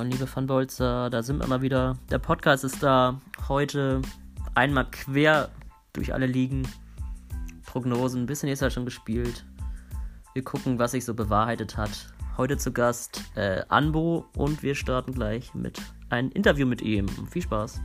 Moin, 0.00 0.12
liebe 0.12 0.26
Fanbolzer, 0.26 1.10
da 1.10 1.22
sind 1.22 1.40
wir 1.40 1.46
mal 1.46 1.60
wieder. 1.60 1.98
Der 2.10 2.18
Podcast 2.18 2.64
ist 2.64 2.82
da. 2.82 3.20
Heute 3.48 4.00
einmal 4.54 4.90
quer 4.90 5.50
durch 5.92 6.14
alle 6.14 6.24
Ligen. 6.24 6.66
Prognosen, 7.66 8.22
ein 8.22 8.26
bisschen 8.26 8.48
ist 8.48 8.62
ja 8.62 8.70
schon 8.70 8.86
gespielt. 8.86 9.44
Wir 10.32 10.42
gucken, 10.42 10.78
was 10.78 10.92
sich 10.92 11.04
so 11.04 11.12
bewahrheitet 11.12 11.76
hat. 11.76 11.90
Heute 12.38 12.56
zu 12.56 12.72
Gast 12.72 13.24
äh, 13.36 13.62
Anbo 13.68 14.24
und 14.38 14.62
wir 14.62 14.74
starten 14.74 15.12
gleich 15.12 15.52
mit 15.52 15.78
einem 16.08 16.30
Interview 16.30 16.66
mit 16.66 16.80
ihm. 16.80 17.06
Viel 17.26 17.42
Spaß. 17.42 17.78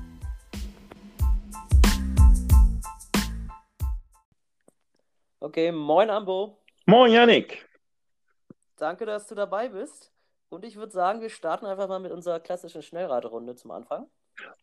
Okay, 5.41 5.69
moin 5.73 6.09
Ambo. 6.09 6.63
Moin 6.85 7.11
Yannick. 7.11 7.67
Danke, 8.77 9.05
dass 9.05 9.27
du 9.27 9.35
dabei 9.35 9.67
bist. 9.67 10.14
Und 10.55 10.63
ich 10.63 10.77
würde 10.77 10.93
sagen, 10.93 11.19
wir 11.19 11.29
starten 11.29 11.65
einfach 11.65 11.89
mal 11.89 11.99
mit 11.99 12.13
unserer 12.13 12.39
klassischen 12.39 12.81
Schnellraterunde 12.81 13.55
zum 13.55 13.71
Anfang. 13.71 14.07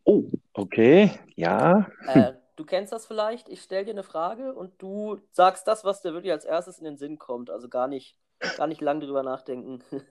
Oh, 0.04 0.24
okay, 0.54 1.10
ja. 1.36 1.86
Äh, 2.06 2.32
du 2.56 2.64
kennst 2.64 2.94
das 2.94 3.06
vielleicht. 3.06 3.50
Ich 3.50 3.60
stelle 3.60 3.84
dir 3.84 3.90
eine 3.90 4.02
Frage 4.02 4.54
und 4.54 4.80
du 4.80 5.20
sagst 5.32 5.68
das, 5.68 5.84
was 5.84 6.00
dir 6.00 6.14
wirklich 6.14 6.32
als 6.32 6.46
erstes 6.46 6.78
in 6.78 6.86
den 6.86 6.96
Sinn 6.96 7.18
kommt. 7.18 7.50
Also 7.50 7.68
gar 7.68 7.88
nicht, 7.88 8.16
gar 8.56 8.68
nicht 8.68 8.80
lang 8.80 9.00
drüber 9.00 9.22
nachdenken. 9.22 9.84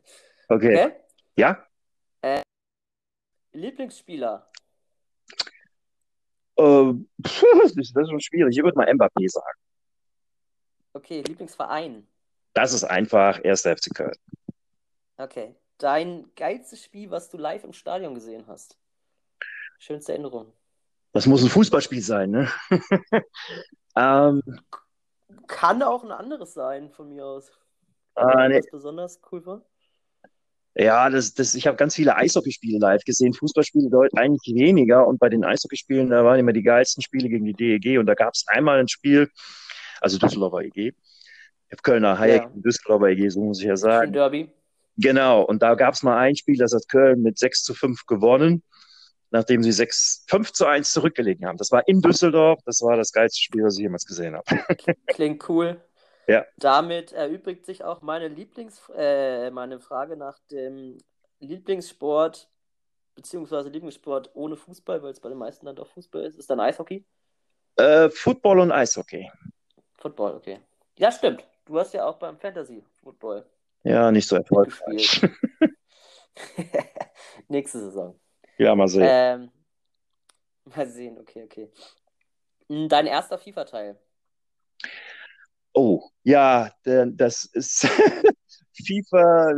Okay. 0.47 0.83
okay? 0.83 0.95
Ja. 1.37 1.65
Äh, 2.21 2.41
Lieblingsspieler? 3.53 4.51
Äh, 6.57 6.93
das 7.17 7.71
ist 7.73 7.93
schon 7.93 8.19
schwierig. 8.19 8.57
Ich 8.57 8.61
würde 8.61 8.77
mal 8.77 8.91
Mbappé 8.91 9.29
sagen. 9.29 9.59
Okay, 10.91 11.21
Lieblingsverein? 11.21 12.05
Das 12.53 12.73
ist 12.73 12.83
einfach 12.83 13.41
1. 13.45 13.61
FC 13.61 13.95
Köln. 13.95 14.17
Okay. 15.15 15.55
Dein 15.81 16.29
geilstes 16.35 16.83
Spiel, 16.83 17.09
was 17.09 17.31
du 17.31 17.37
live 17.37 17.63
im 17.63 17.73
Stadion 17.73 18.13
gesehen 18.13 18.45
hast? 18.45 18.77
Schönste 19.79 20.11
Erinnerung. 20.11 20.53
Das 21.11 21.25
muss 21.25 21.41
ein 21.41 21.49
Fußballspiel 21.49 22.03
sein, 22.03 22.29
ne? 22.29 22.47
ähm, 23.97 24.43
Kann 25.47 25.81
auch 25.81 26.03
ein 26.03 26.11
anderes 26.11 26.53
sein, 26.53 26.91
von 26.91 27.09
mir 27.09 27.25
aus. 27.25 27.51
Ah, 28.13 28.47
nee. 28.47 28.59
Was 28.59 28.69
besonders 28.69 29.19
cool 29.31 29.43
war? 29.47 29.65
Ja, 30.75 31.09
das, 31.09 31.33
das, 31.33 31.55
ich 31.55 31.65
habe 31.65 31.77
ganz 31.77 31.95
viele 31.95 32.15
Eishockeyspiele 32.15 32.77
live 32.77 33.03
gesehen. 33.03 33.33
Fußballspiele 33.33 33.89
dort 33.89 34.15
eigentlich 34.15 34.53
weniger. 34.55 35.07
Und 35.07 35.19
bei 35.19 35.29
den 35.29 35.43
Eishockeyspielen, 35.43 36.11
da 36.11 36.23
waren 36.23 36.39
immer 36.39 36.53
die 36.53 36.61
geilsten 36.61 37.01
Spiele 37.01 37.27
gegen 37.27 37.45
die 37.45 37.53
DEG. 37.53 37.97
Und 37.97 38.05
da 38.05 38.13
gab 38.13 38.35
es 38.35 38.45
einmal 38.47 38.79
ein 38.79 38.87
Spiel, 38.87 39.31
also 39.99 40.19
Düsseldorfer 40.19 40.61
EG, 40.61 40.93
Kölner 41.81 42.19
Hayek, 42.19 42.43
ja. 42.43 42.51
Düsseldorfer 42.53 43.07
EG, 43.07 43.29
so 43.29 43.41
muss 43.41 43.59
ich 43.59 43.65
ja 43.65 43.75
sagen. 43.75 44.13
Derby. 44.13 44.47
Genau, 45.01 45.41
und 45.41 45.61
da 45.61 45.75
gab 45.75 45.93
es 45.93 46.03
mal 46.03 46.17
ein 46.17 46.35
Spiel, 46.35 46.57
das 46.57 46.73
hat 46.73 46.87
Köln 46.87 47.21
mit 47.21 47.37
6 47.37 47.63
zu 47.63 47.73
5 47.73 48.05
gewonnen, 48.05 48.63
nachdem 49.31 49.63
sie 49.63 49.71
6, 49.71 50.25
5 50.27 50.53
zu 50.53 50.65
1 50.65 50.93
zurückgelegen 50.93 51.47
haben. 51.47 51.57
Das 51.57 51.71
war 51.71 51.87
in 51.87 52.01
Düsseldorf, 52.01 52.59
das 52.65 52.81
war 52.81 52.97
das 52.97 53.11
geilste 53.11 53.41
Spiel, 53.41 53.63
was 53.63 53.75
ich 53.75 53.81
jemals 53.81 54.05
gesehen 54.05 54.35
habe. 54.35 54.45
Klingt 55.07 55.47
cool. 55.49 55.81
Ja. 56.27 56.45
Damit 56.57 57.13
erübrigt 57.13 57.65
sich 57.65 57.83
auch 57.83 58.01
meine 58.01 58.27
Lieblings 58.27 58.79
äh, 58.95 59.49
meine 59.49 59.79
Frage 59.79 60.15
nach 60.15 60.37
dem 60.51 60.99
Lieblingssport 61.39 62.47
beziehungsweise 63.15 63.69
Lieblingssport 63.69 64.29
ohne 64.35 64.55
Fußball, 64.55 65.01
weil 65.01 65.11
es 65.11 65.19
bei 65.19 65.29
den 65.29 65.37
meisten 65.37 65.65
dann 65.65 65.75
doch 65.75 65.87
Fußball 65.87 66.23
ist. 66.23 66.37
Ist 66.37 66.49
dann 66.49 66.59
Eishockey? 66.59 67.05
Äh, 67.75 68.09
Football 68.09 68.59
und 68.59 68.71
Eishockey. 68.71 69.29
Football, 69.97 70.35
okay. 70.35 70.59
Ja, 70.97 71.11
stimmt. 71.11 71.45
Du 71.65 71.79
hast 71.79 71.93
ja 71.93 72.05
auch 72.05 72.17
beim 72.17 72.37
Fantasy 72.37 72.83
Football. 73.01 73.45
Ja, 73.83 74.11
nicht 74.11 74.27
so 74.27 74.35
erfolgreich. 74.35 75.21
Nächste 77.47 77.79
Saison. 77.79 78.19
Ja, 78.57 78.75
mal 78.75 78.87
sehen. 78.87 79.07
Ähm, 79.09 79.51
mal 80.65 80.87
sehen, 80.87 81.17
okay, 81.17 81.43
okay. 81.43 81.71
Hm, 82.69 82.87
dein 82.87 83.07
erster 83.07 83.37
FIFA-Teil. 83.37 83.99
Oh, 85.73 86.09
ja, 86.23 86.69
das 86.83 87.45
ist 87.53 87.87
FIFA, 88.85 89.53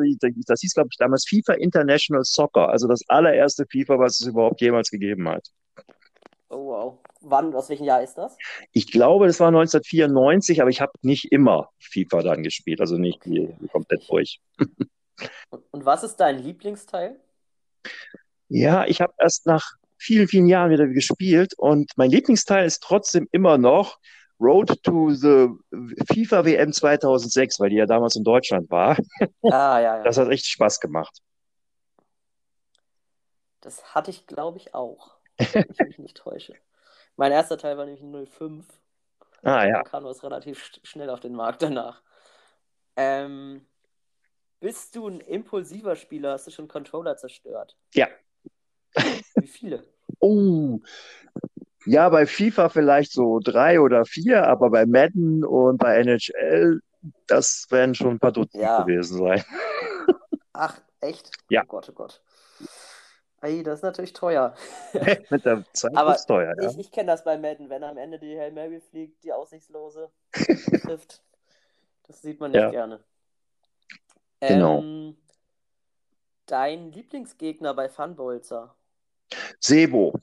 das 0.48 0.62
hieß, 0.62 0.74
glaube 0.74 0.90
ich, 0.92 0.98
damals 0.98 1.26
FIFA 1.28 1.54
International 1.54 2.24
Soccer, 2.24 2.70
also 2.70 2.88
das 2.88 3.02
allererste 3.08 3.66
FIFA, 3.68 3.98
was 4.00 4.20
es 4.20 4.28
überhaupt 4.28 4.62
jemals 4.62 4.90
gegeben 4.90 5.28
hat. 5.28 5.48
Oh, 6.50 6.68
wow. 6.68 7.00
Wann, 7.24 7.54
aus 7.56 7.70
welchem 7.70 7.86
Jahr 7.86 8.04
ist 8.04 8.16
das? 8.16 8.38
Ich 8.72 8.92
glaube, 8.92 9.28
das 9.28 9.40
war 9.40 9.48
1994, 9.48 10.62
aber 10.62 10.70
ich 10.70 10.82
habe 10.82 10.92
nicht 11.02 11.32
immer 11.32 11.70
FIFA 11.80 12.22
dann 12.22 12.44
gespielt, 12.44 12.82
also 12.82 12.98
nicht 12.98 13.26
okay. 13.26 13.56
komplett 13.72 14.10
durch. 14.10 14.42
Und, 15.50 15.64
und 15.72 15.86
was 15.86 16.04
ist 16.04 16.18
dein 16.18 16.40
Lieblingsteil? 16.40 17.20
Ja, 18.50 18.86
ich 18.86 19.02
habe 19.02 19.14
erst 19.18 19.46
nach 19.46 19.74
vielen, 19.98 20.28
vielen 20.28 20.48
Jahren 20.48 20.72
wieder 20.72 20.88
gespielt 20.88 21.54
und 21.58 21.92
mein 21.96 22.12
Lieblingsteil 22.12 22.66
ist 22.66 22.84
trotzdem 22.84 23.28
immer 23.32 23.58
noch 23.58 24.00
Road 24.40 24.84
to 24.84 25.12
the 25.12 25.48
FIFA 26.14 26.46
WM 26.46 26.74
2006, 26.74 27.60
weil 27.60 27.70
die 27.70 27.78
ja 27.78 27.86
damals 27.86 28.16
in 28.16 28.24
Deutschland 28.24 28.70
war. 28.70 28.98
Ah, 29.44 29.80
ja, 29.80 29.98
ja. 29.98 30.04
Das 30.04 30.18
hat 30.18 30.30
echt 30.30 30.46
Spaß 30.46 30.80
gemacht. 30.80 31.20
Das 33.62 33.96
hatte 33.96 34.12
ich, 34.12 34.28
glaube 34.28 34.58
ich, 34.58 34.74
auch. 34.74 35.16
Wenn 35.38 35.66
ich 35.70 35.80
mich 35.80 36.00
nicht 36.00 36.18
täusche. 36.18 36.54
Mein 37.16 37.32
erster 37.32 37.58
Teil 37.58 37.78
war 37.78 37.86
nämlich 37.86 38.30
05. 38.30 38.66
Ah, 39.44 39.66
ja. 39.66 39.74
Da 39.74 39.84
kam 39.84 40.04
was 40.04 40.24
relativ 40.24 40.72
schnell 40.84 41.10
auf 41.10 41.20
den 41.20 41.34
Markt 41.34 41.62
danach. 41.62 42.02
Ähm, 42.96 43.66
bist 44.60 44.96
du 44.96 45.08
ein 45.08 45.20
impulsiver 45.20 45.96
Spieler? 45.96 46.34
Hast 46.34 46.48
du 46.48 46.52
schon 46.52 46.68
Controller 46.68 47.18
zerstört? 47.18 47.78
Ja. 47.94 48.08
Wie 49.36 49.48
viele? 49.48 49.84
oh. 50.20 50.80
Ja, 51.86 52.08
bei 52.08 52.26
FIFA 52.26 52.70
vielleicht 52.70 53.12
so 53.12 53.40
drei 53.44 53.82
oder 53.82 54.06
vier, 54.06 54.48
aber 54.48 54.70
bei 54.70 54.86
Madden 54.86 55.44
und 55.44 55.78
bei 55.80 55.98
NHL, 55.98 56.80
das 57.28 57.68
werden 57.72 57.94
schon 57.94 58.12
ein 58.12 58.20
paar 58.20 58.32
Dutzend 58.32 58.64
ja. 58.64 58.84
gewesen 58.84 59.18
sein. 59.18 59.44
Ach, 60.54 60.80
echt? 61.02 61.30
Ja. 61.50 61.64
Oh 61.64 61.68
Gott, 61.68 61.90
oh 61.90 61.94
Gott. 61.94 62.22
Ey, 63.44 63.62
das 63.62 63.80
ist 63.80 63.84
natürlich 63.84 64.14
teuer. 64.14 64.56
Mit 65.30 65.44
der 65.44 65.66
Zeit 65.74 65.94
Aber 65.96 66.16
ist 66.16 66.26
teuer, 66.26 66.56
ja. 66.58 66.70
Ich, 66.70 66.80
ich 66.80 66.92
kenne 66.94 67.08
das 67.12 67.26
bei 67.26 67.38
Madden, 67.38 67.70
wenn 67.70 67.84
am 67.84 67.98
Ende 67.98 68.18
die 68.18 68.40
Hail 68.40 68.54
Mary 68.54 68.80
fliegt, 68.80 69.22
die 69.26 69.34
aussichtslose 69.34 70.10
trifft. 70.86 71.22
Das 72.08 72.22
sieht 72.22 72.40
man 72.40 72.52
nicht 72.52 72.62
Ja. 72.62 72.72
gerne. 72.72 73.04
Genau. 74.40 74.80
Ähm, 74.80 75.18
dein 76.46 76.94
Lieblingsgegner 76.94 77.74
bei 77.74 77.90
Funbolzer? 77.90 78.76
Sebo. 79.60 80.14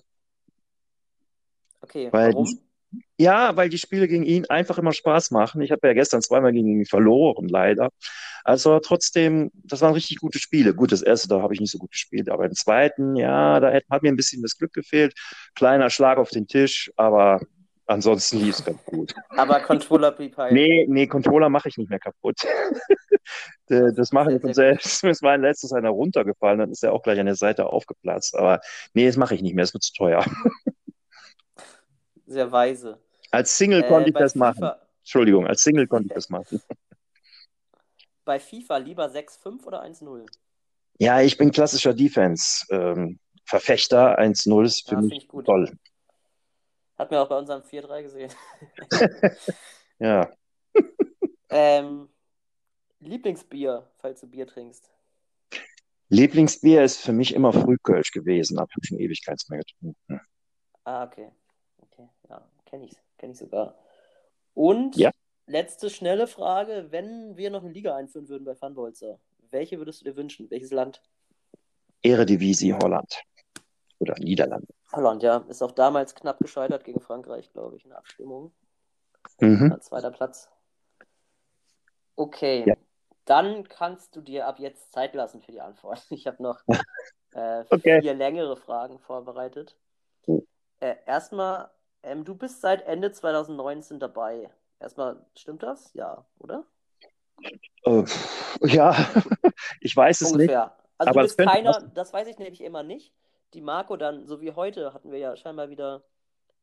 Okay, 1.82 2.10
Weil 2.12 2.32
warum? 2.32 2.58
Ja, 3.18 3.56
weil 3.56 3.68
die 3.68 3.78
Spiele 3.78 4.08
gegen 4.08 4.24
ihn 4.24 4.46
einfach 4.46 4.78
immer 4.78 4.92
Spaß 4.92 5.30
machen. 5.30 5.60
Ich 5.60 5.70
habe 5.70 5.86
ja 5.86 5.94
gestern 5.94 6.22
zweimal 6.22 6.52
gegen 6.52 6.68
ihn 6.68 6.86
verloren, 6.86 7.48
leider. 7.48 7.90
Also 8.44 8.78
trotzdem, 8.80 9.50
das 9.54 9.80
waren 9.82 9.92
richtig 9.92 10.18
gute 10.18 10.38
Spiele. 10.38 10.74
Gut, 10.74 10.92
das 10.92 11.02
erste, 11.02 11.28
da 11.28 11.42
habe 11.42 11.54
ich 11.54 11.60
nicht 11.60 11.70
so 11.70 11.78
gut 11.78 11.90
gespielt, 11.92 12.30
aber 12.30 12.46
im 12.46 12.54
zweiten, 12.54 13.16
ja, 13.16 13.60
da 13.60 13.72
hat, 13.72 13.84
hat 13.90 14.02
mir 14.02 14.08
ein 14.08 14.16
bisschen 14.16 14.42
das 14.42 14.56
Glück 14.56 14.72
gefehlt. 14.72 15.14
Kleiner 15.54 15.90
Schlag 15.90 16.18
auf 16.18 16.30
den 16.30 16.46
Tisch, 16.46 16.90
aber 16.96 17.40
ansonsten 17.86 18.38
lief 18.38 18.58
es 18.58 18.64
ganz 18.64 18.82
gut. 18.84 19.14
Aber 19.36 19.60
Controller 19.60 20.12
blieb 20.12 20.36
halt. 20.36 20.52
Nee, 20.52 20.86
nee, 20.88 21.06
Controller 21.06 21.50
mache 21.50 21.68
ich 21.68 21.76
nicht 21.76 21.90
mehr 21.90 22.00
kaputt. 22.00 22.36
Äh, 23.68 23.92
das 23.94 24.10
mache 24.10 24.34
ich 24.34 24.40
von 24.40 24.52
selbst. 24.52 25.04
Mir 25.04 25.12
war 25.20 25.38
letztes 25.38 25.72
einer 25.72 25.90
runtergefallen, 25.90 26.58
dann 26.58 26.72
ist 26.72 26.82
er 26.82 26.92
auch 26.92 27.02
gleich 27.02 27.20
an 27.20 27.26
der 27.26 27.36
Seite 27.36 27.66
aufgeplatzt. 27.66 28.34
Aber 28.36 28.60
nee, 28.94 29.06
das 29.06 29.16
mache 29.16 29.34
ich 29.36 29.42
nicht 29.42 29.54
mehr, 29.54 29.62
es 29.62 29.72
wird 29.72 29.84
zu 29.84 29.92
teuer. 29.92 30.24
Sehr 32.30 32.50
weise. 32.52 32.98
Als 33.32 33.56
Single 33.56 33.82
Äh, 33.82 33.88
konnte 33.88 34.10
ich 34.10 34.14
bei 34.14 34.20
das 34.20 34.36
machen. 34.36 34.62
FIFA, 34.62 34.80
Entschuldigung, 35.00 35.46
als 35.46 35.62
Single 35.62 35.86
konnte 35.88 36.06
ich 36.06 36.14
das 36.14 36.30
machen. 36.30 36.62
bei 38.24 38.38
FIFA 38.38 38.76
lieber 38.76 39.10
6-5 39.10 39.66
oder 39.66 39.82
1-0? 39.82 40.26
Ja, 40.98 41.20
ich 41.22 41.36
bin 41.38 41.50
klassischer 41.50 41.92
Defense-Verfechter. 41.94 44.18
1-0 44.18 44.64
ist 44.64 44.88
für 44.88 44.94
Ja, 44.94 45.00
mich 45.02 45.14
ich 45.14 45.28
gut. 45.28 45.46
toll. 45.46 45.76
Hat 46.98 47.10
mir 47.10 47.20
auch 47.20 47.28
bei 47.28 47.38
unserem 47.38 47.62
4-3 47.62 48.02
gesehen. 48.02 48.32
Ja, 49.98 50.30
Ähm, 51.50 52.08
Lieblingsbier, 53.00 53.90
falls 53.98 54.20
du 54.20 54.28
Bier 54.28 54.46
trinkst. 54.46 54.88
Lieblingsbier 56.10 56.84
ist 56.84 57.00
für 57.00 57.12
mich 57.12 57.34
immer 57.34 57.52
Frühkölsch 57.52 58.12
gewesen, 58.12 58.58
aber 58.58 58.68
ich 58.70 58.76
habe 58.76 58.86
schon 58.86 58.98
ewig 58.98 59.24
keins 59.24 59.48
mehr 59.48 59.60
getrunken. 59.60 60.20
Ah, 60.84 61.04
okay. 61.04 61.32
Okay, 62.00 62.08
ja, 62.28 62.42
kenne 62.64 62.84
ich, 62.86 62.96
kenn 63.18 63.30
ich 63.32 63.38
sogar. 63.38 63.74
Und 64.54 64.96
Ja. 64.96 65.10
letzte 65.46 65.90
schnelle 65.90 66.26
Frage, 66.26 66.86
wenn 66.90 67.36
wir 67.36 67.50
noch 67.50 67.62
eine 67.62 67.72
Liga 67.72 67.94
einführen 67.94 68.28
würden 68.28 68.44
bei 68.44 68.54
Funbolzer, 68.54 69.18
welche 69.50 69.78
würdest 69.78 70.00
du 70.00 70.04
dir 70.04 70.16
wünschen? 70.16 70.50
Welches 70.50 70.70
Land? 70.70 71.02
Eredivisie 72.02 72.72
Holland 72.74 73.22
oder 73.98 74.14
Niederlande. 74.18 74.72
Holland, 74.92 75.22
ja. 75.22 75.38
Ist 75.48 75.62
auch 75.62 75.72
damals 75.72 76.14
knapp 76.14 76.38
gescheitert 76.38 76.84
gegen 76.84 77.00
Frankreich, 77.00 77.52
glaube 77.52 77.76
ich, 77.76 77.84
in 77.84 77.90
der 77.90 77.98
Abstimmung. 77.98 78.52
Mhm. 79.40 79.76
Zweiter 79.80 80.10
Platz. 80.10 80.48
Okay. 82.16 82.64
Ja. 82.66 82.74
Dann 83.26 83.68
kannst 83.68 84.16
du 84.16 84.22
dir 84.22 84.46
ab 84.46 84.58
jetzt 84.58 84.92
Zeit 84.92 85.14
lassen 85.14 85.42
für 85.42 85.52
die 85.52 85.60
Antwort. 85.60 86.02
Ich 86.10 86.26
habe 86.26 86.42
noch 86.42 86.62
äh, 87.32 87.64
okay. 87.70 88.00
vier 88.00 88.14
längere 88.14 88.56
Fragen 88.56 88.98
vorbereitet. 88.98 89.76
Oh. 90.26 90.42
Äh, 90.80 90.96
erstmal, 91.06 91.70
ähm, 92.02 92.24
du 92.24 92.34
bist 92.34 92.60
seit 92.60 92.86
Ende 92.86 93.12
2019 93.12 93.98
dabei. 93.98 94.50
Erstmal, 94.78 95.24
stimmt 95.36 95.62
das? 95.62 95.92
Ja, 95.94 96.24
oder? 96.38 96.64
Uh, 97.86 98.04
ja, 98.62 98.94
ich 99.80 99.96
weiß 99.96 100.20
es 100.20 100.32
Ungefähr. 100.32 100.64
nicht. 100.64 100.74
Also 100.98 101.10
aber 101.10 101.20
du 101.22 101.26
bist 101.26 101.38
keiner, 101.38 101.90
das 101.94 102.12
weiß 102.12 102.28
ich 102.28 102.38
nämlich 102.38 102.62
immer 102.62 102.82
nicht. 102.82 103.12
Die 103.54 103.62
Marco 103.62 103.96
dann, 103.96 104.26
so 104.26 104.40
wie 104.40 104.52
heute, 104.52 104.92
hatten 104.92 105.10
wir 105.10 105.18
ja 105.18 105.36
scheinbar 105.36 105.70
wieder 105.70 106.02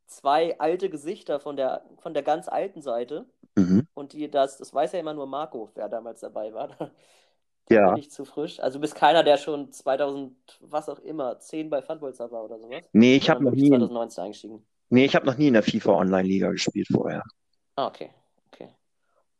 zwei 0.05 0.57
alte 0.59 0.89
Gesichter 0.89 1.39
von 1.39 1.57
der, 1.57 1.83
von 1.97 2.13
der 2.13 2.23
ganz 2.23 2.47
alten 2.47 2.81
Seite. 2.81 3.25
Mhm. 3.55 3.87
Und 3.93 4.13
die, 4.13 4.29
das, 4.29 4.57
das 4.57 4.73
weiß 4.73 4.93
ja 4.93 4.99
immer 4.99 5.13
nur 5.13 5.27
Marco, 5.27 5.71
wer 5.75 5.89
damals 5.89 6.21
dabei 6.21 6.53
war. 6.53 6.69
da 7.67 7.75
ja. 7.75 7.89
bin 7.89 7.99
ich 7.99 8.11
zu 8.11 8.25
frisch. 8.25 8.59
Also 8.59 8.77
du 8.77 8.81
bist 8.81 8.95
keiner, 8.95 9.23
der 9.23 9.37
schon 9.37 9.71
2000, 9.71 10.35
was 10.61 10.87
auch 10.87 10.99
immer, 10.99 11.39
10 11.39 11.69
bei 11.69 11.81
Funbolzer 11.81 12.31
war 12.31 12.43
oder 12.43 12.59
sowas? 12.59 12.83
Nee, 12.93 13.15
ich 13.15 13.29
habe 13.29 13.43
noch 13.43 13.51
nie. 13.51 13.69
2019 13.69 14.23
eingestiegen. 14.23 14.65
Nee, 14.89 15.05
ich 15.05 15.15
habe 15.15 15.25
noch 15.25 15.37
nie 15.37 15.47
in 15.47 15.53
der 15.53 15.63
FIFA 15.63 15.93
Online-Liga 15.93 16.51
gespielt 16.51 16.87
vorher. 16.91 17.23
Ah, 17.75 17.87
okay. 17.87 18.11
okay. 18.51 18.69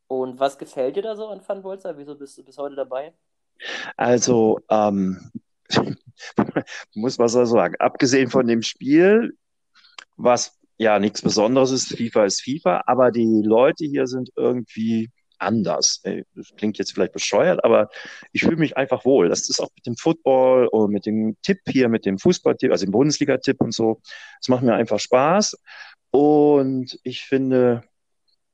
Und 0.08 0.40
was 0.40 0.58
gefällt 0.58 0.96
dir 0.96 1.04
da 1.04 1.16
so 1.16 1.28
an 1.28 1.42
Funbolzer? 1.42 1.98
Wieso 1.98 2.16
bist 2.16 2.38
du 2.38 2.44
bis 2.44 2.58
heute 2.58 2.76
dabei? 2.76 3.14
Also, 3.96 4.60
ähm, 4.70 5.32
muss 6.96 7.18
man 7.18 7.28
so 7.28 7.46
sagen, 7.46 7.76
abgesehen 7.80 8.30
von 8.30 8.48
dem 8.48 8.62
Spiel, 8.62 9.38
was 10.16 10.58
ja 10.78 11.00
nichts 11.00 11.22
Besonderes 11.22 11.72
ist, 11.72 11.96
FIFA 11.96 12.26
ist 12.26 12.42
FIFA, 12.42 12.84
aber 12.86 13.12
die 13.12 13.42
Leute 13.44 13.86
hier 13.86 14.08
sind 14.08 14.30
irgendwie 14.36 15.10
anders. 15.40 16.02
Das 16.36 16.56
klingt 16.56 16.78
jetzt 16.78 16.94
vielleicht 16.94 17.14
bescheuert, 17.14 17.64
aber 17.64 17.90
ich 18.32 18.42
fühle 18.42 18.58
mich 18.58 18.78
einfach 18.78 19.06
wohl. 19.06 19.30
Das 19.30 19.50
ist 19.50 19.60
auch 19.60 19.70
mit 19.76 19.86
dem 19.86 19.96
Football 19.96 20.68
und 20.68 20.92
mit 20.92 21.06
dem 21.06 21.38
Tipp 21.42 21.60
hier, 21.68 21.90
mit 21.90 22.06
dem 22.06 22.18
Fußballtipp, 22.18 22.72
also 22.72 22.86
dem 22.86 22.92
Bundesliga-Tipp 22.92 23.62
und 23.62 23.74
so. 23.74 24.02
Es 24.42 24.48
macht 24.48 24.64
mir 24.64 24.74
einfach 24.74 25.00
Spaß. 25.00 25.58
Und 26.12 27.00
ich 27.04 27.26
finde, 27.26 27.84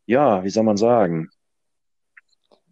ja, 0.06 0.44
wie 0.44 0.50
soll 0.50 0.64
man 0.64 0.78
sagen? 0.78 1.30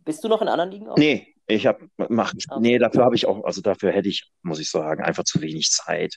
Bist 0.04 0.24
du 0.24 0.28
noch 0.28 0.42
in 0.42 0.48
anderen 0.48 0.72
Ligen? 0.72 0.90
Auch? 0.90 0.98
Nee, 0.98 1.34
ich 1.48 1.68
habe 1.68 1.88
okay. 1.98 2.60
nee, 2.60 2.80
dafür 2.80 3.04
habe 3.04 3.16
ich 3.16 3.28
auch, 3.28 3.44
also 3.44 3.62
dafür 3.62 3.92
hätte 3.92 4.10
ich, 4.10 4.32
muss 4.42 4.60
ich 4.60 4.70
sagen, 4.70 5.04
einfach 5.04 5.24
zu 5.24 5.42
wenig 5.42 5.70
Zeit. 5.70 6.16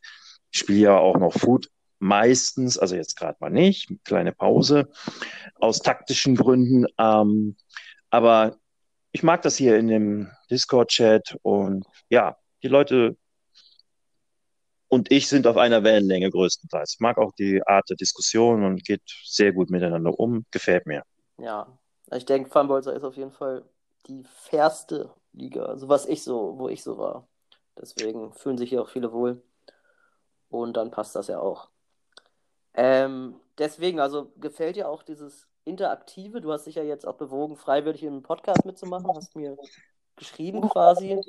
Ich 0.53 0.61
spiele 0.61 0.79
ja 0.79 0.99
auch 0.99 1.19
noch 1.19 1.33
Food 1.33 1.69
meistens, 1.99 2.79
also 2.79 2.97
jetzt 2.97 3.17
gerade 3.17 3.37
mal 3.41 3.51
nicht, 3.51 3.91
kleine 4.05 4.33
Pause 4.33 4.91
aus 5.57 5.81
taktischen 5.81 6.37
Gründen. 6.37 6.87
Ähm, 6.99 7.57
aber 8.15 8.57
ich 9.11 9.25
mag 9.25 9.43
das 9.43 9.57
hier 9.57 9.77
in 9.77 9.89
dem 9.89 10.31
Discord-Chat 10.49 11.37
und 11.43 11.85
ja, 12.09 12.37
die 12.63 12.69
Leute 12.69 13.17
und 14.87 15.11
ich 15.11 15.29
sind 15.29 15.49
auf 15.49 15.57
einer 15.57 15.83
Wellenlänge 15.83 16.31
größtenteils. 16.31 16.95
Ich 16.95 17.01
mag 17.01 17.19
auch 17.19 17.33
die 17.33 17.61
Art 17.67 17.91
der 17.91 17.97
Diskussion 17.97 18.63
und 18.65 18.85
geht 18.85 19.03
sehr 19.25 19.53
gut 19.53 19.69
miteinander 19.69 20.17
um. 20.17 20.47
Gefällt 20.53 20.87
mir. 20.87 21.03
Ja, 21.39 21.77
ich 22.13 22.25
denke, 22.25 22.49
Funbolzer 22.49 22.95
ist 22.95 23.03
auf 23.03 23.17
jeden 23.17 23.33
Fall 23.33 23.65
die 24.07 24.23
fairste 24.23 25.13
Liga, 25.33 25.65
also 25.65 25.89
was 25.89 26.07
ich 26.07 26.23
so, 26.23 26.57
wo 26.57 26.69
ich 26.69 26.85
so 26.85 26.97
war. 26.97 27.27
Deswegen 27.77 28.33
fühlen 28.33 28.59
sich 28.59 28.71
hier 28.71 28.83
auch 28.83 28.89
viele 28.89 29.11
wohl. 29.13 29.43
Und 30.51 30.77
dann 30.77 30.93
passt 30.93 31.17
das 31.17 31.27
ja 31.27 31.41
auch. 31.41 31.69
Ähm, 32.75 33.41
deswegen, 33.59 33.99
also 33.99 34.31
gefällt 34.37 34.77
dir 34.77 34.89
auch 34.89 35.03
dieses 35.03 35.49
Interaktive? 35.65 36.41
Du 36.41 36.53
hast 36.53 36.67
dich 36.67 36.75
ja 36.77 36.83
jetzt 36.83 37.07
auch 37.07 37.17
bewogen, 37.17 37.57
freiwillig 37.57 38.03
im 38.03 38.23
Podcast 38.23 38.65
mitzumachen, 38.65 39.11
hast 39.15 39.35
mir 39.37 39.57
geschrieben 40.17 40.61
quasi. 40.69 41.21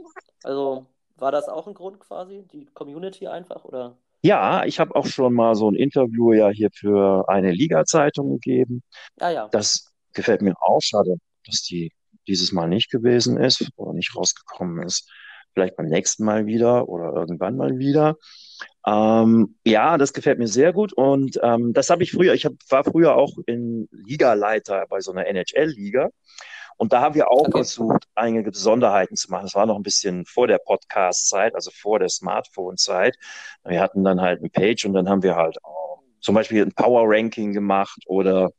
Also 0.43 0.85
war 1.15 1.31
das 1.31 1.47
auch 1.47 1.67
ein 1.67 1.73
Grund 1.73 1.99
quasi, 1.99 2.43
die 2.51 2.65
Community 2.65 3.27
einfach, 3.27 3.63
oder? 3.65 3.97
Ja, 4.21 4.65
ich 4.65 4.79
habe 4.79 4.95
auch 4.95 5.05
schon 5.05 5.33
mal 5.33 5.55
so 5.55 5.69
ein 5.69 5.75
Interview 5.75 6.33
ja 6.33 6.49
hier 6.49 6.69
für 6.73 7.29
eine 7.29 7.51
Liga-Zeitung 7.51 8.39
gegeben. 8.39 8.81
Ah, 9.19 9.29
ja. 9.29 9.47
Das 9.49 9.93
gefällt 10.13 10.41
mir 10.41 10.55
auch. 10.59 10.81
Schade, 10.81 11.17
dass 11.45 11.61
die 11.61 11.91
dieses 12.27 12.51
Mal 12.51 12.67
nicht 12.67 12.89
gewesen 12.89 13.37
ist 13.37 13.69
oder 13.75 13.93
nicht 13.93 14.15
rausgekommen 14.15 14.83
ist. 14.83 15.09
Vielleicht 15.53 15.75
beim 15.75 15.85
nächsten 15.85 16.25
Mal 16.25 16.47
wieder 16.47 16.89
oder 16.89 17.13
irgendwann 17.13 17.55
mal 17.55 17.77
wieder. 17.77 18.15
Ähm, 18.85 19.55
ja, 19.65 19.97
das 19.97 20.13
gefällt 20.13 20.39
mir 20.39 20.47
sehr 20.47 20.73
gut 20.73 20.93
und 20.93 21.39
ähm, 21.41 21.73
das 21.73 21.89
habe 21.89 22.03
ich 22.03 22.11
früher, 22.11 22.33
ich 22.33 22.45
hab, 22.45 22.53
war 22.69 22.83
früher 22.83 23.15
auch 23.15 23.33
in 23.47 23.87
Ligaleiter 23.91 24.85
bei 24.89 25.01
so 25.01 25.11
einer 25.11 25.25
NHL-Liga 25.25 26.09
und 26.77 26.93
da 26.93 27.01
haben 27.01 27.15
wir 27.15 27.31
auch 27.31 27.41
okay. 27.41 27.51
versucht, 27.51 28.03
einige 28.15 28.51
Besonderheiten 28.51 29.15
zu 29.15 29.31
machen. 29.31 29.45
Das 29.45 29.55
war 29.55 29.65
noch 29.65 29.77
ein 29.77 29.83
bisschen 29.83 30.25
vor 30.25 30.47
der 30.47 30.57
Podcast-Zeit, 30.57 31.55
also 31.55 31.71
vor 31.71 31.99
der 31.99 32.09
Smartphone-Zeit. 32.09 33.15
Wir 33.63 33.81
hatten 33.81 34.03
dann 34.03 34.21
halt 34.21 34.39
eine 34.39 34.49
Page 34.49 34.85
und 34.85 34.93
dann 34.93 35.07
haben 35.07 35.23
wir 35.23 35.35
halt 35.35 35.63
auch 35.63 36.03
zum 36.19 36.35
Beispiel 36.35 36.63
ein 36.63 36.73
Power-Ranking 36.73 37.53
gemacht 37.53 38.03
oder 38.07 38.51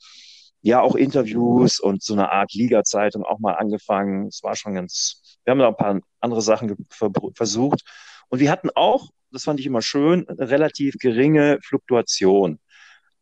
ja 0.63 0.81
auch 0.81 0.95
Interviews 0.95 1.79
und 1.79 2.03
so 2.03 2.15
eine 2.15 2.33
Art 2.33 2.55
Liga-Zeitung 2.55 3.25
auch 3.25 3.39
mal 3.39 3.55
angefangen. 3.55 4.29
Es 4.29 4.43
war 4.43 4.57
schon 4.57 4.75
ganz, 4.75 5.39
wir 5.45 5.51
haben 5.53 5.59
da 5.59 5.69
ein 5.69 5.77
paar 5.77 6.01
andere 6.21 6.43
Sachen 6.43 6.87
versucht. 7.35 7.83
Und 8.29 8.41
wir 8.41 8.51
hatten 8.51 8.71
auch, 8.75 9.11
das 9.37 9.45
fand 9.45 9.61
ich 9.61 9.67
immer 9.67 9.83
schön, 9.83 10.25
relativ 10.31 10.97
geringe 10.99 11.59
Fluktuation. 11.63 12.59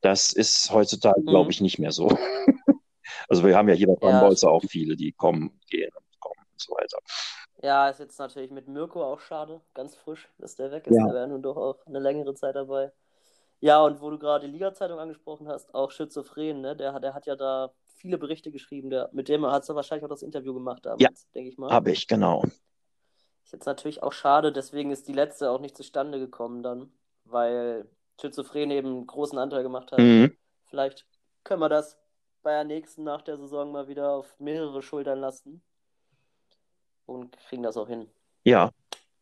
Das 0.00 0.32
ist 0.32 0.70
heutzutage, 0.70 1.20
mhm. 1.20 1.26
glaube 1.26 1.50
ich, 1.50 1.60
nicht 1.60 1.80
mehr 1.80 1.90
so. 1.90 2.06
also 3.28 3.44
wir 3.44 3.56
haben 3.56 3.68
ja 3.68 3.74
hier 3.74 3.88
bei 3.88 4.10
ja. 4.10 4.20
Bolzer 4.20 4.48
auch 4.50 4.62
viele, 4.64 4.94
die 4.94 5.10
kommen, 5.10 5.58
gehen 5.68 5.90
und 5.92 6.20
kommen 6.20 6.46
und 6.52 6.60
so 6.60 6.72
weiter. 6.74 6.98
Ja, 7.62 7.88
ist 7.88 7.98
jetzt 7.98 8.18
natürlich 8.20 8.52
mit 8.52 8.68
Mirko 8.68 9.02
auch 9.02 9.18
schade, 9.18 9.60
ganz 9.74 9.96
frisch, 9.96 10.28
dass 10.38 10.54
der 10.54 10.70
weg 10.70 10.86
ist. 10.86 10.96
Ja. 10.96 11.04
Der 11.04 11.14
wäre 11.14 11.28
nun 11.28 11.42
doch 11.42 11.56
auch 11.56 11.84
eine 11.86 11.98
längere 11.98 12.34
Zeit 12.34 12.54
dabei. 12.54 12.92
Ja, 13.58 13.82
und 13.82 14.00
wo 14.00 14.10
du 14.10 14.18
gerade 14.18 14.46
die 14.46 14.52
Liga-Zeitung 14.52 15.00
angesprochen 15.00 15.48
hast, 15.48 15.74
auch 15.74 15.90
Schizophren, 15.90 16.60
ne? 16.60 16.76
Der, 16.76 17.00
der 17.00 17.14
hat 17.14 17.26
ja 17.26 17.34
da 17.34 17.72
viele 17.96 18.18
Berichte 18.18 18.52
geschrieben, 18.52 18.90
der, 18.90 19.08
mit 19.12 19.28
dem 19.28 19.44
hat 19.46 19.68
er 19.68 19.74
wahrscheinlich 19.74 20.04
auch 20.04 20.10
das 20.10 20.22
Interview 20.22 20.54
gemacht 20.54 20.86
damals, 20.86 21.02
ja, 21.02 21.10
denke 21.34 21.48
ich 21.48 21.58
mal. 21.58 21.72
Habe 21.72 21.90
ich, 21.90 22.06
genau. 22.06 22.44
Jetzt 23.54 23.66
natürlich 23.66 24.02
auch 24.02 24.12
schade, 24.12 24.50
deswegen 24.50 24.90
ist 24.90 25.06
die 25.06 25.12
letzte 25.12 25.48
auch 25.48 25.60
nicht 25.60 25.76
zustande 25.76 26.18
gekommen 26.18 26.64
dann, 26.64 26.92
weil 27.24 27.88
Schizophren 28.20 28.72
eben 28.72 28.88
einen 28.88 29.06
großen 29.06 29.38
Anteil 29.38 29.62
gemacht 29.62 29.92
hat. 29.92 30.00
Mhm. 30.00 30.36
Vielleicht 30.64 31.06
können 31.44 31.60
wir 31.60 31.68
das 31.68 31.96
bei 32.42 32.50
der 32.50 32.64
nächsten 32.64 33.04
nach 33.04 33.22
der 33.22 33.36
Saison 33.36 33.70
mal 33.70 33.86
wieder 33.86 34.10
auf 34.10 34.34
mehrere 34.40 34.82
Schultern 34.82 35.20
lassen 35.20 35.62
und 37.06 37.38
kriegen 37.46 37.62
das 37.62 37.76
auch 37.76 37.86
hin. 37.86 38.10
Ja. 38.42 38.72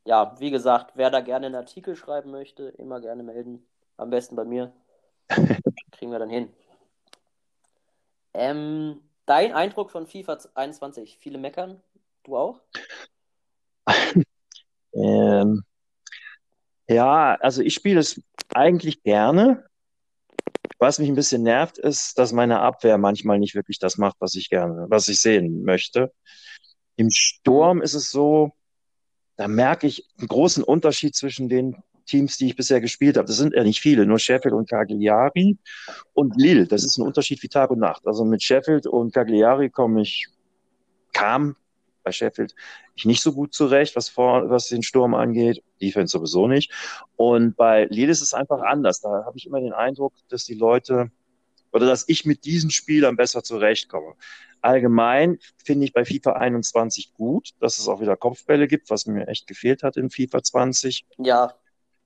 Ja, 0.07 0.35
wie 0.41 0.51
gesagt, 0.51 0.93
wer 0.95 1.11
da 1.11 1.21
gerne 1.21 1.45
einen 1.45 1.55
Artikel 1.55 1.95
schreiben 1.95 2.31
möchte, 2.31 2.71
immer 2.79 3.03
gerne 3.03 3.23
melden. 3.23 3.67
Am 3.99 4.09
besten 4.09 4.35
bei 4.35 4.45
mir. 4.45 4.73
Kriegen 5.93 6.11
wir 6.11 6.19
dann 6.19 6.31
hin. 6.31 6.51
Ähm, 8.33 9.03
dein 9.27 9.53
Eindruck 9.53 9.91
von 9.91 10.07
FIFA 10.07 10.39
21? 10.55 11.19
Viele 11.19 11.37
meckern? 11.37 11.83
Du 12.25 12.39
auch? 12.39 12.61
ähm, 14.95 15.63
ja, 16.89 17.37
also 17.41 17.63
ich 17.63 17.75
spiele 17.75 18.01
es 18.01 18.21
eigentlich 18.55 19.03
gerne. 19.03 19.65
Was 20.79 20.99
mich 20.99 21.09
ein 21.09 21.15
bisschen 21.15 21.45
nervt, 21.45 21.79
ist, 21.79 22.19
dass 22.19 22.33
meine 22.33 22.61
Abwehr 22.61 22.99
manchmal 22.99 23.39
nicht 23.39 23.55
wirklich 23.55 23.79
das 23.79 23.99
macht, 23.99 24.17
was 24.19 24.35
ich 24.35 24.49
gerne, 24.49 24.87
was 24.89 25.09
ich 25.09 25.21
sehen 25.21 25.63
möchte. 25.63 26.13
Im 26.97 27.09
Sturm 27.11 27.81
ist 27.81 27.95
es 27.95 28.11
so, 28.11 28.53
da 29.37 29.49
merke 29.49 29.87
ich 29.87 30.09
einen 30.19 30.29
großen 30.29 30.65
Unterschied 30.65 31.15
zwischen 31.15 31.49
den 31.49 31.77
Teams, 32.07 32.37
die 32.37 32.49
ich 32.49 32.57
bisher 32.57 32.81
gespielt 32.81 33.17
habe. 33.17 33.27
Das 33.27 33.37
sind 33.37 33.55
ja 33.55 33.63
nicht 33.63 33.81
viele, 33.81 34.07
nur 34.07 34.19
Sheffield 34.19 34.55
und 34.55 34.69
Cagliari 34.69 35.57
und 36.15 36.37
Lille. 36.37 36.67
Das 36.67 36.85
ist 36.85 36.99
ein 36.99 37.07
Unterschied 37.07 37.43
wie 37.43 37.49
Tag 37.49 37.71
und 37.71 37.79
Nacht. 37.79 38.07
Also 38.07 38.25
mit 38.25 38.43
Sheffield 38.43 38.87
und 38.87 39.15
Cagliari 39.15 39.71
komme 39.71 40.03
ich, 40.03 40.27
kam 41.13 41.57
bei 42.03 42.13
Sheffield 42.13 42.55
ich 42.95 43.05
nicht 43.05 43.23
so 43.23 43.33
gut 43.33 43.55
zurecht, 43.55 43.97
was 43.97 44.09
vor, 44.09 44.51
was 44.51 44.69
den 44.69 44.83
Sturm 44.83 45.15
angeht. 45.15 45.63
Defense 45.81 46.13
sowieso 46.13 46.47
nicht. 46.47 46.73
Und 47.17 47.57
bei 47.57 47.87
Lille 47.87 48.13
ist 48.13 48.23
es 48.23 48.35
einfach 48.35 48.63
anders. 48.63 49.01
Da 49.01 49.25
habe 49.25 49.37
ich 49.37 49.47
immer 49.47 49.61
den 49.61 49.73
Eindruck, 49.73 50.15
dass 50.29 50.45
die 50.45 50.55
Leute 50.55 51.11
oder 51.73 51.87
dass 51.87 52.09
ich 52.09 52.27
mit 52.27 52.45
diesen 52.45 52.71
Spielern 52.71 53.17
besser 53.17 53.43
zurechtkomme. 53.43 54.15
Allgemein 54.61 55.39
finde 55.65 55.87
ich 55.87 55.93
bei 55.93 56.05
FIFA 56.05 56.33
21 56.33 57.15
gut, 57.15 57.51
dass 57.61 57.79
es 57.79 57.89
auch 57.89 58.01
wieder 58.01 58.17
Kopfbälle 58.17 58.69
gibt, 58.69 58.91
was 58.91 59.07
mir 59.07 59.27
echt 59.27 59.47
gefehlt 59.47 59.83
hat 59.83 59.97
in 59.97 60.11
FIFA 60.11 60.43
20. 60.43 61.07
Ja, 61.19 61.55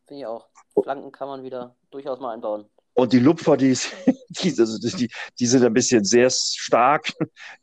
Finde 0.06 0.20
ich 0.20 0.26
auch. 0.26 0.46
Flanken 0.82 1.10
kann 1.10 1.28
man 1.28 1.42
wieder 1.42 1.74
durchaus 1.90 2.20
mal 2.20 2.32
einbauen. 2.32 2.68
Und 2.96 3.12
die 3.12 3.18
Lupfer, 3.18 3.58
die, 3.58 3.76
die, 4.30 4.54
also 4.58 4.78
die, 4.78 5.10
die 5.38 5.46
sind 5.46 5.62
ein 5.64 5.74
bisschen 5.74 6.04
sehr 6.04 6.30
stark. 6.30 7.12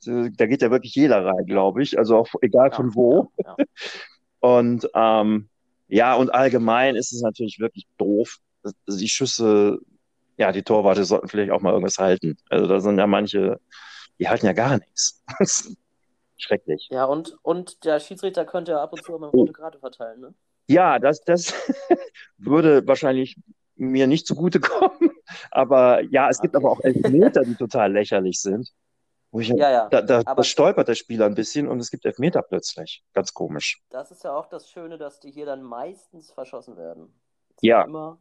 Da 0.06 0.46
geht 0.46 0.62
ja 0.62 0.70
wirklich 0.70 0.94
jeder 0.94 1.26
rein, 1.26 1.46
glaube 1.48 1.82
ich. 1.82 1.98
Also 1.98 2.18
auch 2.18 2.30
egal 2.42 2.70
ja, 2.70 2.76
von 2.76 2.94
wo. 2.94 3.32
Ja, 3.44 3.56
ja. 3.58 3.66
Und 4.42 4.88
ähm, 4.94 5.50
ja, 5.88 6.14
und 6.16 6.32
allgemein 6.32 6.96
ist 6.96 7.14
es 7.14 7.22
natürlich 7.22 7.60
wirklich 7.60 7.88
doof. 7.98 8.38
Also 8.64 9.00
die 9.00 9.08
Schüsse, 9.08 9.80
ja, 10.38 10.52
die 10.52 10.62
Torwarte 10.62 11.04
sollten 11.04 11.28
vielleicht 11.28 11.52
auch 11.52 11.62
mal 11.62 11.72
irgendwas 11.72 11.98
halten. 11.98 12.38
Also 12.52 12.68
da 12.68 12.80
sind 12.80 13.00
ja 13.00 13.08
manche, 13.08 13.60
die 14.20 14.30
halten 14.30 14.46
ja 14.46 14.54
gar 14.54 14.78
nichts. 14.78 15.24
Schrecklich. 16.38 16.90
Ja, 16.92 17.06
und, 17.06 17.38
und 17.42 17.86
der 17.86 18.00
Schiedsrichter 18.00 18.46
könnte 18.46 18.74
ja 18.74 18.84
ab 18.84 18.94
und 18.94 19.04
zu 19.04 19.14
mal 19.14 19.30
eine 19.30 19.32
rote 19.32 19.54
Karte 19.54 19.80
verteilen, 19.80 20.20
ne? 20.20 20.34
Ja, 20.68 21.00
das, 21.00 21.22
das 21.22 21.54
würde 22.38 22.86
wahrscheinlich 22.86 23.38
mir 23.76 24.06
nicht 24.06 24.28
zugutekommen. 24.28 25.13
Aber 25.52 26.02
ja, 26.02 26.30
es 26.30 26.40
gibt 26.42 26.56
Okay. 26.56 26.66
aber 26.66 26.72
auch 26.74 26.80
Elfmeter, 26.82 27.42
die 27.44 27.56
total 27.56 27.92
lächerlich 27.92 28.40
sind. 28.42 28.72
Ich, 29.36 29.48
Ja, 29.50 29.72
ja. 29.72 29.90
da, 29.90 30.02
da, 30.02 30.24
da 30.24 30.44
stolpert 30.44 30.88
der 30.88 30.96
Spieler 30.96 31.26
ein 31.26 31.34
bisschen 31.34 31.68
und 31.68 31.80
es 31.80 31.90
gibt 31.90 32.06
Elfmeter 32.06 32.42
plötzlich. 32.44 33.04
Ganz 33.14 33.34
komisch. 33.34 33.82
das 33.90 34.12
ist 34.12 34.24
ja 34.24 34.36
auch 34.36 34.46
das 34.46 34.70
Schöne, 34.70 34.98
dass 34.98 35.20
die 35.20 35.32
hier 35.32 35.46
dann 35.48 35.64
meistens 35.64 36.32
verschossen 36.32 36.78
werden. 36.78 37.20
Jetzt 37.50 37.64
Ja. 37.64 37.84
immer, 37.84 38.20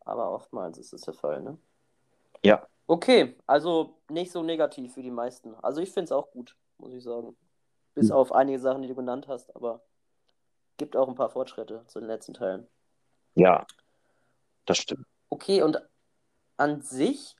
aber 0.00 0.32
oftmals 0.32 0.78
ist 0.78 0.92
es 0.92 1.02
der 1.02 1.14
Fall, 1.14 1.40
ne? 1.42 1.56
Ja. 2.44 2.66
Okay, 2.88 3.36
also 3.46 3.96
nicht 4.10 4.32
so 4.32 4.42
negativ 4.42 4.96
wie 4.96 5.02
die 5.02 5.10
meisten. 5.12 5.54
Also 5.62 5.80
ich 5.80 5.92
finde 5.92 6.06
es 6.06 6.12
auch 6.12 6.32
gut, 6.32 6.56
muss 6.78 6.92
ich 6.92 7.04
sagen. 7.04 7.36
Bis 7.94 8.08
Hm. 8.08 8.16
auf 8.16 8.32
einige 8.32 8.58
Sachen, 8.58 8.82
die 8.82 8.88
du 8.88 8.96
genannt 8.96 9.28
hast, 9.28 9.54
aber 9.54 9.82
gibt 10.78 10.96
auch 10.96 11.08
ein 11.08 11.14
paar 11.14 11.30
Fortschritte 11.30 11.84
zu 11.86 12.00
den 12.00 12.08
letzten 12.08 12.34
Teilen. 12.34 12.66
Ja, 13.36 13.66
das 14.66 14.78
stimmt. 14.78 15.06
Okay, 15.28 15.62
und 15.62 15.80
an 16.62 16.80
sich 16.82 17.36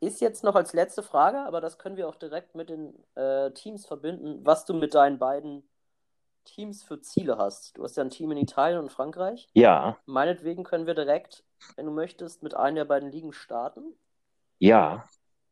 ist 0.00 0.20
jetzt 0.20 0.44
noch 0.44 0.54
als 0.54 0.74
letzte 0.74 1.02
Frage, 1.02 1.38
aber 1.40 1.60
das 1.62 1.78
können 1.78 1.96
wir 1.96 2.08
auch 2.08 2.16
direkt 2.16 2.54
mit 2.54 2.68
den 2.68 2.94
äh, 3.14 3.50
Teams 3.52 3.86
verbinden, 3.86 4.44
was 4.44 4.66
du 4.66 4.74
mit 4.74 4.94
deinen 4.94 5.18
beiden 5.18 5.66
Teams 6.44 6.82
für 6.82 7.00
Ziele 7.00 7.38
hast. 7.38 7.78
Du 7.78 7.84
hast 7.84 7.96
ja 7.96 8.04
ein 8.04 8.10
Team 8.10 8.30
in 8.32 8.36
Italien 8.36 8.78
und 8.80 8.92
Frankreich. 8.92 9.48
Ja, 9.54 9.96
Meinetwegen 10.04 10.62
können 10.62 10.86
wir 10.86 10.94
direkt, 10.94 11.42
wenn 11.76 11.86
du 11.86 11.92
möchtest, 11.92 12.42
mit 12.42 12.54
einer 12.54 12.80
der 12.80 12.84
beiden 12.84 13.10
Ligen 13.10 13.32
starten. 13.32 13.94
ja, 14.58 15.04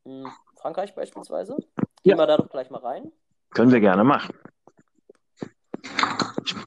Hm, 0.04 0.30
Frankreich 0.56 0.94
beispielsweise. 0.94 1.56
Ja. 1.78 1.84
Gehen 2.02 2.18
wir 2.18 2.26
da 2.26 2.36
doch 2.36 2.50
gleich 2.50 2.68
mal 2.70 2.80
rein. 2.80 3.12
können 3.50 3.70
wir 3.70 3.80
gerne 3.80 4.02
machen. 4.04 4.34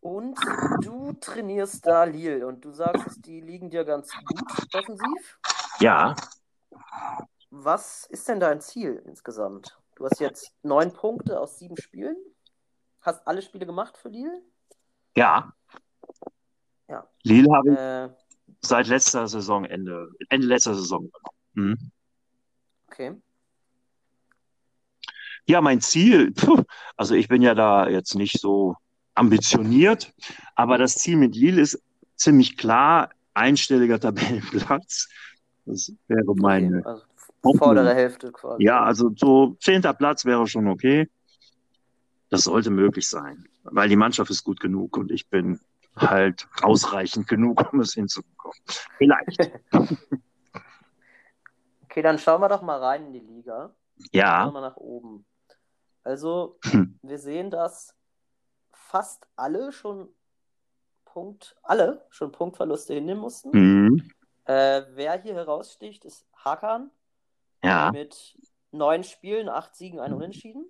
Und 0.01 0.37
du 0.83 1.13
trainierst 1.19 1.85
da 1.85 2.05
Lille 2.05 2.47
und 2.47 2.63
du 2.63 2.71
sagst, 2.71 3.25
die 3.25 3.41
liegen 3.41 3.69
dir 3.69 3.83
ganz 3.83 4.09
gut 4.15 4.73
offensiv. 4.73 5.39
Ja, 5.79 6.15
Was 7.49 8.05
ist 8.09 8.27
denn 8.27 8.39
dein 8.39 8.61
Ziel 8.61 9.01
insgesamt? 9.05 9.77
Du 9.95 10.05
hast 10.05 10.19
jetzt 10.19 10.51
neun 10.63 10.91
Punkte 10.93 11.39
aus 11.39 11.57
sieben 11.57 11.77
Spielen. 11.77 12.17
Hast 13.01 13.25
alle 13.27 13.41
Spiele 13.41 13.65
gemacht 13.65 13.97
für 13.97 14.09
Lille? 14.09 14.41
ja. 15.15 15.51
Ja. 16.87 17.09
Lille 17.23 17.51
habe 17.51 17.71
ich 17.71 17.77
Äh, 17.77 18.09
seit 18.61 18.87
letzter 18.87 19.27
Saisonende, 19.27 20.09
Ende 20.29 20.47
letzter 20.47 20.75
Saison. 20.75 21.09
Mhm. 21.53 21.91
okay. 22.87 23.15
Ja, 25.47 25.61
mein 25.61 25.81
Ziel, 25.81 26.31
puh, 26.31 26.63
also 26.97 27.15
ich 27.15 27.27
bin 27.27 27.41
ja 27.41 27.55
da 27.55 27.87
jetzt 27.87 28.15
nicht 28.15 28.39
so 28.39 28.75
ambitioniert, 29.15 30.13
aber 30.55 30.77
das 30.77 30.95
Ziel 30.95 31.17
mit 31.17 31.35
Lille 31.35 31.61
ist 31.61 31.81
ziemlich 32.15 32.57
klar, 32.57 33.09
einstelliger 33.33 33.99
Tabellenplatz. 33.99 35.07
Das 35.65 35.91
wäre 36.07 36.35
meine. 36.35 36.79
okay. 36.79 36.87
Also 36.87 37.03
vordere 37.57 37.93
Hälfte 37.93 38.31
quasi. 38.31 38.63
Ja, 38.63 38.83
also 38.83 39.11
so 39.15 39.55
zehnter 39.59 39.93
Platz 39.93 40.25
wäre 40.25 40.47
schon 40.47 40.67
okay. 40.67 41.09
Das 42.29 42.43
sollte 42.43 42.71
möglich 42.71 43.07
sein, 43.07 43.47
weil 43.63 43.87
die 43.87 43.95
Mannschaft 43.95 44.29
ist 44.31 44.43
gut 44.43 44.59
genug 44.59 44.97
und 44.97 45.11
ich 45.11 45.29
bin 45.29 45.59
halt 45.95 46.47
ausreichend 46.61 47.27
genug, 47.27 47.71
um 47.71 47.79
es 47.79 47.93
hinzubekommen. 47.93 48.57
Vielleicht. 48.97 49.51
Okay, 51.95 52.01
dann 52.01 52.19
schauen 52.19 52.41
wir 52.41 52.49
doch 52.49 52.61
mal 52.61 52.77
rein 52.83 53.05
in 53.05 53.13
die 53.13 53.19
Liga. 53.21 53.73
Schauen 53.97 54.09
wir 54.11 54.19
Ja, 54.19 54.51
mal 54.51 54.59
nach 54.59 54.75
oben. 54.75 55.25
Also, 56.03 56.59
Hm. 56.65 56.99
wir 57.03 57.17
sehen, 57.19 57.49
dass 57.49 57.95
fast 58.73 59.29
alle 59.37 59.71
schon 59.71 60.09
Punkt, 61.05 61.55
alle 61.63 62.05
schon 62.09 62.33
Punktverluste 62.33 62.95
hinnehmen 62.95 63.21
mussten. 63.21 63.53
hm. 63.53 64.11
Äh, 64.45 64.83
wer 64.93 65.21
hier 65.21 65.33
heraussticht, 65.35 66.05
ist 66.05 66.25
Hakan 66.35 66.91
ja, 67.63 67.91
mit 67.91 68.37
neun 68.71 69.03
Spielen, 69.03 69.49
acht 69.49 69.75
Siegen, 69.75 69.99
ein 69.99 70.13
Unentschieden. 70.13 70.65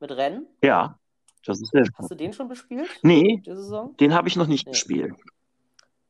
Mit 0.00 0.12
Rennen. 0.12 0.46
ja. 0.62 0.98
Das 1.44 1.60
ist 1.62 1.70
sehr 1.70 1.86
Hast 1.96 2.10
du 2.10 2.14
den 2.16 2.32
schon 2.32 2.48
bespielt, 2.48 2.90
Nee, 3.02 3.40
den 4.00 4.12
habe 4.12 4.28
ich 4.28 4.36
noch 4.36 4.48
nicht 4.48 4.66
Nee. 4.66 4.72
gespielt. 4.72 5.14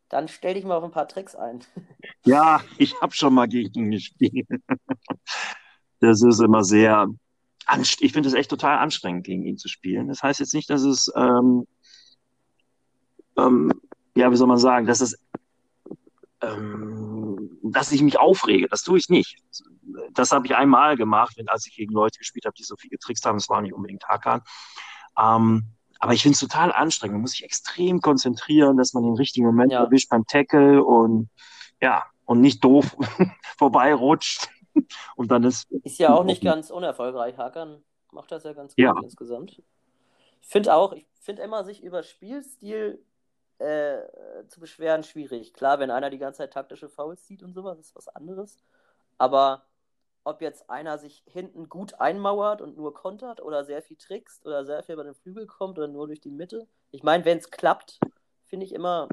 Dann 0.09 0.27
stell 0.27 0.55
dich 0.55 0.65
mal 0.65 0.77
auf 0.77 0.83
ein 0.85 0.91
paar 0.91 1.07
Tricks 1.07 1.35
ein. 1.37 1.61
Ja, 2.25 2.61
ich 2.79 3.01
habe 3.01 3.15
schon 3.15 3.35
mal 3.35 3.47
gegen 3.47 3.73
ihn 3.75 3.91
gespielt. 3.91 4.49
Das 6.01 6.23
ist 6.23 6.41
immer 6.41 6.63
sehr 6.65 7.09
ich 8.01 8.13
finde 8.13 8.29
es 8.29 8.35
echt 8.35 8.51
total 8.51 8.79
anstrengend, 8.79 9.25
gegen 9.25 9.45
ihn 9.45 9.59
zu 9.59 9.69
spielen. 9.69 10.09
Das 10.09 10.23
heißt 10.23 10.41
jetzt 10.41 10.55
nicht, 10.55 10.71
dass 10.71 10.83
es, 10.83 11.13
ähm, 11.15 11.67
ähm, 13.37 13.73
ja, 14.17 14.31
wie 14.31 14.37
soll 14.37 14.47
man 14.47 14.59
sagen, 14.59 14.87
dass 14.87 15.01
es, 15.01 15.19
ähm, 16.41 17.59
dass 17.63 17.93
ich 17.93 18.03
mich 18.03 18.19
aufrege. 18.19 18.69
Das 18.69 18.83
tue 18.83 18.99
ich 18.99 19.09
nicht. 19.09 19.37
Das 20.13 20.33
habe 20.33 20.47
ich 20.47 20.55
einmal 20.55 20.97
gemacht, 20.97 21.37
wenn, 21.37 21.49
als 21.49 21.67
ich 21.67 21.75
gegen 21.75 21.93
Leute 21.93 22.19
gespielt 22.19 22.45
habe, 22.47 22.55
die 22.55 22.63
so 22.65 22.77
viel 22.77 22.91
getrickst 22.91 23.25
haben. 23.25 23.39
Das 23.39 23.49
war 23.49 23.61
nicht 23.63 23.73
unbedingt 23.75 24.07
Hakan. 24.07 24.43
Ähm, 25.19 25.65
aber 25.99 26.13
ich 26.13 26.23
finde 26.23 26.35
es 26.35 26.41
total 26.41 26.73
anstrengend. 26.73 27.15
Man 27.15 27.23
muss 27.23 27.33
sich 27.33 27.45
extrem 27.45 28.01
konzentrieren, 28.01 28.77
dass 28.77 28.93
man 28.95 29.03
den 29.03 29.15
richtigen 29.17 29.47
Moment 29.47 29.73
Ja. 29.73 29.83
erwischt 29.85 30.11
beim 30.11 30.27
Tackle 30.27 30.85
und 30.85 31.29
ja, 31.81 32.05
und 32.25 32.41
nicht 32.41 32.63
doof 32.63 32.97
vorbeirutscht. 33.59 34.49
Und 35.17 35.31
dann 35.33 35.43
ist, 35.43 35.69
Ist 35.83 35.99
ja 35.99 36.15
auch 36.15 36.25
nicht 36.25 36.43
ganz 36.43 36.71
unerfolgreich. 36.71 37.37
Hakan 37.37 37.83
macht 38.13 38.31
das 38.31 38.45
ja 38.45 38.53
ganz 38.53 38.73
gut 38.77 38.85
Ja. 38.85 38.95
insgesamt. 39.03 39.61
Ich 40.41 40.49
finde 40.49 40.75
auch, 40.75 40.93
ich 40.93 41.07
finde 41.21 41.43
immer, 41.43 41.65
sich 41.65 41.83
über 41.83 42.03
Spielstil 42.03 43.03
äh, 43.59 44.03
zu 44.49 44.61
beschweren 44.61 45.03
schwierig. 45.03 45.53
Klar, 45.53 45.79
wenn 45.79 45.91
einer 45.91 46.11
die 46.11 46.19
ganze 46.19 46.39
Zeit 46.39 46.53
taktische 46.53 46.89
Fouls 46.89 47.27
sieht 47.27 47.43
und 47.43 47.55
sowas, 47.55 47.79
ist 47.79 47.95
was 47.95 48.09
anderes. 48.09 48.59
Aber 49.19 49.65
ob 50.25 50.43
jetzt 50.43 50.69
einer 50.69 50.99
sich 50.99 51.23
hinten 51.27 51.69
gut 51.69 52.01
einmauert 52.01 52.61
und 52.61 52.77
nur 52.77 52.95
kontert 52.95 53.41
oder 53.41 53.65
sehr 53.65 53.83
viel 53.83 53.97
trickst 53.97 54.47
oder 54.47 54.65
sehr 54.65 54.83
viel 54.83 54.95
über 54.95 55.05
den 55.05 55.15
Flügel 55.15 55.47
kommt 55.47 55.79
oder 55.79 55.89
nur 55.89 56.07
durch 56.07 56.21
die 56.21 56.31
Mitte. 56.31 56.67
Ich 56.91 57.03
meine, 57.03 57.25
wenn 57.25 57.39
es 57.39 57.51
klappt, 57.51 57.99
finde 58.47 58.67
ich 58.67 58.75
immer 58.75 59.09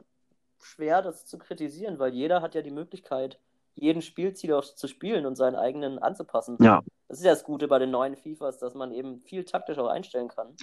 schwer, 0.62 1.02
das 1.02 1.26
zu 1.26 1.38
kritisieren, 1.38 2.00
weil 2.00 2.14
jeder 2.14 2.42
hat 2.42 2.56
ja 2.56 2.62
die 2.62 2.72
Möglichkeit, 2.72 3.40
jeden 3.76 4.02
Spielziel 4.02 4.54
auch 4.54 4.64
zu 4.64 4.88
spielen 4.88 5.26
und 5.26 5.36
seinen 5.36 5.56
eigenen 5.56 6.00
anzupassen. 6.00 6.58
ja. 6.62 6.84
Das 7.08 7.20
ist 7.20 7.26
ja 7.26 7.32
das 7.32 7.44
Gute 7.44 7.68
bei 7.68 7.78
den 7.78 7.92
neuen 7.92 8.16
FIFAs, 8.16 8.58
dass 8.58 8.74
man 8.74 8.92
eben 8.92 9.22
viel 9.22 9.46
taktisch 9.46 9.78
auch 9.78 9.88
einstellen 9.88 10.28
kann. 10.28 10.56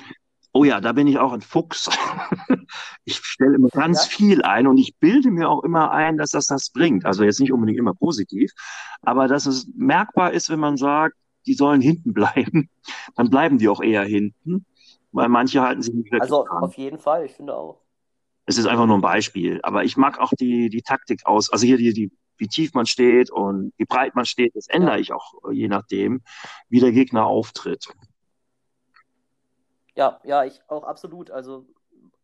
Oh 0.62 0.64
ja, 0.64 0.80
da 0.80 0.92
bin 0.92 1.08
ich 1.08 1.18
auch 1.18 1.32
ein 1.32 1.40
Fuchs. 1.40 1.90
Ich 3.04 3.16
stelle 3.16 3.56
immer 3.56 3.68
ganz 3.70 4.04
Ja. 4.04 4.10
viel 4.16 4.42
ein 4.42 4.68
und 4.68 4.78
ich 4.78 4.96
bilde 5.00 5.32
mir 5.32 5.48
auch 5.50 5.64
immer 5.64 5.90
ein, 5.90 6.16
dass 6.18 6.30
das 6.30 6.46
das 6.46 6.70
bringt. 6.70 7.04
Also 7.04 7.24
jetzt 7.24 7.40
nicht 7.40 7.52
unbedingt 7.52 7.80
immer 7.80 7.94
positiv, 7.94 8.52
aber 9.02 9.26
dass 9.26 9.46
es 9.46 9.66
merkbar 9.74 10.32
ist, 10.32 10.50
wenn 10.50 10.60
man 10.60 10.76
sagt, 10.76 11.16
die 11.46 11.54
sollen 11.54 11.80
hinten 11.80 12.12
bleiben, 12.14 12.70
dann 13.16 13.28
bleiben 13.28 13.58
die 13.58 13.68
auch 13.68 13.80
eher 13.82 14.04
hinten, 14.04 14.64
weil 15.10 15.28
manche 15.28 15.62
halten 15.62 15.82
sich 15.82 15.92
nicht 15.94 16.12
wirklich 16.12 16.22
Also 16.22 16.44
dran. 16.44 16.62
auf 16.62 16.74
jeden 16.78 16.98
Fall, 17.00 17.24
ich 17.26 17.32
finde 17.32 17.56
auch. 17.56 17.80
Es 18.46 18.56
ist 18.56 18.66
einfach 18.66 18.86
nur 18.86 18.96
ein 18.98 19.02
Beispiel, 19.02 19.58
aber 19.64 19.82
ich 19.82 19.96
mag 19.96 20.20
auch 20.20 20.30
die, 20.38 20.68
die 20.68 20.82
Taktik 20.82 21.26
aus, 21.26 21.50
also 21.50 21.66
hier 21.66 21.76
die, 21.76 21.92
die, 21.92 22.12
wie 22.38 22.46
tief 22.46 22.72
man 22.72 22.86
steht 22.86 23.32
und 23.32 23.72
wie 23.78 23.84
breit 23.84 24.14
man 24.14 24.26
steht, 24.26 24.54
das 24.54 24.68
ändere 24.68 24.94
Ja. 24.94 25.00
ich 25.00 25.12
auch 25.12 25.34
äh, 25.50 25.54
je 25.54 25.66
nachdem, 25.66 26.22
wie 26.68 26.78
der 26.78 26.92
Gegner 26.92 27.26
auftritt. 27.26 27.88
Ja, 29.94 30.20
ja, 30.24 30.44
ich 30.44 30.60
auch 30.68 30.84
absolut. 30.84 31.30
Also 31.30 31.66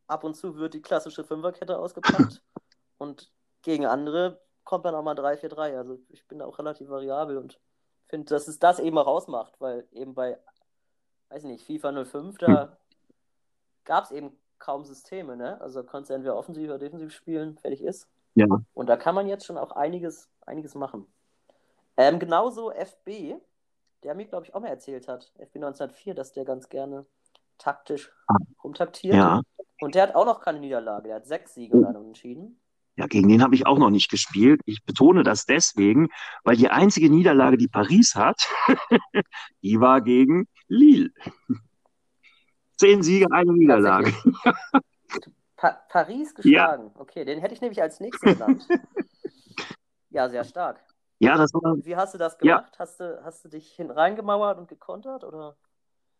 ab 0.07 0.25
und 0.25 0.35
zu 0.35 0.57
wird 0.57 0.75
die 0.75 0.83
klassische 0.83 1.25
Fünferkette 1.25 1.79
ausgepackt 1.79 2.43
und 2.99 3.31
gegen 3.63 3.87
andere 3.87 4.41
kommt 4.65 4.85
dann 4.85 4.95
auch 4.95 5.03
mal 5.03 5.15
3-4-3. 5.15 5.77
Also 5.77 5.99
ich 6.09 6.27
bin 6.29 6.39
da 6.39 6.47
auch 6.47 6.59
relativ 6.59 6.89
variabel 6.89 7.39
und 7.39 7.59
finde, 8.07 8.27
dass 8.27 8.49
es 8.49 8.59
das 8.59 8.79
eben 8.79 8.99
auch 8.99 9.07
ausmacht, 9.07 9.55
weil 9.61 9.87
eben 9.93 10.15
bei, 10.15 10.39
weiß 11.31 11.45
nicht, 11.45 11.65
FIFA 11.65 12.05
05, 12.05 12.39
da 12.39 12.79
gab 13.85 14.05
es 14.05 14.11
eben 14.11 14.39
kaum 14.59 14.85
Systeme, 14.85 15.37
ne? 15.37 15.61
Also 15.61 15.83
konntest 15.85 16.11
du 16.11 16.15
entweder 16.15 16.37
offensiv 16.37 16.69
oder 16.69 16.79
defensiv 16.79 17.13
spielen, 17.13 17.57
fertig 17.59 17.83
ist. 17.83 18.09
Ja. 18.35 18.47
Und 18.75 18.89
da 18.89 18.97
kann 18.97 19.15
man 19.15 19.29
jetzt 19.29 19.47
schon 19.47 19.59
auch 19.59 19.73
einiges, 19.73 20.29
einiges 20.47 20.75
machen. 20.75 21.07
Ähm, 21.97 22.19
genauso 22.19 22.71
FB, 22.71 23.37
der 24.03 24.15
mir, 24.15 24.27
glaube 24.27 24.47
ich, 24.47 24.55
auch 24.55 24.61
mal 24.61 24.69
erzählt 24.69 25.09
hat, 25.09 25.33
FB 25.39 25.57
1904, 25.57 26.15
dass 26.15 26.33
der 26.33 26.45
ganz 26.45 26.69
gerne 26.69 27.07
taktisch 27.59 28.11
rumtaktiert. 28.63 29.15
Ja. 29.17 29.43
Und 29.81 29.95
der 29.95 30.05
hat 30.05 30.15
auch 30.15 30.27
noch 30.27 30.41
keine 30.41 30.61
Niederlage. 30.61 31.09
Der 31.09 31.17
hat 31.17 31.27
sechs 31.27 31.55
Siege 31.55 31.77
und 31.77 31.85
einen 31.85 31.97
Unentschieden. 31.97 32.61
Ja, 32.97 33.07
gegen 33.07 33.29
den 33.29 33.43
habe 33.43 33.55
ich 33.55 33.65
auch 33.65 33.79
noch 33.79 33.91
nicht 33.91 34.11
gespielt. 34.11 34.61
Ich 34.65 34.85
betone 34.85 35.23
das 35.23 35.45
deswegen, 35.47 36.09
weil 36.43 36.57
die 36.57 36.69
einzige 36.69 37.09
Niederlage, 37.11 37.57
die 37.57 37.69
Paris 37.69 38.17
hat, 38.17 38.49
die 39.63 39.79
war 39.81 40.01
gegen 40.01 40.49
Lille. 40.67 41.11
Zehn 42.77 43.03
Siege, 43.03 43.27
eine 43.31 43.53
Niederlage. 43.53 44.13
Pa 45.57 45.71
Paris 45.89 46.35
geschlagen. 46.35 46.91
Okay, 46.95 47.25
den 47.25 47.41
hätte 47.41 47.55
ich 47.55 47.61
nämlich 47.61 47.81
als 47.83 48.01
nächstes 48.01 48.35
genannt. 48.35 48.67
ja, 50.11 50.29
sehr 50.29 50.45
stark. 50.45 50.81
Ja, 51.21 51.37
das 51.37 51.53
war, 51.55 51.77
Wie 51.85 51.97
hast 51.97 52.15
du 52.15 52.19
das 52.19 52.37
Ja. 52.43 52.59
gemacht? 52.59 52.79
Hast, 52.79 53.01
du, 53.01 53.21
hast 53.25 53.45
du 53.45 53.49
dich 53.49 53.73
hin 53.73 53.91
reingemauert 53.91 54.59
und 54.59 54.69
gekontert? 54.69 55.25
Oder? 55.25 55.57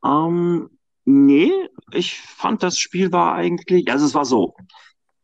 ähm, 0.05 0.71
Nee, 1.11 1.51
ich 1.93 2.21
fand 2.21 2.63
das 2.63 2.79
Spiel 2.79 3.13
war 3.13 3.35
eigentlich, 3.35 3.91
also 3.91 4.05
es 4.05 4.15
war 4.15 4.27
so. 4.27 4.55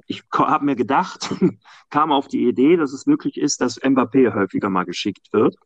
Ich 0.06 0.22
habe 0.32 0.64
mir 0.64 0.76
gedacht, 0.76 1.28
kam 1.90 2.10
auf 2.10 2.26
die 2.26 2.48
Idee, 2.48 2.78
dass 2.78 2.94
es 2.94 3.04
möglich 3.04 3.36
ist, 3.36 3.60
dass 3.60 3.82
Mbappé 3.82 4.34
häufiger 4.34 4.70
mal 4.70 4.86
geschickt 4.86 5.30
wird 5.34 5.56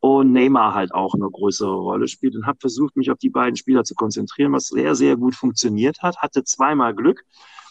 und 0.00 0.32
Neymar 0.32 0.74
halt 0.74 0.92
auch 0.92 1.14
eine 1.14 1.30
größere 1.30 1.74
Rolle 1.74 2.06
spielt 2.06 2.36
und 2.36 2.44
habe 2.44 2.58
versucht, 2.60 2.96
mich 2.96 3.10
auf 3.10 3.16
die 3.16 3.30
beiden 3.30 3.56
Spieler 3.56 3.82
zu 3.82 3.94
konzentrieren, 3.94 4.52
was 4.52 4.66
sehr, 4.66 4.94
sehr 4.94 5.16
gut 5.16 5.34
funktioniert 5.34 6.02
hat. 6.02 6.18
Hatte 6.18 6.44
zweimal 6.44 6.94
Glück. 6.94 7.24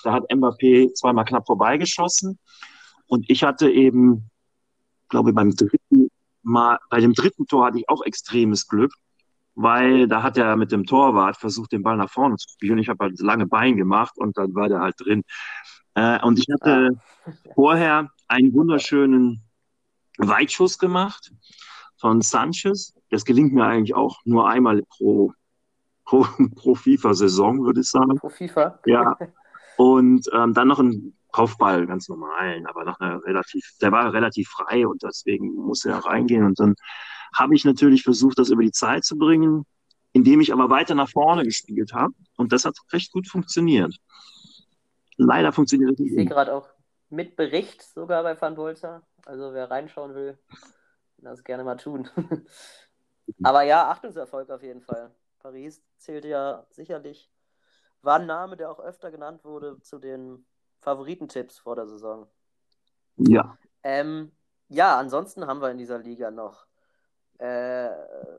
Da 0.03 0.11
hat 0.11 0.23
Mbappé 0.31 0.91
zweimal 0.95 1.25
knapp 1.25 1.45
vorbeigeschossen 1.45 2.39
und 3.05 3.29
ich 3.29 3.43
hatte 3.43 3.69
eben, 3.69 4.31
glaube 5.07 5.29
ich, 5.29 5.35
beim 5.35 5.51
dritten 5.51 6.09
Mal, 6.41 6.79
bei 6.89 6.99
dem 6.99 7.13
dritten 7.13 7.45
Tor 7.45 7.67
hatte 7.67 7.77
ich 7.77 7.89
auch 7.89 8.03
extremes 8.03 8.67
Glück 8.67 8.91
weil 9.61 10.07
da 10.07 10.23
hat 10.23 10.37
er 10.37 10.55
mit 10.55 10.71
dem 10.71 10.85
Torwart 10.85 11.35
versucht, 11.35 11.73
den 11.73 11.83
Ball 11.83 11.97
nach 11.97 12.09
vorne 12.09 12.37
zu 12.37 12.47
spielen. 12.49 12.77
Ich 12.77 12.87
habe 12.87 13.03
halt 13.03 13.19
lange 13.19 13.45
Bein 13.45 13.75
gemacht 13.75 14.17
und 14.17 14.37
dann 14.37 14.55
war 14.55 14.69
der 14.69 14.79
halt 14.79 14.95
drin. 14.99 15.23
Äh, 15.95 16.23
und 16.23 16.39
ich 16.39 16.45
hatte 16.49 16.91
ah. 17.25 17.31
vorher 17.55 18.09
einen 18.29 18.53
wunderschönen 18.53 19.43
Weitschuss 20.17 20.79
gemacht 20.79 21.33
von 21.97 22.21
Sanchez. 22.21 22.95
Das 23.09 23.25
gelingt 23.25 23.51
mir 23.51 23.65
eigentlich 23.65 23.95
auch 23.95 24.21
nur 24.23 24.47
einmal 24.47 24.81
pro, 24.83 25.33
pro, 26.05 26.25
pro 26.55 26.75
FIFA-Saison, 26.75 27.65
würde 27.65 27.81
ich 27.81 27.89
sagen. 27.89 28.15
Pro 28.15 28.29
FIFA? 28.29 28.79
Ja. 28.85 29.17
Und 29.77 30.29
ähm, 30.33 30.53
dann 30.53 30.69
noch 30.69 30.79
ein 30.79 31.17
Kopfball, 31.31 31.85
ganz 31.85 32.07
normalen, 32.07 32.65
aber 32.65 32.85
noch 32.85 32.99
eine 33.01 33.21
relativ, 33.25 33.65
der 33.81 33.91
war 33.91 34.13
relativ 34.13 34.49
frei 34.49 34.85
und 34.87 35.03
deswegen 35.03 35.53
musste 35.53 35.89
er 35.89 35.99
reingehen. 35.99 36.43
Und 36.43 36.59
dann 36.59 36.75
habe 37.33 37.55
ich 37.55 37.65
natürlich 37.65 38.03
versucht, 38.03 38.39
das 38.39 38.50
über 38.50 38.63
die 38.63 38.71
Zeit 38.71 39.05
zu 39.05 39.17
bringen, 39.17 39.65
indem 40.13 40.41
ich 40.41 40.51
aber 40.51 40.69
weiter 40.69 40.95
nach 40.95 41.09
vorne 41.09 41.43
gespielt 41.43 41.93
habe. 41.93 42.13
Und 42.38 42.51
das 42.51 42.65
hat 42.65 42.75
recht 42.91 43.12
gut 43.12 43.27
funktioniert. 43.27 43.95
Leider 45.17 45.51
funktioniert 45.51 45.91
das 45.91 46.00
nicht. 46.00 46.12
Ich 46.12 46.15
sehe 46.15 46.25
gerade 46.25 46.53
auch 46.53 46.67
mit 47.09 47.36
Bericht 47.36 47.83
sogar 47.83 48.24
bei 48.24 48.39
Van 48.39 48.55
Bolzer. 48.55 49.03
Also 49.25 49.53
wer 49.53 49.69
reinschauen 49.69 50.15
will, 50.15 50.39
das 51.17 51.43
gerne 51.43 51.63
mal 51.63 51.75
tun. 51.75 52.09
aber 53.43 53.63
ja, 53.63 53.89
Achtungserfolg 53.89 54.50
auf 54.50 54.63
jeden 54.63 54.81
Fall. 54.81 55.12
Paris 55.39 55.81
zählt 55.98 56.25
ja 56.25 56.65
sicherlich, 56.71 57.31
war 58.01 58.19
ein 58.19 58.27
Name, 58.27 58.57
der 58.57 58.71
auch 58.71 58.79
öfter 58.79 59.12
genannt 59.12 59.43
wurde 59.43 59.81
zu 59.81 60.00
den 60.00 60.45
Favoritentipps 60.79 61.59
vor 61.59 61.75
der 61.75 61.88
Saison. 61.88 62.27
Ja. 63.17 63.57
Ähm, 63.83 64.31
ja, 64.69 64.98
ansonsten 64.98 65.48
haben 65.48 65.62
wir 65.62 65.71
in 65.71 65.77
dieser 65.77 66.00
Liga 66.00 66.31
noch 66.31 66.65
äh, 67.39 67.89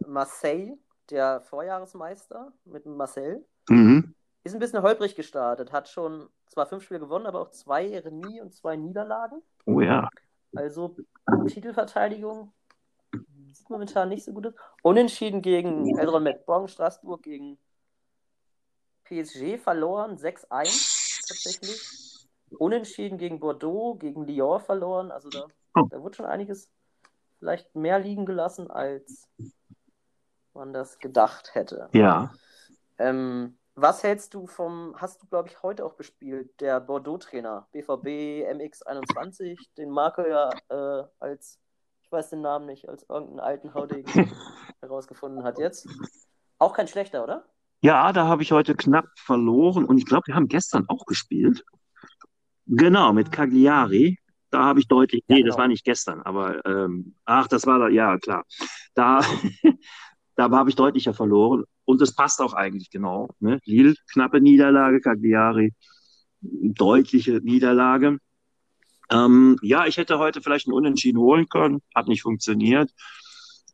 Marseille, 0.07 0.77
der 1.11 1.41
Vorjahresmeister 1.41 2.53
mit 2.65 2.87
Marcel, 2.87 3.45
mhm. 3.69 4.15
ist 4.45 4.55
ein 4.55 4.61
bisschen 4.61 4.83
holprig 4.83 5.17
gestartet. 5.17 5.73
Hat 5.73 5.89
schon 5.89 6.29
zwar 6.47 6.67
fünf 6.67 6.85
Spiele 6.85 7.01
gewonnen, 7.01 7.27
aber 7.27 7.41
auch 7.41 7.51
zwei 7.51 7.99
Remis 7.99 8.41
und 8.41 8.55
zwei 8.55 8.77
Niederlagen. 8.77 9.43
Oh 9.67 9.81
ja. 9.81 10.09
Also 10.55 10.97
Titelverteidigung 11.49 12.53
sieht 13.53 13.71
momentan 13.71 14.09
nicht 14.09 14.25
so 14.25 14.33
gut 14.33 14.47
aus. 14.47 14.55
Unentschieden 14.83 15.43
gegen 15.43 15.99
Eldron 15.99 16.23
McBong, 16.23 16.69
Straßburg 16.69 17.23
gegen 17.23 17.59
PSG 19.05 19.59
verloren, 19.59 20.17
6-1 20.17 21.27
tatsächlich. 21.27 22.29
Unentschieden 22.59 23.19
gegen 23.19 23.39
Bordeaux, 23.39 23.95
gegen 23.95 24.27
Lyon 24.27 24.61
verloren. 24.61 25.11
Also 25.11 25.29
da, 25.29 25.47
oh. 25.77 25.87
da 25.89 26.03
wird 26.03 26.17
schon 26.17 26.27
einiges 26.27 26.69
vielleicht 27.41 27.75
mehr 27.75 27.99
liegen 27.99 28.27
gelassen, 28.27 28.71
als 28.71 29.29
man 30.55 30.73
das 30.73 30.99
gedacht 30.99 31.55
hätte. 31.55 31.89
Ja. 31.93 32.33
Ähm, 32.99 33.57
was 33.75 34.03
hältst 34.03 34.35
du 34.35 34.47
vom, 34.47 34.95
hast 34.99 35.23
du, 35.23 35.27
glaube 35.27 35.49
ich, 35.49 35.63
heute 35.63 35.85
auch 35.85 35.97
gespielt, 35.97 36.61
der 36.61 36.81
Bordeaux-Trainer, 36.81 37.67
BVB 37.73 38.45
MX21, 38.53 39.57
den 39.79 39.91
Marco 39.91 40.23
ja 40.23 40.51
äh, 40.69 41.07
als, 41.19 41.59
ich 42.03 42.13
weiß 42.13 42.31
den 42.31 42.43
Namen 42.43 42.67
nicht, 42.67 42.89
als 42.89 43.07
irgendeinen 43.09 43.41
alten 43.41 43.75
Haudegen 43.75 44.07
herausgefunden 44.83 45.45
hat 45.45 45.59
jetzt. 45.59 45.89
Auch 46.59 46.75
kein 46.75 46.89
schlechter, 46.89 47.25
oder? 47.25 47.47
Ja, 47.81 48.13
da 48.13 48.27
habe 48.27 48.43
ich 48.43 48.53
heute 48.53 48.75
knapp 48.75 49.07
verloren 49.17 49.87
und 49.87 49.97
ich 49.97 50.05
glaube, 50.05 50.27
wir 50.27 50.35
haben 50.35 50.49
gestern 50.49 50.87
auch 50.89 51.07
gespielt. 51.07 51.65
Genau, 52.67 53.15
mit 53.15 53.33
Cagliari. 53.33 54.19
Da 54.51 54.65
habe 54.65 54.81
ich 54.81 54.89
deutlich, 54.89 55.23
nee, 55.29 55.37
ja, 55.37 55.43
genau. 55.43 55.49
das 55.49 55.59
war 55.59 55.69
nicht 55.69 55.85
gestern, 55.85 56.21
aber 56.23 56.65
ähm, 56.67 57.15
ach, 57.25 57.47
das 57.49 57.67
war 57.67 57.79
da, 57.79 57.89
ja, 57.89 58.19
klar. 58.19 58.45
Da, 58.95 59.21
da 60.37 60.51
habe 60.51 60.71
ich 60.71 60.77
deutlicher 60.77 61.15
verloren 61.15 61.65
und 61.85 62.03
es 62.03 62.15
passt 62.15 62.41
auch 62.41 62.55
eigentlich 62.55 62.91
genau. 62.91 63.29
Ne? 63.39 63.61
Lille, 63.65 63.95
knappe 64.13 64.41
Niederlage, 64.41 65.01
Cagliari, 65.01 65.73
deutliche 66.41 67.41
Niederlage. 67.43 68.19
Ähm, 69.11 69.57
ja, 69.63 69.87
ich 69.87 69.97
hätte 69.97 70.19
heute 70.19 70.41
vielleicht 70.41 70.67
einen 70.67 70.75
Unentschieden 70.75 71.19
holen 71.19 71.49
können, 71.49 71.83
hat 71.95 72.09
nicht 72.09 72.23
funktioniert. 72.23 72.91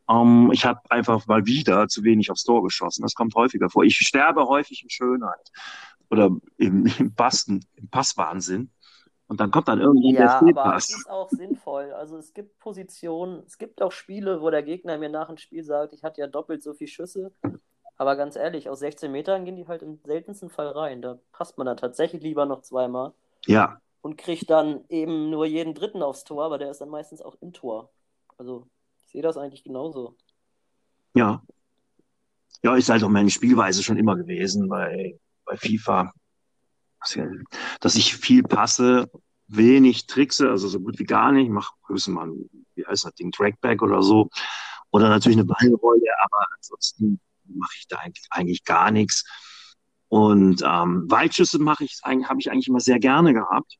Ähm, 0.09 0.51
ich 0.53 0.65
habe 0.65 0.81
einfach 0.91 1.27
mal 1.27 1.47
wieder 1.47 1.89
zu 1.89 2.05
wenig 2.05 2.31
aufs 2.31 2.45
Tor 2.45 2.63
geschossen. 2.63 3.03
Das 3.03 3.15
kommt 3.15 3.35
häufiger 3.35 3.71
vor. 3.71 3.85
Ich 3.85 3.97
sterbe 3.97 4.47
häufig 4.47 4.83
in 4.83 4.91
Schönheit 4.91 5.51
oder 6.11 6.31
im, 6.57 6.87
im, 6.99 7.15
Passen, 7.15 7.65
im 7.75 7.89
Passwahnsinn. 7.89 8.71
Und 9.29 9.41
dann 9.41 9.51
kommt 9.51 9.67
dann 9.69 9.81
irgendwie 9.81 10.15
ja, 10.15 10.21
der 10.21 10.39
Fehlpass. 10.39 10.65
aber 10.67 10.77
es 10.77 10.91
ist 10.91 11.11
auch 11.11 11.29
sinnvoll. 11.31 11.93
Also 11.93 12.17
es 12.17 12.33
gibt 12.33 12.59
Positionen, 12.61 13.43
es 13.45 13.59
gibt 13.59 13.83
auch 13.83 13.91
Spiele, 13.91 14.41
wo 14.41 14.51
der 14.51 14.63
Gegner 14.63 14.99
mir 14.99 15.09
nach 15.09 15.27
dem 15.27 15.37
Spiel 15.37 15.65
sagt, 15.65 15.93
ich 15.93 16.05
hatte 16.05 16.21
ja 16.21 16.29
doppelt 16.29 16.63
so 16.63 16.75
viele 16.75 16.89
Schüsse. 16.89 17.33
Aber 17.97 18.15
ganz 18.15 18.37
ehrlich, 18.37 18.69
aus 18.69 18.81
16 18.81 19.11
Metern 19.11 19.45
gehen 19.45 19.57
die 19.57 19.67
halt 19.67 19.83
im 19.83 19.99
seltensten 20.05 20.51
Fall 20.51 20.69
rein. 20.69 21.03
Da 21.03 21.19
passt 21.33 21.59
man 21.59 21.67
dann 21.67 21.77
tatsächlich 21.77 22.23
lieber 22.23 22.47
noch 22.47 22.61
zweimal. 22.61 23.15
Ja. 23.47 23.81
Und 24.01 24.17
kriegt 24.17 24.49
dann 24.51 24.85
eben 24.89 25.31
nur 25.31 25.47
jeden 25.47 25.75
dritten 25.75 26.03
aufs 26.03 26.23
Tor, 26.23 26.45
aber 26.45 26.59
der 26.59 26.71
ist 26.71 26.81
dann 26.81 26.91
meistens 26.91 27.21
auch 27.21 27.37
im 27.41 27.53
Tor. 27.53 27.91
Also 28.39 28.69
ich 29.03 29.09
sehe 29.09 29.23
das 29.23 29.37
eigentlich 29.37 29.65
genauso. 29.65 30.15
Ja. 31.15 31.43
Ja, 32.63 32.77
ist 32.77 32.91
halt 32.91 33.03
auch 33.03 33.09
meine 33.09 33.31
Spielweise 33.31 33.83
schon 33.83 33.97
immer 33.97 34.15
gewesen 34.15 34.69
bei, 34.69 35.19
bei 35.45 35.57
FIFA 35.57 36.13
dass 37.81 37.97
ich 37.97 38.17
viel 38.17 38.43
passe, 38.43 39.11
wenig 39.49 40.07
trickse, 40.07 40.51
also 40.51 40.69
so 40.69 40.81
gut 40.81 40.99
wie 40.99 41.05
gar 41.05 41.33
nicht, 41.33 41.51
mache 41.51 41.75
höchstens 41.87 42.15
mal, 42.15 42.31
wie 42.75 42.87
heißt 42.87 43.05
das 43.05 43.15
Ding, 43.15 43.33
Trackback 43.33 43.83
oder 43.83 44.03
so. 44.03 44.29
Oder 44.91 45.09
natürlich 45.09 45.39
eine 45.39 45.45
Ballrolle, 45.45 46.11
aber 46.25 46.47
ansonsten 46.57 47.21
mache 47.45 47.75
ich 47.79 47.87
da 47.89 47.99
eigentlich, 47.99 48.27
eigentlich 48.31 48.65
gar 48.65 48.91
nichts. 48.91 49.25
Und 50.09 50.63
ähm, 50.65 51.05
Weitschüsse 51.11 51.59
mache 51.59 51.85
ich, 51.85 52.01
habe 52.05 52.41
ich 52.41 52.51
eigentlich 52.51 52.69
immer 52.69 52.81
sehr 52.81 52.99
gerne 52.99 53.35
gehabt. 53.35 53.77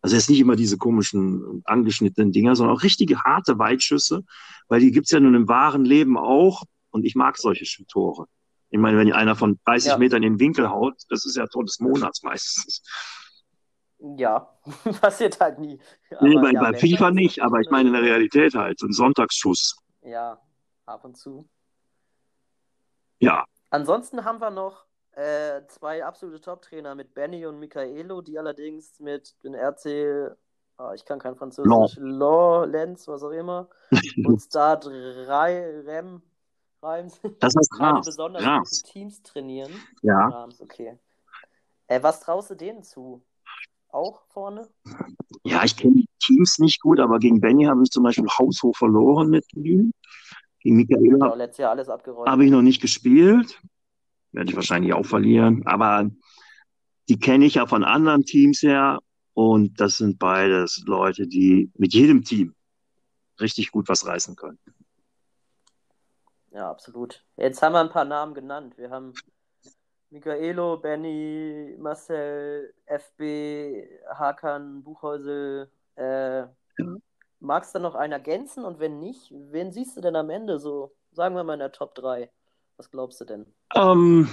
Also 0.00 0.16
jetzt 0.16 0.28
nicht 0.28 0.40
immer 0.40 0.56
diese 0.56 0.76
komischen 0.76 1.62
angeschnittenen 1.64 2.30
Dinger, 2.30 2.54
sondern 2.54 2.76
auch 2.76 2.82
richtige 2.82 3.22
harte 3.22 3.58
Weitschüsse, 3.58 4.22
weil 4.68 4.80
die 4.80 4.90
gibt's 4.90 5.10
ja 5.10 5.20
nun 5.20 5.34
im 5.34 5.48
wahren 5.48 5.84
Leben 5.84 6.18
auch. 6.18 6.64
Und 6.90 7.04
ich 7.04 7.14
mag 7.14 7.38
solche 7.38 7.64
Tore. 7.86 8.26
Ich 8.74 8.80
meine, 8.80 8.98
wenn 8.98 9.12
einer 9.12 9.36
von 9.36 9.60
30 9.66 9.92
ja. 9.92 9.98
Metern 9.98 10.24
in 10.24 10.32
den 10.32 10.40
Winkel 10.40 10.68
haut, 10.68 11.00
das 11.08 11.24
ist 11.24 11.36
ja 11.36 11.46
Tor 11.46 11.64
des 11.64 11.78
Monats 11.78 12.24
meistens. 12.24 12.82
Ja, 14.16 14.52
passiert 15.00 15.38
halt 15.38 15.60
nie. 15.60 15.78
nee, 16.20 16.34
bei, 16.34 16.50
ja, 16.50 16.60
bei 16.60 16.74
FIFA 16.74 17.12
nicht, 17.12 17.40
aber 17.40 17.60
ich 17.60 17.70
meine 17.70 17.90
in 17.90 17.94
der 17.94 18.02
Realität 18.02 18.56
halt, 18.56 18.80
so 18.80 18.86
ein 18.86 18.92
Sonntagsschuss. 18.92 19.76
Ja, 20.02 20.40
ab 20.86 21.04
und 21.04 21.16
zu. 21.16 21.48
Ja. 23.20 23.44
Ansonsten 23.70 24.24
haben 24.24 24.40
wir 24.40 24.50
noch 24.50 24.86
äh, 25.12 25.64
zwei 25.68 26.04
absolute 26.04 26.40
Top-Trainer 26.40 26.96
mit 26.96 27.14
Benny 27.14 27.46
und 27.46 27.60
Michaelo, 27.60 28.22
die 28.22 28.40
allerdings 28.40 28.98
mit 28.98 29.36
den 29.44 29.54
RC, 29.54 30.36
oh, 30.78 30.90
ich 30.96 31.04
kann 31.04 31.20
kein 31.20 31.36
Französisch, 31.36 31.96
Law, 32.00 32.64
Lenz, 32.64 33.06
was 33.06 33.22
auch 33.22 33.30
immer, 33.30 33.68
und 34.26 34.40
Start 34.40 34.88
Rem, 34.88 36.22
Reims. 36.84 37.20
Das 37.40 37.54
heißt 37.56 37.80
Reims. 37.80 38.06
besonders 38.06 38.44
Reims. 38.44 38.82
Teams 38.82 39.22
trainieren. 39.22 39.72
Ja. 40.02 40.28
Reims, 40.28 40.60
okay. 40.60 40.98
Äh, 41.86 42.02
was 42.02 42.20
traust 42.20 42.50
du 42.50 42.54
denen 42.54 42.82
zu? 42.82 43.22
Auch 43.88 44.22
vorne? 44.28 44.68
Ja, 45.44 45.62
ich 45.64 45.76
kenne 45.76 45.94
die 45.94 46.08
Teams 46.18 46.58
nicht 46.58 46.80
gut, 46.80 46.98
aber 46.98 47.18
gegen 47.18 47.40
Benny 47.40 47.64
habe 47.64 47.82
ich 47.82 47.90
zum 47.90 48.02
Beispiel 48.02 48.26
haushoch 48.26 48.76
verloren 48.76 49.30
mit 49.30 49.44
ihm. 49.54 49.92
Gegen 50.60 50.76
Michael 50.76 51.02
genau, 51.02 51.34
letztes 51.34 51.58
Jahr 51.58 51.70
alles 51.70 51.88
abgeräumt. 51.88 52.28
Habe 52.28 52.44
ich 52.44 52.50
noch 52.50 52.62
nicht 52.62 52.80
gespielt. 52.80 53.60
Werde 54.32 54.50
ich 54.50 54.56
wahrscheinlich 54.56 54.94
auch 54.94 55.06
verlieren. 55.06 55.64
Aber 55.66 56.10
die 57.08 57.18
kenne 57.18 57.44
ich 57.44 57.54
ja 57.54 57.66
von 57.66 57.84
anderen 57.84 58.24
Teams 58.24 58.62
her. 58.62 58.98
Und 59.34 59.80
das 59.80 59.98
sind 59.98 60.18
beides 60.18 60.82
Leute, 60.86 61.26
die 61.26 61.70
mit 61.76 61.92
jedem 61.92 62.24
Team 62.24 62.54
richtig 63.40 63.70
gut 63.72 63.88
was 63.88 64.06
reißen 64.06 64.36
können. 64.36 64.58
Ja, 66.54 66.70
absolut. 66.70 67.24
Jetzt 67.36 67.60
haben 67.62 67.72
wir 67.72 67.80
ein 67.80 67.90
paar 67.90 68.04
Namen 68.04 68.32
genannt. 68.32 68.78
Wir 68.78 68.88
haben 68.88 69.12
Michaelo, 70.10 70.76
Benny, 70.76 71.74
Marcel, 71.80 72.72
FB, 72.86 73.88
Hakan, 74.14 74.84
Buchhäusel. 74.84 75.68
Äh, 75.96 76.42
mhm. 76.78 77.02
magst 77.40 77.74
du 77.74 77.80
noch 77.80 77.96
einen 77.96 78.12
ergänzen? 78.12 78.64
Und 78.64 78.78
wenn 78.78 79.00
nicht, 79.00 79.32
wen 79.32 79.72
siehst 79.72 79.96
du 79.96 80.00
denn 80.00 80.14
am 80.14 80.30
Ende 80.30 80.60
so? 80.60 80.94
Sagen 81.10 81.34
wir 81.34 81.42
mal 81.42 81.54
in 81.54 81.58
der 81.58 81.72
Top 81.72 81.96
3. 81.96 82.30
Was 82.76 82.88
glaubst 82.88 83.20
du 83.20 83.24
denn? 83.24 83.46
Um, 83.74 84.28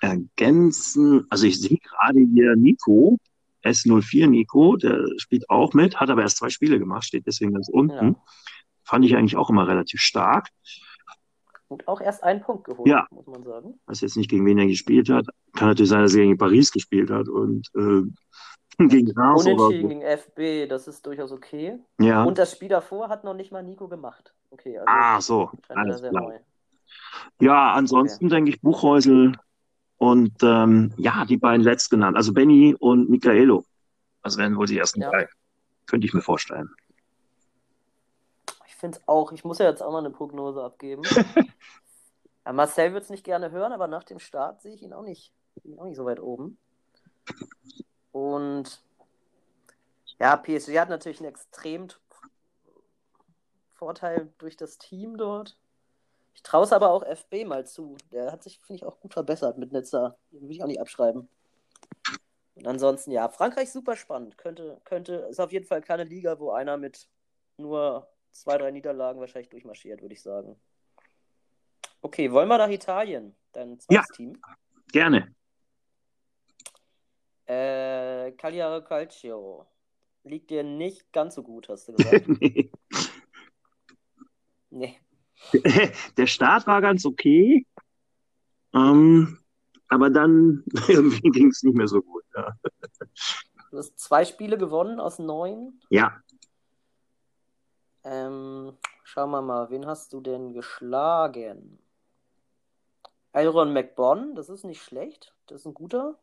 ergänzen. 0.00 1.26
Also 1.28 1.46
ich 1.46 1.60
sehe 1.60 1.78
gerade 1.78 2.20
hier 2.20 2.54
Nico. 2.54 3.18
S04 3.64 4.26
Nico, 4.28 4.76
der 4.76 5.04
spielt 5.16 5.48
auch 5.50 5.72
mit, 5.72 5.96
hat 6.00 6.10
aber 6.10 6.22
erst 6.22 6.38
zwei 6.38 6.50
Spiele 6.50 6.78
gemacht, 6.78 7.04
steht 7.04 7.26
deswegen 7.26 7.54
ganz 7.54 7.68
unten. 7.68 8.12
Ja. 8.12 8.22
Fand 8.84 9.04
ich 9.04 9.16
eigentlich 9.16 9.36
auch 9.36 9.50
immer 9.50 9.66
relativ 9.66 10.00
stark. 10.00 10.48
Und 11.68 11.88
auch 11.88 12.00
erst 12.00 12.22
einen 12.22 12.42
Punkt 12.42 12.64
geholt, 12.64 12.86
ja. 12.86 13.06
muss 13.10 13.26
man 13.26 13.42
sagen. 13.42 13.80
Weiß 13.86 14.02
jetzt 14.02 14.16
nicht, 14.16 14.28
gegen 14.28 14.44
wen 14.44 14.58
er 14.58 14.66
gespielt 14.66 15.08
hat. 15.08 15.26
Kann 15.54 15.68
natürlich 15.68 15.90
sein, 15.90 16.02
dass 16.02 16.14
er 16.14 16.22
gegen 16.22 16.38
Paris 16.38 16.70
gespielt 16.70 17.10
hat 17.10 17.28
und 17.28 17.70
äh, 17.74 18.02
gegen 18.88 19.10
Reims 19.12 19.46
Unentschieden 19.46 19.88
gegen 19.88 20.02
FB, 20.02 20.68
das 20.68 20.86
ist 20.86 21.06
durchaus 21.06 21.32
okay. 21.32 21.78
Ja. 21.98 22.24
Und 22.24 22.38
das 22.38 22.52
Spiel 22.52 22.68
davor 22.68 23.08
hat 23.08 23.24
noch 23.24 23.34
nicht 23.34 23.50
mal 23.50 23.62
Nico 23.62 23.88
gemacht. 23.88 24.34
Okay, 24.50 24.78
also 24.78 24.86
ah, 24.86 25.20
so. 25.20 25.50
Alles 25.68 26.02
klar. 26.02 26.12
Neu. 26.12 26.38
Ja, 27.40 27.72
ansonsten 27.72 28.26
okay. 28.26 28.34
denke 28.34 28.50
ich 28.50 28.60
Buchhäusel 28.60 29.32
und 30.04 30.34
ähm, 30.42 30.92
ja, 30.98 31.24
die 31.24 31.38
beiden 31.38 31.62
letztgenannten, 31.62 32.18
also 32.18 32.34
Benny 32.34 32.76
und 32.78 33.08
Michaelo. 33.08 33.64
Das 34.22 34.36
werden 34.36 34.58
wohl 34.58 34.66
die 34.66 34.76
ersten 34.76 35.00
ja. 35.00 35.10
drei. 35.10 35.28
Könnte 35.86 36.06
ich 36.06 36.12
mir 36.12 36.20
vorstellen. 36.20 36.68
Ich 38.66 38.74
finde 38.74 38.98
es 38.98 39.08
auch, 39.08 39.32
ich 39.32 39.44
muss 39.44 39.58
ja 39.58 39.68
jetzt 39.68 39.82
auch 39.82 39.92
mal 39.92 40.00
eine 40.00 40.10
Prognose 40.10 40.62
abgeben. 40.62 41.02
Marcel 42.52 42.92
wird 42.92 43.04
es 43.04 43.10
nicht 43.10 43.24
gerne 43.24 43.50
hören, 43.50 43.72
aber 43.72 43.88
nach 43.88 44.04
dem 44.04 44.18
Start 44.18 44.60
sehe 44.60 44.74
ich 44.74 44.82
ihn 44.82 44.92
auch 44.92 45.04
nicht, 45.04 45.32
ihn 45.62 45.78
auch 45.78 45.84
nicht 45.84 45.96
so 45.96 46.04
weit 46.04 46.20
oben. 46.20 46.58
Und 48.12 48.84
ja, 50.20 50.36
PSG 50.36 50.78
hat 50.78 50.90
natürlich 50.90 51.20
einen 51.20 51.30
extrem 51.30 51.88
Vorteil 53.72 54.30
durch 54.36 54.58
das 54.58 54.76
Team 54.76 55.16
dort. 55.16 55.56
Ich 56.34 56.42
traue 56.42 56.64
es 56.64 56.72
aber 56.72 56.90
auch 56.90 57.02
FB 57.04 57.46
mal 57.46 57.66
zu. 57.66 57.96
Der 58.12 58.32
hat 58.32 58.42
sich, 58.42 58.58
finde 58.60 58.76
ich, 58.76 58.84
auch 58.84 59.00
gut 59.00 59.14
verbessert 59.14 59.56
mit 59.56 59.72
Nizza. 59.72 60.16
Den 60.30 60.42
will 60.42 60.50
ich 60.50 60.62
auch 60.62 60.66
nicht 60.66 60.80
abschreiben. 60.80 61.28
Und 62.56 62.66
ansonsten, 62.66 63.10
ja, 63.10 63.28
Frankreich 63.28 63.72
super 63.72 63.96
spannend. 63.96 64.36
Könnte, 64.36 64.80
könnte, 64.84 65.14
ist 65.30 65.40
auf 65.40 65.52
jeden 65.52 65.66
Fall 65.66 65.80
keine 65.80 66.04
Liga, 66.04 66.38
wo 66.38 66.50
einer 66.50 66.76
mit 66.76 67.08
nur 67.56 68.08
zwei, 68.32 68.58
drei 68.58 68.70
Niederlagen 68.70 69.20
wahrscheinlich 69.20 69.48
durchmarschiert, 69.48 70.02
würde 70.02 70.14
ich 70.14 70.22
sagen. 70.22 70.60
Okay, 72.02 72.30
wollen 72.30 72.48
wir 72.48 72.58
nach 72.58 72.68
Italien? 72.68 73.34
Dein 73.52 73.78
zweites 73.80 74.08
ja, 74.08 74.14
Team? 74.14 74.40
Gerne. 74.92 75.34
Äh, 77.46 78.32
Cagliari 78.32 78.82
Calcio. 78.84 79.66
Liegt 80.24 80.50
dir 80.50 80.64
nicht 80.64 81.12
ganz 81.12 81.34
so 81.34 81.42
gut, 81.42 81.68
hast 81.68 81.88
du 81.88 81.92
gesagt. 81.92 82.26
nee. 82.40 82.70
Nee. 84.70 84.98
Der 86.16 86.26
Start 86.26 86.66
war 86.66 86.80
ganz 86.80 87.04
okay. 87.04 87.66
Ähm, 88.72 89.38
aber 89.88 90.10
dann 90.10 90.64
irgendwie 90.88 91.30
ging 91.30 91.48
es 91.48 91.62
nicht 91.62 91.76
mehr 91.76 91.88
so 91.88 92.02
gut. 92.02 92.24
Ja. 92.36 92.56
Du 93.70 93.78
hast 93.78 93.98
zwei 93.98 94.24
Spiele 94.24 94.58
gewonnen 94.58 95.00
aus 95.00 95.18
neun. 95.18 95.80
Ja. 95.90 96.20
Ähm, 98.04 98.76
schauen 99.02 99.30
wir 99.30 99.42
mal, 99.42 99.70
wen 99.70 99.86
hast 99.86 100.12
du 100.12 100.20
denn 100.20 100.52
geschlagen? 100.52 101.78
Iron 103.34 103.72
McBon, 103.72 104.34
das 104.34 104.48
ist 104.48 104.64
nicht 104.64 104.82
schlecht. 104.82 105.34
Das 105.46 105.60
ist 105.60 105.66
ein 105.66 105.74
guter. 105.74 106.18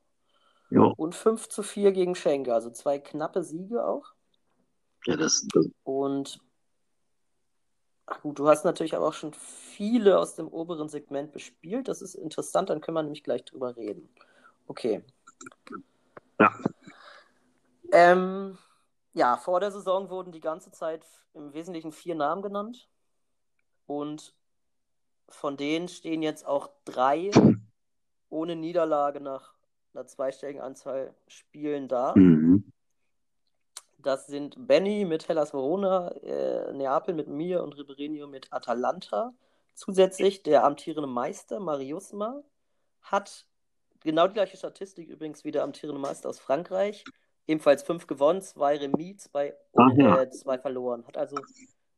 Ja. 0.69 0.83
Und 0.83 1.15
5 1.15 1.49
zu 1.49 1.63
4 1.63 1.91
gegen 1.91 2.15
Schenker. 2.15 2.53
Also 2.53 2.69
zwei 2.69 2.99
knappe 2.99 3.43
Siege 3.43 3.85
auch. 3.85 4.13
Ja, 5.05 5.17
das, 5.17 5.45
das... 5.53 5.67
Und 5.83 6.39
ach 8.11 8.21
gut, 8.21 8.39
du 8.39 8.47
hast 8.47 8.65
natürlich 8.65 8.95
aber 8.95 9.07
auch 9.07 9.13
schon 9.13 9.33
viele 9.33 10.19
aus 10.19 10.35
dem 10.35 10.47
oberen 10.47 10.89
Segment 10.89 11.31
bespielt. 11.31 11.87
Das 11.87 12.01
ist 12.01 12.15
interessant, 12.15 12.69
dann 12.69 12.81
können 12.81 12.95
wir 12.95 13.03
nämlich 13.03 13.23
gleich 13.23 13.45
drüber 13.45 13.75
reden. 13.77 14.09
Okay. 14.67 15.03
Ja. 16.39 16.53
Ähm, 17.93 18.57
ja, 19.13 19.37
vor 19.37 19.59
der 19.59 19.71
Saison 19.71 20.09
wurden 20.09 20.31
die 20.31 20.41
ganze 20.41 20.71
Zeit 20.71 21.05
im 21.33 21.53
Wesentlichen 21.53 21.91
vier 21.91 22.15
Namen 22.15 22.41
genannt. 22.41 22.89
Und 23.85 24.33
von 25.29 25.55
denen 25.57 25.87
stehen 25.87 26.21
jetzt 26.21 26.45
auch 26.45 26.69
drei 26.85 27.31
ohne 28.29 28.55
Niederlage 28.55 29.21
nach 29.21 29.53
einer 29.93 30.07
zweistelligen 30.07 30.61
Anzahl 30.61 31.13
Spielen 31.27 31.87
da. 31.87 32.13
Mhm. 32.15 32.40
Das 34.01 34.27
sind 34.27 34.67
Benny 34.67 35.05
mit 35.05 35.27
Hellas 35.27 35.53
Verona, 35.53 36.09
äh, 36.23 36.73
Neapel 36.73 37.13
mit 37.13 37.27
mir 37.27 37.63
und 37.63 37.77
Ribeirinho 37.77 38.27
mit 38.27 38.51
Atalanta. 38.51 39.33
Zusätzlich 39.73 40.43
der 40.43 40.63
amtierende 40.63 41.07
Meister 41.07 41.59
Mariusma 41.59 42.43
hat 43.01 43.45
genau 44.01 44.27
die 44.27 44.33
gleiche 44.33 44.57
Statistik 44.57 45.09
übrigens 45.09 45.43
wie 45.43 45.51
der 45.51 45.63
amtierende 45.63 46.01
Meister 46.01 46.29
aus 46.29 46.39
Frankreich. 46.39 47.03
Ebenfalls 47.47 47.83
fünf 47.83 48.07
gewonnen, 48.07 48.41
zwei 48.41 48.77
Remis, 48.77 49.23
zwei, 49.23 49.55
äh, 49.73 50.29
zwei 50.29 50.57
verloren. 50.57 51.05
Hat 51.07 51.17
also 51.17 51.37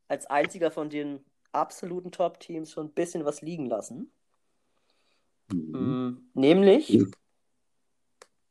als 0.08 0.26
einziger 0.28 0.72
von 0.72 0.90
den 0.90 1.24
absoluten 1.52 2.12
Top-Teams 2.12 2.72
schon 2.72 2.88
ein 2.88 2.94
bisschen 2.94 3.26
was 3.26 3.42
liegen 3.42 3.66
lassen. 3.66 4.12
Mhm. 5.52 5.72
Mm, 5.72 6.30
nämlich 6.34 6.98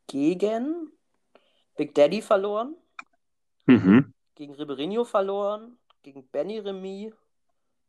gegen 0.07 0.93
Big 1.77 1.95
Daddy 1.95 2.21
verloren, 2.21 2.77
mhm. 3.67 4.13
gegen 4.35 4.55
Ribeirinho 4.55 5.05
verloren, 5.05 5.79
gegen 6.03 6.27
Benny 6.29 6.59
Remy 6.59 7.13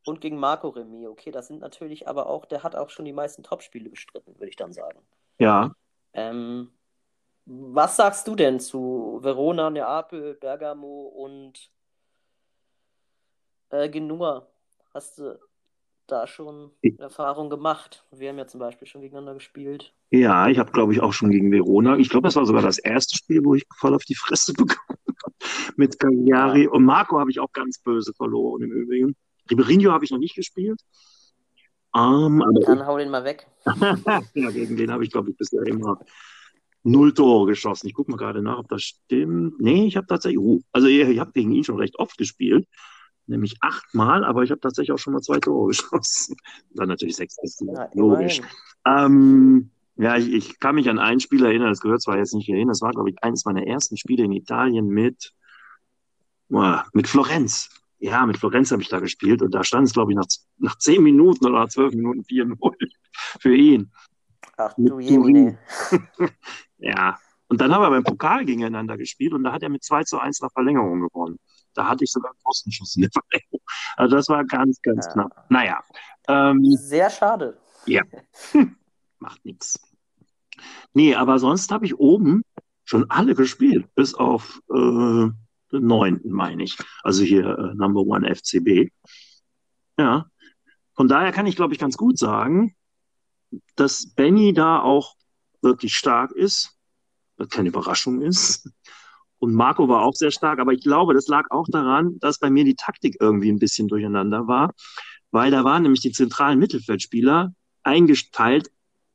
und 0.05 0.21
gegen 0.21 0.37
Marco 0.37 0.69
Remy. 0.69 1.07
Okay, 1.07 1.31
das 1.31 1.47
sind 1.47 1.59
natürlich 1.59 2.07
aber 2.07 2.27
auch, 2.27 2.45
der 2.45 2.63
hat 2.63 2.75
auch 2.75 2.89
schon 2.89 3.05
die 3.05 3.13
meisten 3.13 3.43
Top-Spiele 3.43 3.89
bestritten, 3.89 4.35
würde 4.35 4.49
ich 4.49 4.55
dann 4.55 4.73
sagen. 4.73 4.99
Ja. 5.39 5.73
Ähm, 6.13 6.69
was 7.45 7.97
sagst 7.97 8.27
du 8.27 8.35
denn 8.35 8.59
zu 8.59 9.19
Verona, 9.21 9.69
Neapel, 9.69 10.35
Bergamo 10.35 11.07
und 11.07 11.69
äh, 13.69 13.89
Genua? 13.89 14.47
Hast 14.93 15.17
du 15.17 15.39
da 16.07 16.27
schon 16.27 16.71
Erfahrung 16.97 17.49
gemacht? 17.49 18.05
Wir 18.11 18.29
haben 18.29 18.37
ja 18.37 18.47
zum 18.47 18.59
Beispiel 18.59 18.87
schon 18.87 19.01
gegeneinander 19.01 19.33
gespielt. 19.33 19.93
Ja, 20.11 20.47
ich 20.47 20.59
habe, 20.59 20.71
glaube 20.71 20.93
ich, 20.93 21.01
auch 21.01 21.13
schon 21.13 21.31
gegen 21.31 21.51
Verona. 21.51 21.97
Ich 21.97 22.09
glaube, 22.09 22.27
das 22.27 22.35
war 22.35 22.45
sogar 22.45 22.61
das 22.61 22.77
erste 22.77 23.17
Spiel, 23.17 23.43
wo 23.43 23.55
ich 23.55 23.65
voll 23.77 23.95
auf 23.95 24.03
die 24.03 24.15
Fresse 24.15 24.53
bekommen 24.53 24.99
habe 25.07 25.12
mit 25.75 25.99
Cagliari. 25.99 26.67
Und 26.67 26.83
Marco 26.83 27.19
habe 27.19 27.31
ich 27.31 27.39
auch 27.39 27.51
ganz 27.51 27.79
böse 27.79 28.13
verloren 28.13 28.63
im 28.63 28.71
Übrigen. 28.71 29.15
Ribeirinho 29.49 29.91
habe 29.91 30.05
ich 30.05 30.11
noch 30.11 30.19
nicht 30.19 30.35
gespielt. 30.35 30.79
Um, 31.95 32.41
aber 32.41 32.59
Dann 32.61 32.85
hau 32.87 32.97
den 32.97 33.11
mal 33.11 33.23
weg. 33.23 33.47
ja, 34.33 34.49
gegen 34.51 34.77
den 34.77 34.91
habe 34.91 35.03
ich, 35.03 35.11
glaube 35.11 35.29
ich, 35.29 35.37
bisher 35.37 35.61
immer 35.67 35.99
null 36.83 37.13
Tore 37.13 37.47
geschossen. 37.47 37.87
Ich 37.87 37.93
gucke 37.93 38.09
mal 38.09 38.17
gerade 38.17 38.41
nach, 38.41 38.57
ob 38.59 38.67
das 38.67 38.81
stimmt. 38.81 39.61
Nee, 39.61 39.85
ich 39.85 39.95
habe 39.95 40.07
tatsächlich, 40.07 40.39
uh, 40.39 40.59
also 40.71 40.87
ich, 40.87 41.01
ich 41.01 41.19
habe 41.19 41.31
gegen 41.33 41.51
ihn 41.51 41.63
schon 41.63 41.77
recht 41.77 41.99
oft 41.99 42.17
gespielt 42.17 42.67
nämlich 43.27 43.57
achtmal, 43.61 44.23
aber 44.23 44.43
ich 44.43 44.51
habe 44.51 44.61
tatsächlich 44.61 44.91
auch 44.91 44.97
schon 44.97 45.13
mal 45.13 45.21
zwei 45.21 45.39
Tore 45.39 45.67
geschossen. 45.69 46.37
Dann 46.71 46.89
natürlich 46.89 47.15
sechs 47.15 47.37
ja, 47.61 47.89
logisch. 47.93 48.41
Ähm, 48.85 49.69
ja, 49.95 50.17
ich, 50.17 50.31
ich, 50.31 50.59
kann 50.59 50.75
mich 50.75 50.89
an 50.89 50.99
ein 50.99 51.19
Spiel 51.19 51.45
erinnern, 51.45 51.69
das 51.69 51.79
gehört 51.79 52.01
zwar 52.01 52.17
jetzt 52.17 52.33
nicht 52.33 52.45
hierhin, 52.45 52.67
das 52.67 52.81
war, 52.81 52.91
glaube 52.91 53.11
ich, 53.11 53.23
eines 53.23 53.45
meiner 53.45 53.65
ersten 53.65 53.97
Spiele 53.97 54.23
in 54.23 54.31
Italien 54.31 54.87
mit, 54.87 55.33
uh, 56.51 56.79
mit 56.93 57.07
Florenz. 57.07 57.69
Ja, 57.99 58.25
mit 58.25 58.37
Florenz 58.37 58.71
habe 58.71 58.81
ich 58.81 58.89
da 58.89 58.99
gespielt 58.99 59.41
und 59.41 59.53
da 59.53 59.63
stand 59.63 59.87
es, 59.87 59.93
glaube 59.93 60.11
ich, 60.11 60.17
nach, 60.17 60.25
nach 60.57 60.77
zehn 60.77 61.03
Minuten 61.03 61.45
oder 61.45 61.59
nach 61.59 61.69
zwölf 61.69 61.93
Minuten 61.93 62.21
4-0 62.21 62.57
für 63.39 63.55
ihn. 63.55 63.91
Ach 64.57 64.73
du 64.77 64.99
Jemine. 64.99 65.57
ja, 66.77 67.17
und 67.47 67.61
dann 67.61 67.71
haben 67.71 67.81
wir 67.83 67.89
beim 67.91 68.03
Pokal 68.03 68.45
gegeneinander 68.45 68.97
gespielt 68.97 69.33
und 69.33 69.43
da 69.43 69.51
hat 69.51 69.63
er 69.63 69.69
mit 69.69 69.83
2 69.83 70.03
zu 70.03 70.19
1 70.19 70.41
nach 70.41 70.51
Verlängerung 70.51 71.01
gewonnen. 71.01 71.39
Da 71.75 71.87
hatte 71.87 72.03
ich 72.03 72.11
sogar 72.11 72.31
einen 72.31 72.39
Postenschuss 72.43 72.95
in 72.95 73.03
der 73.03 73.11
Verlängerung. 73.11 73.61
Also 73.95 74.15
das 74.15 74.27
war 74.27 74.43
ganz, 74.43 74.81
ganz 74.81 75.05
ja. 75.05 75.13
knapp. 75.13 75.45
Naja. 75.49 75.83
Ähm, 76.27 76.63
Sehr 76.71 77.09
schade. 77.09 77.57
Ja. 77.85 78.01
Macht 79.23 79.45
nichts. 79.45 79.79
Nee, 80.93 81.15
aber 81.15 81.39
sonst 81.39 81.71
habe 81.71 81.85
ich 81.85 81.97
oben 81.97 82.43
schon 82.83 83.09
alle 83.09 83.35
gespielt, 83.35 83.87
bis 83.95 84.13
auf 84.13 84.59
äh, 84.69 84.73
den 84.73 85.33
neunten, 85.71 86.29
meine 86.33 86.63
ich. 86.63 86.77
Also 87.03 87.23
hier 87.23 87.57
äh, 87.57 87.73
Number 87.73 88.01
One 88.01 88.27
FCB. 88.35 88.91
Ja. 89.97 90.25
Von 90.93 91.07
daher 91.07 91.31
kann 91.31 91.47
ich, 91.47 91.55
glaube 91.55 91.73
ich, 91.73 91.79
ganz 91.79 91.95
gut 91.95 92.17
sagen, 92.17 92.75
dass 93.77 94.13
Benny 94.13 94.51
da 94.51 94.81
auch 94.81 95.15
wirklich 95.61 95.95
stark 95.95 96.33
ist, 96.33 96.77
was 97.37 97.47
keine 97.47 97.69
Überraschung 97.69 98.21
ist. 98.21 98.69
Und 99.39 99.53
Marco 99.53 99.87
war 99.87 100.01
auch 100.01 100.15
sehr 100.15 100.31
stark, 100.31 100.59
aber 100.59 100.73
ich 100.73 100.83
glaube, 100.83 101.13
das 101.13 101.27
lag 101.27 101.49
auch 101.49 101.67
daran, 101.71 102.19
dass 102.19 102.39
bei 102.39 102.49
mir 102.49 102.65
die 102.65 102.75
Taktik 102.75 103.15
irgendwie 103.21 103.49
ein 103.49 103.59
bisschen 103.59 103.87
durcheinander 103.87 104.47
war, 104.47 104.73
weil 105.31 105.49
da 105.49 105.63
waren 105.63 105.83
nämlich 105.83 106.01
die 106.01 106.11
zentralen 106.11 106.59
Mittelfeldspieler 106.59 107.53
eingeteilt, 107.83 108.69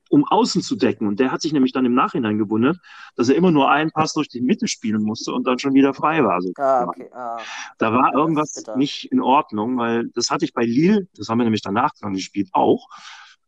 um 0.08 0.24
außen 0.24 0.62
zu 0.62 0.76
decken. 0.76 1.06
Und 1.06 1.20
der 1.20 1.30
hat 1.30 1.42
sich 1.42 1.52
nämlich 1.52 1.72
dann 1.72 1.84
im 1.84 1.94
Nachhinein 1.94 2.38
gewundert, 2.38 2.78
dass 3.16 3.28
er 3.28 3.36
immer 3.36 3.50
nur 3.50 3.70
einen 3.70 3.90
Pass 3.90 4.12
durch 4.12 4.28
die 4.28 4.40
Mitte 4.40 4.68
spielen 4.68 5.02
musste 5.02 5.32
und 5.32 5.46
dann 5.46 5.58
schon 5.58 5.74
wieder 5.74 5.94
frei 5.94 6.24
war. 6.24 6.34
Also, 6.34 6.52
ah, 6.56 6.84
okay. 6.84 7.10
ah. 7.12 7.38
Da 7.78 7.92
war 7.92 8.14
irgendwas 8.14 8.62
nicht 8.76 9.10
in 9.12 9.20
Ordnung, 9.20 9.78
weil 9.78 10.08
das 10.14 10.30
hatte 10.30 10.44
ich 10.44 10.52
bei 10.52 10.64
Lille, 10.64 11.06
das 11.16 11.28
haben 11.28 11.38
wir 11.38 11.44
nämlich 11.44 11.62
danach 11.62 11.92
dann 12.00 12.14
gespielt, 12.14 12.48
auch. 12.52 12.88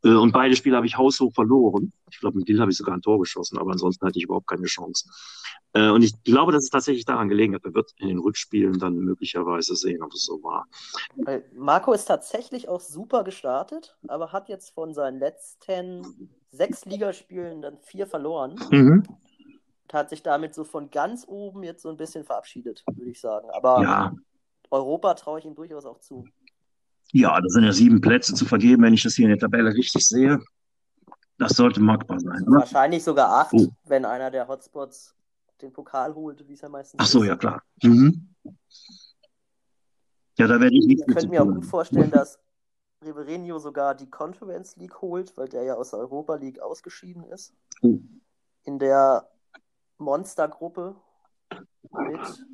Äh, 0.02 0.14
und 0.14 0.32
beide 0.32 0.56
Spiele 0.56 0.76
habe 0.76 0.86
ich 0.86 0.96
haushoch 0.96 1.32
verloren. 1.32 1.92
Ich 2.10 2.20
glaube, 2.20 2.38
mit 2.38 2.48
Lille 2.48 2.60
habe 2.60 2.70
ich 2.70 2.76
sogar 2.76 2.94
ein 2.94 3.02
Tor 3.02 3.18
geschossen, 3.18 3.58
aber 3.58 3.72
ansonsten 3.72 4.06
hatte 4.06 4.18
ich 4.18 4.24
überhaupt 4.24 4.46
keine 4.46 4.66
Chance. 4.66 5.08
Äh, 5.72 5.90
und 5.90 6.02
ich 6.02 6.22
glaube, 6.24 6.52
dass 6.52 6.64
es 6.64 6.70
tatsächlich 6.70 7.04
daran 7.04 7.28
gelegen 7.28 7.54
hat. 7.54 7.64
Er 7.64 7.74
wird 7.74 7.92
in 7.96 8.08
den 8.08 8.18
Rückspielen 8.18 8.78
dann 8.78 8.96
möglicherweise 8.96 9.76
sehen, 9.76 10.02
ob 10.02 10.12
es 10.12 10.24
so 10.24 10.42
war. 10.42 10.66
Marco 11.54 11.92
ist 11.92 12.06
tatsächlich 12.06 12.68
auch 12.68 12.80
super 12.80 13.24
gestartet, 13.24 13.96
aber 14.08 14.32
hat 14.32 14.48
jetzt 14.48 14.70
von 14.74 14.94
seinen 14.94 15.18
letzten 15.18 16.30
sechs 16.50 16.84
Ligaspielen 16.84 17.62
dann 17.62 17.78
vier 17.78 18.06
verloren. 18.06 18.56
Mhm. 18.70 19.04
Hat 19.92 20.08
sich 20.08 20.22
damit 20.22 20.54
so 20.54 20.64
von 20.64 20.90
ganz 20.90 21.24
oben 21.26 21.62
jetzt 21.62 21.82
so 21.82 21.88
ein 21.88 21.96
bisschen 21.96 22.24
verabschiedet, 22.24 22.84
würde 22.86 23.10
ich 23.10 23.20
sagen. 23.20 23.48
Aber 23.50 23.82
ja. 23.82 24.12
Europa 24.70 25.14
traue 25.14 25.40
ich 25.40 25.44
ihm 25.44 25.54
durchaus 25.54 25.84
auch 25.84 25.98
zu. 25.98 26.24
Ja, 27.12 27.40
da 27.40 27.48
sind 27.48 27.64
ja 27.64 27.72
sieben 27.72 28.00
Plätze 28.00 28.34
zu 28.34 28.44
vergeben, 28.44 28.82
wenn 28.82 28.94
ich 28.94 29.02
das 29.02 29.14
hier 29.14 29.24
in 29.24 29.30
der 29.30 29.38
Tabelle 29.38 29.74
richtig 29.74 30.06
sehe. 30.06 30.40
Das 31.38 31.52
sollte 31.52 31.80
machbar 31.80 32.20
sein. 32.20 32.46
Oder? 32.46 32.60
Wahrscheinlich 32.60 33.02
sogar 33.02 33.30
acht, 33.30 33.54
oh. 33.54 33.68
wenn 33.84 34.04
einer 34.04 34.30
der 34.30 34.46
Hotspots 34.46 35.14
den 35.62 35.72
Pokal 35.72 36.14
holt, 36.14 36.46
wie 36.46 36.52
es 36.52 36.60
ja 36.60 36.68
meistens 36.68 37.00
Ach 37.00 37.06
so, 37.06 37.22
ist. 37.22 37.28
ja 37.28 37.36
klar. 37.36 37.62
Mhm. 37.82 38.34
Ja, 40.38 40.46
da 40.46 40.60
werde 40.60 40.76
ich 40.76 40.86
nicht. 40.86 41.00
Ich 41.06 41.14
könnte 41.14 41.28
mir 41.28 41.42
auch 41.42 41.46
gut 41.46 41.66
vorstellen, 41.66 42.10
dass 42.10 42.38
Riberenio 43.04 43.58
sogar 43.58 43.94
die 43.94 44.08
Conference 44.08 44.76
League 44.76 45.00
holt, 45.00 45.36
weil 45.36 45.48
der 45.48 45.64
ja 45.64 45.74
aus 45.74 45.90
der 45.90 46.00
Europa 46.00 46.36
League 46.36 46.60
ausgeschieden 46.60 47.24
ist. 47.24 47.52
Oh. 47.82 47.98
In 48.64 48.78
der 48.78 49.28
Monstergruppe 49.98 50.96
mit, 51.92 52.46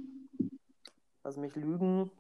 lass 1.25 1.37
mich 1.37 1.55
lügen, 1.57 2.11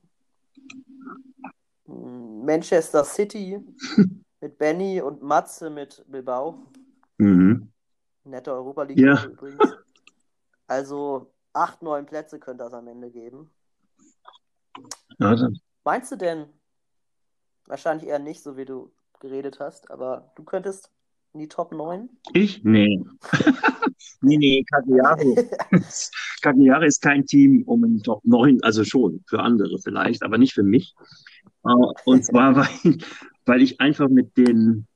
Manchester 1.87 3.05
City 3.05 3.61
mit 4.40 4.59
Benny 4.59 5.01
und 5.01 5.22
Matze 5.22 5.70
mit 5.70 6.05
Bilbao. 6.09 6.66
Mhm. 7.18 7.70
Nette 8.25 8.53
Europa 8.53 8.83
League 8.83 8.99
ja. 8.99 9.25
übrigens. 9.25 9.77
Also 10.66 11.33
acht, 11.53 11.83
neun 11.83 12.07
Plätze 12.07 12.38
könnte 12.38 12.64
das 12.64 12.75
am 12.75 12.88
Ende 12.88 13.11
geben. 13.11 13.51
Ja, 15.18 15.49
Meinst 15.85 16.11
du 16.11 16.16
denn, 16.16 16.46
wahrscheinlich 17.66 18.09
eher 18.09 18.18
nicht, 18.18 18.42
so 18.42 18.57
wie 18.57 18.64
du 18.64 18.92
geredet 19.20 19.61
hast, 19.61 19.90
aber 19.90 20.33
du 20.37 20.42
könntest 20.42 20.90
in 21.33 21.40
die 21.40 21.49
Top 21.49 21.72
9? 21.72 22.09
Ich? 22.35 22.64
Nee. 22.64 23.05
nee, 24.20 24.37
nee, 24.37 24.64
Cagliari. 24.64 25.49
Cagliari 26.42 26.87
ist 26.87 27.03
kein 27.03 27.25
Team 27.25 27.62
um 27.66 27.85
in 27.85 27.94
die 27.94 28.03
Top 28.03 28.25
9, 28.25 28.62
also 28.62 28.85
schon 28.85 29.22
für 29.27 29.40
andere 29.40 29.79
vielleicht, 29.79 30.22
aber 30.22 30.38
nicht 30.38 30.55
für 30.55 30.64
mich. 30.64 30.94
Äh, 31.67 31.93
und 32.05 32.25
zwar, 32.25 32.57
weil, 32.85 32.99
weil 33.45 33.63
ich 33.63 33.81
einfach 33.81 34.09
mit 34.09 34.37
den 34.37 34.87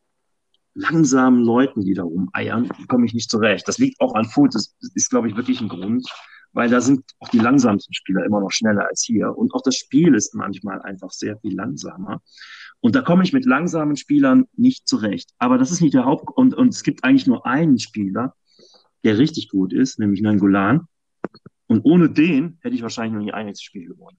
langsamen 0.74 1.42
Leuten, 1.42 1.84
die 1.84 1.94
da 1.94 2.02
rumeiern, 2.02 2.68
komme 2.88 3.06
ich 3.06 3.14
nicht 3.14 3.30
zurecht. 3.30 3.66
Das 3.68 3.78
liegt 3.78 4.00
auch 4.00 4.14
an 4.14 4.24
Food, 4.24 4.54
das 4.54 4.76
ist, 4.94 5.10
glaube 5.10 5.28
ich, 5.28 5.36
wirklich 5.36 5.60
ein 5.60 5.68
Grund, 5.68 6.06
weil 6.52 6.68
da 6.68 6.80
sind 6.80 7.04
auch 7.18 7.28
die 7.28 7.38
langsamsten 7.38 7.94
Spieler 7.94 8.24
immer 8.24 8.40
noch 8.40 8.50
schneller 8.50 8.86
als 8.88 9.02
hier. 9.02 9.36
Und 9.36 9.52
auch 9.54 9.62
das 9.62 9.76
Spiel 9.76 10.14
ist 10.14 10.34
manchmal 10.34 10.80
einfach 10.82 11.10
sehr 11.10 11.38
viel 11.38 11.54
langsamer. 11.54 12.22
Und 12.80 12.94
da 12.94 13.02
komme 13.02 13.22
ich 13.24 13.32
mit 13.32 13.44
langsamen 13.44 13.96
Spielern 13.96 14.46
nicht 14.56 14.88
zurecht. 14.88 15.30
Aber 15.38 15.58
das 15.58 15.70
ist 15.70 15.80
nicht 15.80 15.94
der 15.94 16.04
Haupt... 16.04 16.30
Und, 16.34 16.54
und 16.54 16.68
es 16.68 16.82
gibt 16.82 17.04
eigentlich 17.04 17.26
nur 17.26 17.46
einen 17.46 17.78
Spieler, 17.78 18.34
der 19.04 19.18
richtig 19.18 19.48
gut 19.48 19.72
ist, 19.72 19.98
nämlich 19.98 20.22
Nangolan. 20.22 20.86
Und 21.66 21.84
ohne 21.84 22.10
den 22.10 22.58
hätte 22.62 22.74
ich 22.74 22.82
wahrscheinlich 22.82 23.12
noch 23.12 23.24
nie 23.24 23.32
ein 23.32 23.48
einziges 23.48 23.62
Spiel 23.62 23.86
gewonnen. 23.86 24.18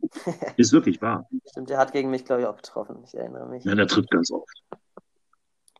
ist 0.56 0.72
wirklich 0.72 1.00
wahr. 1.02 1.28
Stimmt, 1.50 1.70
der 1.70 1.78
hat 1.78 1.92
gegen 1.92 2.10
mich, 2.10 2.24
glaube 2.24 2.42
ich, 2.42 2.46
auch 2.46 2.56
getroffen. 2.56 3.02
Ich 3.04 3.14
erinnere 3.14 3.46
mich. 3.46 3.64
Ja, 3.64 3.74
der 3.74 3.86
tritt 3.86 4.10
ganz 4.10 4.30
oft. 4.30 4.64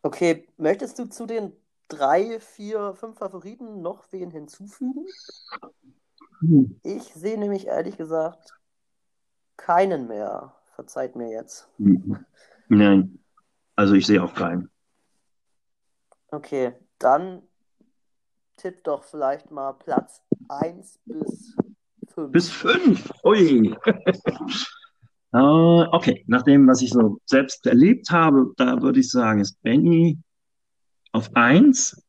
Okay, 0.03 0.47
möchtest 0.57 0.99
du 0.99 1.05
zu 1.05 1.25
den 1.25 1.53
drei, 1.87 2.39
vier, 2.39 2.93
fünf 2.93 3.17
Favoriten 3.17 3.81
noch 3.81 4.05
wen 4.11 4.31
hinzufügen? 4.31 5.05
Hm. 6.39 6.79
Ich 6.83 7.03
sehe 7.13 7.37
nämlich 7.37 7.67
ehrlich 7.67 7.97
gesagt 7.97 8.59
keinen 9.57 10.07
mehr. 10.07 10.55
Verzeiht 10.75 11.15
mir 11.15 11.29
jetzt. 11.29 11.67
Hm. 11.77 12.25
Nein, 12.67 13.19
also 13.75 13.95
ich 13.95 14.05
sehe 14.05 14.23
auch 14.23 14.35
keinen. 14.35 14.69
Okay, 16.29 16.73
dann 16.99 17.41
tipp 18.57 18.83
doch 18.83 19.03
vielleicht 19.03 19.49
mal 19.49 19.73
Platz 19.73 20.21
1 20.49 20.99
bis 21.05 21.55
5. 22.17 22.31
Bis 22.31 22.49
5? 22.49 23.13
Ui. 23.25 23.75
Uh, 25.33 25.85
okay, 25.91 26.23
nach 26.25 26.41
dem, 26.41 26.67
was 26.67 26.81
ich 26.81 26.89
so 26.89 27.19
selbst 27.25 27.65
erlebt 27.67 28.09
habe, 28.09 28.53
da 28.57 28.81
würde 28.81 29.01
ich 29.01 29.11
sagen, 29.11 29.39
ist 29.39 29.61
Benny 29.61 30.17
auf 31.11 31.29
1. 31.35 32.01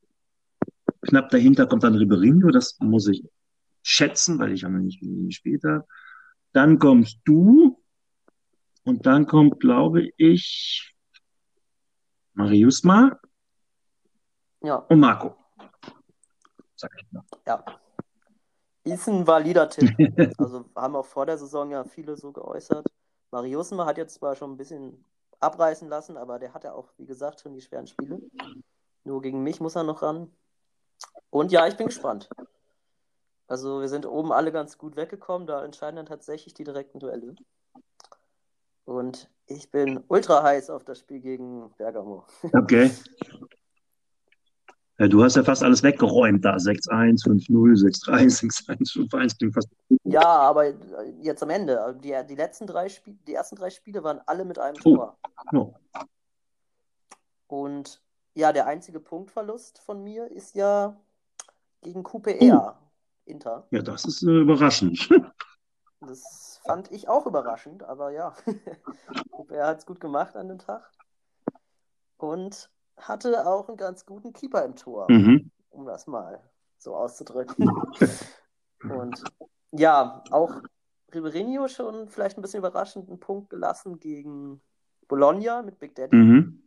Knapp 1.03 1.29
dahinter 1.29 1.67
kommt 1.67 1.85
dann 1.85 1.95
Riberinho, 1.95 2.51
das 2.51 2.79
muss 2.81 3.07
ich 3.09 3.23
schätzen, 3.83 4.39
weil 4.39 4.53
ich 4.53 4.63
ja 4.63 4.71
noch 4.71 4.81
nicht 4.81 5.01
gespielt 5.01 5.63
habe. 5.65 5.87
Dann 6.53 6.79
kommst 6.79 7.19
du 7.25 7.79
und 8.85 9.05
dann 9.05 9.27
kommt, 9.27 9.61
glaube 9.61 10.09
ich, 10.17 10.95
Mariusma 12.33 13.19
ja. 14.63 14.77
und 14.77 15.01
Marco. 15.01 15.37
Sag 16.77 16.93
ich 16.97 17.13
mal. 17.13 17.25
Ja. 17.47 17.63
Ist 18.93 19.09
ein 19.09 19.27
valider 19.27 19.69
Tipp. 19.69 19.91
also 20.39 20.65
haben 20.75 20.97
auch 20.97 21.07
vor 21.07 21.27
der 21.27 21.39
Saison 21.39 21.71
ja 21.71 21.85
viele 21.85 22.17
so 22.17 22.33
geäußert. 22.33 22.87
Mariusma 23.31 23.87
hat 23.87 23.99
jetzt 23.99 24.15
zwar 24.15 24.35
schon 24.35 24.53
ein 24.53 24.57
bisschen 24.57 25.05
abreißen 25.41 25.89
lassen, 25.89 26.17
aber 26.17 26.39
der 26.39 26.55
hat 26.55 26.65
ja 26.65 26.73
auch, 26.73 26.89
wie 26.97 27.07
gesagt, 27.07 27.41
schon 27.41 27.55
die 27.55 27.61
schweren 27.61 27.87
Spiele. 27.87 28.21
Nur 29.05 29.23
gegen 29.23 29.43
mich 29.43 29.61
muss 29.61 29.77
er 29.77 29.85
noch 29.85 30.03
ran. 30.03 30.33
Und 31.31 31.53
ja, 31.53 31.67
ich 31.67 31.77
bin 31.77 31.87
gespannt. 31.87 32.29
Also 33.47 33.81
wir 33.81 33.89
sind 33.89 34.07
oben 34.07 34.33
alle 34.33 34.53
ganz 34.53 34.79
gut 34.79 34.97
weggekommen, 34.97 35.47
da 35.47 35.65
entscheiden 35.65 35.97
dann 35.97 36.07
tatsächlich 36.07 36.55
die 36.55 36.65
direkten 36.65 36.99
Duelle. 36.99 37.35
Und 38.85 39.31
ich 39.47 39.71
bin 39.71 40.03
ultra 40.09 40.43
heiß 40.43 40.71
auf 40.71 40.85
das 40.85 40.99
Spiel 40.99 41.21
gegen 41.21 41.71
Bergamo. 41.77 42.25
Okay. 42.53 42.91
Ja, 45.01 45.07
du 45.07 45.23
hast 45.23 45.37
ja 45.37 45.45
fast 45.45 45.63
alles 45.63 45.83
weggeräumt 45.85 46.45
da. 46.45 46.57
6-1, 46.57 47.25
5-0, 47.25 47.51
6-3, 47.51 48.67
6-1, 48.67 49.09
5-1 49.09 49.39
klingt 49.39 49.55
fast. 49.55 49.69
Ja, 50.03 50.25
aber 50.25 50.75
jetzt 51.21 51.43
am 51.43 51.51
Ende. 51.51 51.97
Die, 52.03 52.15
die 52.29 52.35
letzten 52.35 52.67
drei 52.67 52.89
Spiele, 52.89 53.17
die 53.27 53.35
ersten 53.35 53.55
drei 53.55 53.71
Spiele 53.71 54.03
waren 54.03 54.21
alle 54.27 54.45
mit 54.45 54.59
einem 54.59 54.77
oh. 54.85 54.97
Tor. 54.97 55.19
Oh. 55.53 55.75
Und 57.47 58.03
ja, 58.35 58.53
der 58.53 58.67
einzige 58.67 58.99
Punktverlust 58.99 59.79
von 59.79 60.03
mir 60.03 60.31
ist 60.33 60.57
ja 60.57 60.97
gegen 61.83 62.03
QPR 62.03 62.77
oh. 62.77 62.85
Inter. 63.25 63.69
Ja, 63.71 63.83
das 63.83 64.05
ist 64.05 64.23
äh, 64.23 64.41
überraschend. 64.41 65.09
Das 66.01 66.61
fand 66.65 66.93
ich 66.93 67.09
auch 67.09 67.27
überraschend, 67.27 67.83
aber 67.83 68.13
ja. 68.13 68.33
QPR 69.37 69.67
hat 69.67 69.79
es 69.79 69.87
gut 69.87 69.99
gemacht 69.99 70.37
an 70.37 70.47
dem 70.47 70.61
Tag. 70.61 70.89
Und 72.19 72.71
hatte 72.99 73.47
auch 73.47 73.69
einen 73.69 73.77
ganz 73.77 74.05
guten 74.05 74.33
Keeper 74.33 74.65
im 74.65 74.77
Tor, 74.77 75.07
mhm. 75.11 75.51
um 75.71 75.87
das 75.87 76.07
mal 76.07 76.43
so 76.79 76.95
auszudrücken. 76.95 77.71
Und 78.83 79.23
ja, 79.73 80.23
auch 80.31 80.61
Ribeirinho 81.13 81.69
schon 81.69 82.09
vielleicht 82.09 82.39
ein 82.39 82.43
bisschen 82.43 82.61
überraschend 82.61 83.09
einen 83.09 83.21
Punkt 83.21 83.51
gelassen 83.51 83.99
gegen 83.99 84.61
Bologna 85.09 85.63
mit 85.63 85.79
Big 85.79 85.95
Daddy. 85.95 86.17
Mhm. 86.17 86.63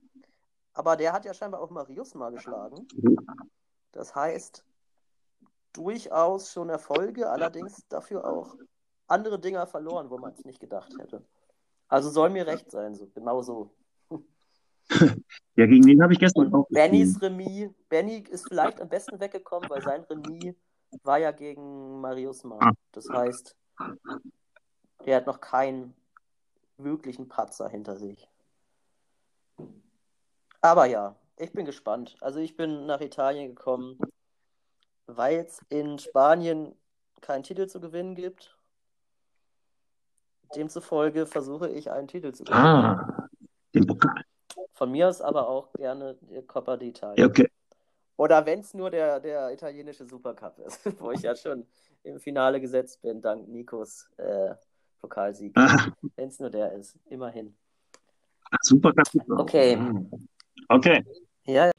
Aber 0.74 0.96
der 0.96 1.14
hat 1.14 1.26
ja 1.26 1.34
scheinbar 1.34 1.62
auch 1.62 1.70
Marius 1.70 2.16
mal 2.16 2.32
geschlagen. 2.32 2.88
Das 3.92 4.16
heißt, 4.16 4.66
durchaus 5.74 6.52
schon 6.52 6.70
Erfolge, 6.70 7.30
allerdings 7.30 7.86
dafür 7.88 8.26
auch 8.26 8.56
andere 9.08 9.40
Dinger 9.40 9.68
verloren, 9.68 10.10
wo 10.10 10.18
man 10.18 10.34
es 10.34 10.46
nicht 10.46 10.60
gedacht 10.60 10.94
hätte. 10.98 11.24
Also 11.88 12.10
soll 12.10 12.30
mir 12.30 12.48
recht 12.48 12.72
sein, 12.72 12.96
so 12.96 13.08
genau 13.08 13.42
so. 13.42 13.76
ja, 15.56 15.66
gegen 15.66 15.86
den 15.86 16.02
habe 16.02 16.14
ich 16.14 16.20
gestern 16.20 16.54
auch. 16.54 16.68
Bennys 16.70 17.22
Remis, 17.22 17.72
Benny 17.90 18.24
ist 18.30 18.48
vielleicht 18.48 18.82
am 18.82 18.90
besten 18.90 19.20
weggekommen, 19.20 19.70
weil 19.70 19.82
sein 19.82 20.02
Remis 20.04 20.56
war 21.04 21.18
ja 21.18 21.32
gegen 21.32 22.02
Marius 22.02 22.44
Mann. 22.44 22.60
Ah. 22.62 22.74
Das 22.92 23.08
heißt, 23.10 23.56
er 25.06 25.18
hat 25.18 25.28
noch 25.28 25.40
keinen 25.40 25.94
wirklichen 26.78 27.28
Patzer 27.28 27.70
hinter 27.70 27.98
sich. 27.98 28.28
Aber 30.62 30.86
ja, 30.86 31.16
ich 31.38 31.54
bin 31.54 31.66
gespannt. 31.66 32.18
Also 32.22 32.40
ich 32.40 32.56
bin 32.56 32.86
nach 32.86 33.02
Italien 33.02 33.56
gekommen, 33.56 33.98
weil 35.08 35.38
es 35.40 35.60
in 35.70 35.98
Spanien 35.98 36.76
keinen 37.22 37.44
Titel 37.44 37.68
zu 37.68 37.80
gewinnen 37.80 38.16
gibt. 38.16 38.58
Demzufolge 40.56 41.26
versuche 41.26 41.70
ich 41.70 41.92
einen 41.92 42.08
Titel 42.08 42.34
zu 42.34 42.44
gewinnen. 42.44 42.60
Ah, 42.60 43.28
den 43.74 43.88
Pokal. 43.88 44.24
Von 44.82 44.90
mir 44.90 45.10
aus 45.10 45.22
aber 45.22 45.48
auch 45.48 45.72
gerne 45.74 46.18
Coppa 46.48 46.74
d'Italia. 46.74 47.28
Okay. 47.28 47.48
Oder 48.18 48.44
wenn 48.48 48.62
es 48.62 48.74
nur 48.74 48.90
der, 48.90 49.20
der 49.20 49.54
italienische 49.54 50.08
Supercup 50.08 50.58
ist, 50.58 50.80
wo 51.00 51.12
ich 51.12 51.22
ja 51.22 51.36
schon 51.36 51.68
im 52.02 52.20
Finale 52.20 52.60
gesetzt 52.60 53.00
bin, 53.04 53.22
dank 53.22 53.48
Nikos 53.48 54.10
äh, 54.18 54.56
Pokalsieg. 55.00 55.56
Ah. 55.56 55.92
Wenn 56.16 56.30
es 56.30 56.40
nur 56.40 56.50
der 56.50 56.72
ist, 56.72 56.98
immerhin. 57.12 57.56
Supercup. 58.64 59.06
Okay. 59.38 59.78
Okay. 60.68 61.06
Ja, 61.46 61.68
ja. 61.68 61.72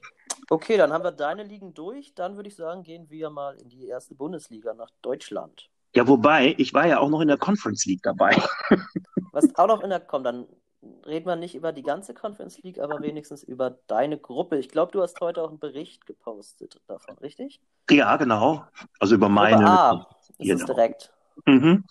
Okay, 0.49 0.77
dann 0.77 0.93
haben 0.93 1.03
wir 1.03 1.11
deine 1.11 1.43
Ligen 1.43 1.73
durch. 1.73 2.15
Dann 2.15 2.37
würde 2.37 2.47
ich 2.47 2.55
sagen, 2.55 2.83
gehen 2.83 3.09
wir 3.09 3.29
mal 3.29 3.57
in 3.57 3.67
die 3.67 3.87
erste 3.87 4.15
Bundesliga 4.15 4.73
nach 4.73 4.91
Deutschland. 5.01 5.69
Ja, 5.93 6.07
wobei, 6.07 6.55
ich 6.57 6.73
war 6.73 6.87
ja 6.87 6.99
auch 6.99 7.09
noch 7.09 7.19
in 7.19 7.27
der 7.27 7.37
Conference 7.37 7.85
League 7.85 8.03
dabei. 8.03 8.41
Was 9.33 9.53
auch 9.55 9.67
noch 9.67 9.81
in 9.81 9.89
der, 9.89 9.99
komm, 9.99 10.23
dann 10.23 10.47
reden 11.05 11.27
wir 11.27 11.35
nicht 11.35 11.55
über 11.55 11.71
die 11.71 11.83
ganze 11.83 12.13
Conference 12.13 12.61
League, 12.61 12.79
aber 12.79 13.01
wenigstens 13.01 13.43
über 13.43 13.71
deine 13.87 14.17
Gruppe. 14.17 14.57
Ich 14.57 14.69
glaube, 14.69 14.91
du 14.91 15.01
hast 15.01 15.19
heute 15.21 15.41
auch 15.41 15.49
einen 15.49 15.59
Bericht 15.59 16.05
gepostet 16.05 16.81
davon, 16.87 17.17
richtig? 17.19 17.61
Ja, 17.89 18.17
genau. 18.17 18.65
Also 18.99 19.15
über 19.15 19.29
meine. 19.29 19.57
Gruppe 19.57 19.69
A 19.69 20.07
ist 20.39 20.47
Genau. 20.47 20.59
es 20.59 20.65
direkt. 20.65 21.13
Mhm. 21.45 21.85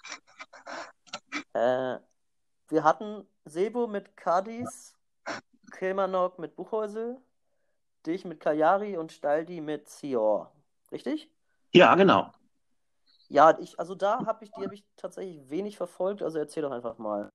Äh, 1.54 1.98
wir 2.68 2.84
hatten 2.84 3.26
Sebo 3.44 3.86
mit 3.86 4.16
Cadiz, 4.16 4.94
Kilmarnock 5.72 6.38
mit 6.38 6.56
Buchhäusel, 6.56 7.20
dich 8.06 8.24
mit 8.24 8.40
Kajari 8.40 8.96
und 8.96 9.12
Staldi 9.12 9.60
mit 9.60 9.88
Sior. 9.88 10.52
Richtig? 10.90 11.30
Ja, 11.72 11.94
genau. 11.94 12.30
Ja, 13.28 13.58
ich, 13.58 13.78
also 13.78 13.94
da 13.94 14.26
habe 14.26 14.44
ich, 14.44 14.50
die 14.52 14.62
habe 14.62 14.74
ich 14.74 14.84
tatsächlich 14.96 15.48
wenig 15.48 15.76
verfolgt, 15.78 16.22
also 16.22 16.38
erzähl 16.38 16.62
doch 16.62 16.70
einfach 16.70 16.98
mal. 16.98 17.30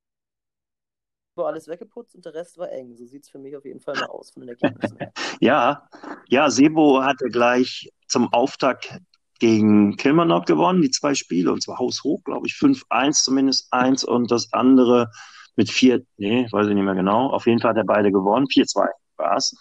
War 1.37 1.47
alles 1.47 1.67
weggeputzt 1.67 2.15
und 2.15 2.25
der 2.25 2.33
Rest 2.33 2.57
war 2.57 2.71
eng. 2.71 2.95
So 2.95 3.05
sieht 3.05 3.23
es 3.23 3.29
für 3.29 3.39
mich 3.39 3.55
auf 3.55 3.65
jeden 3.65 3.79
Fall 3.79 3.95
mal 3.95 4.07
aus 4.07 4.31
von 4.31 4.41
den 4.41 4.49
Ergebnissen. 4.49 4.97
Ja, 5.39 5.87
ja, 6.29 6.49
Sebo 6.49 7.03
hatte 7.03 7.25
gleich 7.25 7.91
zum 8.07 8.33
Auftakt 8.33 8.99
gegen 9.39 9.95
Kilmarnock 9.97 10.47
gewonnen, 10.47 10.81
die 10.81 10.89
zwei 10.89 11.13
Spiele, 11.13 11.51
und 11.51 11.61
zwar 11.61 11.77
haushoch, 11.77 12.23
glaube 12.23 12.47
ich, 12.47 12.53
5-1 12.53 13.23
zumindest 13.23 13.67
eins 13.71 14.03
und 14.03 14.31
das 14.31 14.51
andere 14.51 15.11
mit 15.55 15.69
4, 15.69 16.03
nee, 16.17 16.47
weiß 16.51 16.67
ich 16.67 16.73
nicht 16.73 16.83
mehr 16.83 16.95
genau. 16.95 17.29
Auf 17.29 17.45
jeden 17.45 17.59
Fall 17.59 17.71
hat 17.71 17.77
er 17.77 17.85
beide 17.85 18.11
gewonnen, 18.11 18.47
4-2 18.47 18.87
war 19.17 19.37
es. 19.37 19.55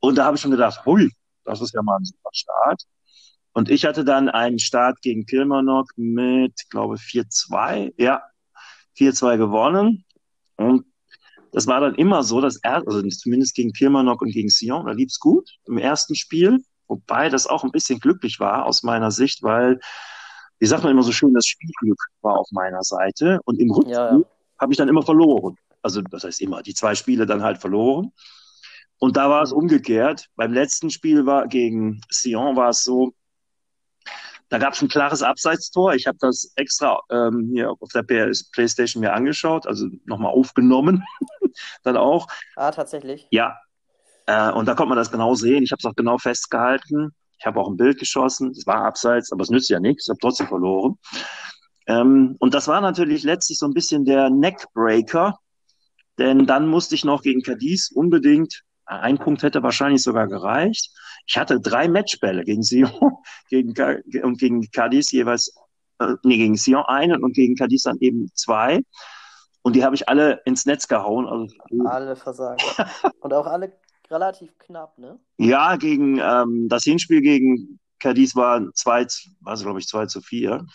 Und 0.00 0.18
da 0.18 0.26
habe 0.26 0.36
ich 0.36 0.42
schon 0.42 0.50
gedacht, 0.50 0.84
hui, 0.84 1.10
das 1.44 1.60
ist 1.60 1.74
ja 1.74 1.82
mal 1.82 1.96
ein 1.96 2.04
super 2.04 2.30
Start. 2.32 2.82
Und 3.52 3.70
ich 3.70 3.84
hatte 3.84 4.04
dann 4.04 4.28
einen 4.28 4.58
Start 4.58 5.00
gegen 5.00 5.26
Kilmarnock 5.26 5.86
mit, 5.96 6.54
glaube 6.70 6.96
4-2, 6.96 7.94
ja, 7.96 8.22
4-2 8.98 9.36
gewonnen. 9.36 10.04
Und 10.56 10.84
das 11.52 11.66
war 11.66 11.80
dann 11.80 11.94
immer 11.94 12.22
so, 12.24 12.40
dass 12.40 12.56
er, 12.62 12.86
also 12.86 13.02
zumindest 13.08 13.54
gegen 13.54 13.72
Kilmarnock 13.72 14.22
und 14.22 14.32
gegen 14.32 14.48
Sion, 14.48 14.86
da 14.86 14.92
lief's 14.92 15.20
gut 15.20 15.48
im 15.66 15.78
ersten 15.78 16.14
Spiel. 16.14 16.64
Wobei 16.88 17.28
das 17.28 17.46
auch 17.46 17.64
ein 17.64 17.70
bisschen 17.70 18.00
glücklich 18.00 18.40
war 18.40 18.66
aus 18.66 18.82
meiner 18.82 19.10
Sicht, 19.10 19.42
weil, 19.42 19.80
wie 20.58 20.66
sagt 20.66 20.82
man 20.82 20.92
immer 20.92 21.02
so 21.02 21.12
schön, 21.12 21.32
das 21.32 21.46
Spielglück 21.46 21.98
war 22.22 22.38
auf 22.38 22.48
meiner 22.50 22.82
Seite. 22.82 23.40
Und 23.44 23.60
im 23.60 23.70
Rückspiel 23.70 23.94
Ja, 23.94 24.16
ja. 24.18 24.24
habe 24.58 24.72
ich 24.72 24.76
dann 24.76 24.88
immer 24.88 25.02
verloren. 25.02 25.56
Also, 25.82 26.02
das 26.02 26.24
heißt 26.24 26.40
immer, 26.40 26.62
die 26.62 26.74
zwei 26.74 26.94
Spiele 26.94 27.24
dann 27.26 27.42
halt 27.42 27.58
verloren. 27.58 28.12
Und 28.98 29.16
da 29.16 29.30
war 29.30 29.42
es 29.42 29.52
umgekehrt. 29.52 30.28
Beim 30.36 30.52
letzten 30.52 30.90
Spiel 30.90 31.26
war 31.26 31.46
gegen 31.46 32.00
Sion 32.10 32.56
war 32.56 32.70
es 32.70 32.82
so, 32.82 33.14
da 34.48 34.58
gab 34.58 34.74
es 34.74 34.82
ein 34.82 34.88
klares 34.88 35.22
Abseitstor. 35.22 35.94
Ich 35.94 36.06
habe 36.06 36.18
das 36.20 36.52
extra 36.56 37.00
ähm, 37.10 37.50
hier 37.52 37.70
auf 37.70 37.90
der 37.94 38.02
PS 38.02 38.50
PlayStation 38.50 39.00
mir 39.00 39.12
angeschaut, 39.12 39.66
also 39.66 39.86
nochmal 40.04 40.32
aufgenommen. 40.32 41.04
dann 41.82 41.96
auch. 41.96 42.26
Ah, 42.56 42.70
tatsächlich. 42.70 43.26
Ja. 43.30 43.58
Äh, 44.26 44.52
und 44.52 44.66
da 44.66 44.74
konnte 44.74 44.90
man 44.90 44.98
das 44.98 45.10
genau 45.10 45.34
sehen. 45.34 45.62
Ich 45.62 45.72
habe 45.72 45.80
es 45.80 45.84
auch 45.84 45.96
genau 45.96 46.18
festgehalten. 46.18 47.14
Ich 47.38 47.46
habe 47.46 47.60
auch 47.60 47.68
ein 47.68 47.76
Bild 47.76 47.98
geschossen. 47.98 48.50
Es 48.50 48.66
war 48.66 48.84
abseits, 48.84 49.32
aber 49.32 49.42
es 49.42 49.50
nützt 49.50 49.68
ja 49.68 49.80
nichts. 49.80 50.06
Ich 50.06 50.10
habe 50.10 50.20
trotzdem 50.20 50.46
verloren. 50.46 50.98
Ähm, 51.86 52.36
und 52.38 52.54
das 52.54 52.68
war 52.68 52.80
natürlich 52.80 53.22
letztlich 53.22 53.58
so 53.58 53.66
ein 53.66 53.74
bisschen 53.74 54.04
der 54.04 54.30
Neckbreaker, 54.30 55.38
denn 56.18 56.46
dann 56.46 56.68
musste 56.68 56.94
ich 56.94 57.04
noch 57.04 57.22
gegen 57.22 57.42
Cadiz 57.42 57.90
unbedingt, 57.90 58.62
ein 58.86 59.18
Punkt 59.18 59.42
hätte 59.42 59.62
wahrscheinlich 59.62 60.02
sogar 60.02 60.28
gereicht. 60.28 60.90
Ich 61.26 61.36
hatte 61.38 61.60
drei 61.60 61.88
Matchbälle 61.88 62.44
gegen 62.44 62.62
Sion 62.62 62.90
gegen, 63.50 63.74
und 64.22 64.38
gegen 64.38 64.70
Cadiz 64.70 65.10
jeweils, 65.10 65.54
äh, 65.98 66.14
nee, 66.22 66.36
gegen 66.36 66.56
Sion 66.56 66.84
einen 66.84 67.22
und 67.22 67.34
gegen 67.34 67.54
Cadiz 67.56 67.82
dann 67.82 67.98
eben 68.00 68.30
zwei. 68.34 68.82
Und 69.62 69.76
die 69.76 69.84
habe 69.84 69.94
ich 69.94 70.08
alle 70.08 70.42
ins 70.44 70.66
Netz 70.66 70.86
gehauen. 70.86 71.26
Also, 71.26 71.54
Alle 71.86 72.16
versagen. 72.16 72.62
Und 73.20 73.32
auch 73.32 73.46
alle 73.46 73.72
relativ 74.10 74.58
knapp, 74.58 74.98
ne? 74.98 75.18
ja, 75.38 75.76
gegen 75.76 76.18
ähm, 76.18 76.68
das 76.68 76.84
Hinspiel 76.84 77.22
gegen 77.22 77.80
Cadiz 77.98 78.36
war 78.36 78.70
zwei, 78.74 79.06
war 79.40 79.56
glaube 79.56 79.78
ich, 79.78 79.86
zwei 79.86 80.04
zu 80.04 80.20
vier. 80.20 80.66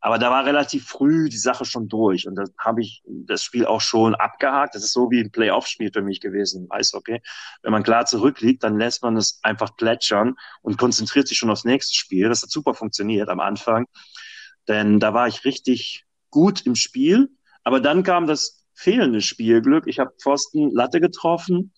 Aber 0.00 0.18
da 0.18 0.30
war 0.30 0.44
relativ 0.46 0.86
früh 0.86 1.28
die 1.28 1.38
Sache 1.38 1.64
schon 1.64 1.88
durch 1.88 2.26
und 2.28 2.36
da 2.36 2.44
habe 2.58 2.82
ich 2.82 3.02
das 3.06 3.42
Spiel 3.42 3.66
auch 3.66 3.80
schon 3.80 4.14
abgehakt. 4.14 4.74
Das 4.74 4.84
ist 4.84 4.92
so 4.92 5.10
wie 5.10 5.20
ein 5.20 5.32
Playoff-Spiel 5.32 5.90
für 5.92 6.02
mich 6.02 6.20
gewesen 6.20 6.64
im 6.64 6.72
Eishockey. 6.72 7.20
Wenn 7.62 7.72
man 7.72 7.82
klar 7.82 8.06
zurückliegt, 8.06 8.62
dann 8.62 8.78
lässt 8.78 9.02
man 9.02 9.16
es 9.16 9.40
einfach 9.42 9.76
plätschern 9.76 10.36
und 10.62 10.78
konzentriert 10.78 11.26
sich 11.26 11.38
schon 11.38 11.50
aufs 11.50 11.64
nächste 11.64 11.96
Spiel. 11.96 12.28
Das 12.28 12.42
hat 12.42 12.50
super 12.50 12.74
funktioniert 12.74 13.28
am 13.28 13.40
Anfang, 13.40 13.86
denn 14.68 15.00
da 15.00 15.14
war 15.14 15.26
ich 15.26 15.44
richtig 15.44 16.04
gut 16.30 16.64
im 16.64 16.76
Spiel. 16.76 17.30
Aber 17.64 17.80
dann 17.80 18.04
kam 18.04 18.26
das 18.26 18.64
fehlende 18.74 19.20
Spielglück. 19.20 19.88
Ich 19.88 19.98
habe 19.98 20.12
Pfosten 20.20 20.70
Latte 20.70 21.00
getroffen 21.00 21.72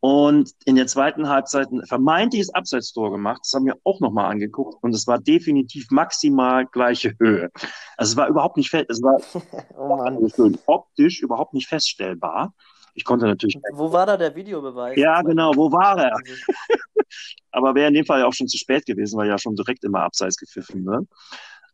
und 0.00 0.52
in 0.64 0.76
der 0.76 0.86
zweiten 0.86 1.28
Halbzeit 1.28 1.70
ein 1.72 1.84
vermeintliches 1.86 2.54
Abseitstor 2.54 3.10
gemacht. 3.10 3.40
Das 3.44 3.52
haben 3.54 3.66
wir 3.66 3.76
auch 3.84 4.00
nochmal 4.00 4.30
angeguckt 4.30 4.76
und 4.82 4.94
es 4.94 5.06
war 5.06 5.18
definitiv 5.18 5.90
maximal 5.90 6.66
gleiche 6.66 7.14
Höhe. 7.18 7.50
Also 7.96 8.12
es 8.12 8.16
war 8.16 8.28
überhaupt 8.28 8.56
nicht 8.56 8.70
fest, 8.70 8.86
es 8.90 9.02
war 9.02 9.18
Oh 9.76 9.96
Mann. 9.96 10.18
optisch 10.66 11.20
überhaupt 11.20 11.54
nicht 11.54 11.68
feststellbar. 11.68 12.54
Ich 12.94 13.04
konnte 13.04 13.26
natürlich, 13.26 13.58
Wo 13.72 13.92
war 13.92 14.06
da 14.06 14.16
der 14.16 14.34
Videobeweis? 14.34 14.96
ja 14.96 15.22
genau, 15.22 15.52
wo 15.56 15.70
war 15.72 15.98
er? 15.98 16.14
Also, 16.16 16.34
Aber 17.52 17.74
wäre 17.74 17.88
in 17.88 17.94
dem 17.94 18.04
Fall 18.06 18.20
ja 18.20 18.26
auch 18.26 18.32
schon 18.34 18.48
zu 18.48 18.58
spät 18.58 18.86
gewesen, 18.86 19.18
weil 19.18 19.28
ja 19.28 19.38
schon 19.38 19.56
direkt 19.56 19.84
immer 19.84 20.02
abseits 20.02 20.36
gepfiffen 20.36 20.84
wird. 20.86 21.06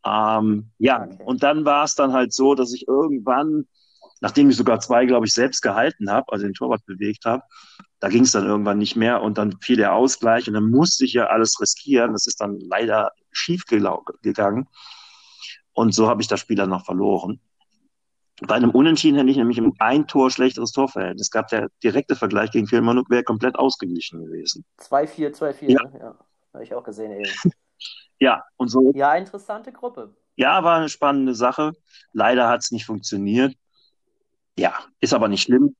Ähm, 0.06 0.70
ja, 0.78 1.08
Okay. 1.10 1.22
und 1.24 1.42
dann 1.42 1.64
war 1.64 1.84
es 1.84 1.94
dann 1.94 2.12
halt 2.12 2.32
so, 2.32 2.54
dass 2.54 2.72
ich 2.74 2.86
irgendwann, 2.88 3.66
nachdem 4.24 4.48
ich 4.48 4.56
sogar 4.56 4.80
zwei, 4.80 5.04
glaube 5.04 5.26
ich, 5.26 5.34
selbst 5.34 5.60
gehalten 5.60 6.10
habe, 6.10 6.32
also 6.32 6.46
den 6.46 6.54
Torwart 6.54 6.86
bewegt 6.86 7.26
habe, 7.26 7.42
da 8.00 8.08
ging 8.08 8.22
es 8.22 8.30
dann 8.30 8.46
irgendwann 8.46 8.78
nicht 8.78 8.96
mehr 8.96 9.20
und 9.20 9.36
dann 9.36 9.60
fiel 9.60 9.76
der 9.76 9.92
Ausgleich 9.92 10.48
und 10.48 10.54
dann 10.54 10.70
musste 10.70 11.04
ich 11.04 11.12
ja 11.12 11.26
alles 11.26 11.60
riskieren. 11.60 12.14
Das 12.14 12.26
ist 12.26 12.40
dann 12.40 12.58
leider 12.58 13.12
schief 13.32 13.66
gegangen. 13.66 14.66
Und 15.74 15.94
so 15.94 16.08
habe 16.08 16.22
ich 16.22 16.28
das 16.28 16.40
Spiel 16.40 16.56
dann 16.56 16.70
noch 16.70 16.86
verloren. 16.86 17.38
Bei 18.40 18.54
einem 18.54 18.70
Unentschieden 18.70 19.18
hätte 19.18 19.30
ich 19.30 19.36
nämlich 19.36 19.60
ein 19.78 20.06
Tor 20.06 20.30
schlechteres 20.30 20.72
Torverhältnis 20.72 21.30
gehabt. 21.30 21.52
Der 21.52 21.68
direkte 21.82 22.16
Vergleich 22.16 22.50
gegen 22.50 22.66
Kilmarnock 22.66 23.10
wäre 23.10 23.24
komplett 23.24 23.56
ausgeglichen 23.56 24.24
gewesen. 24.24 24.64
2-4, 24.80 25.34
2-4, 25.34 25.70
Ja. 25.70 25.82
ne? 25.82 25.98
Ja. 26.00 26.18
Habe 26.54 26.64
ich 26.64 26.72
auch 26.74 26.84
gesehen 26.84 27.12
eben. 27.12 27.30
Ja, 28.20 28.42
und 28.56 28.68
so 28.68 28.92
Ja, 28.94 29.14
interessante 29.16 29.70
Gruppe. 29.72 30.14
Ja, 30.36 30.62
war 30.64 30.78
eine 30.78 30.88
spannende 30.88 31.34
Sache. 31.34 31.72
Leider 32.12 32.48
hat 32.48 32.60
es 32.62 32.70
nicht 32.70 32.86
funktioniert. 32.86 33.54
Ja, 34.56 34.78
ist 35.00 35.12
aber 35.14 35.28
nicht 35.28 35.42
schlimm, 35.42 35.76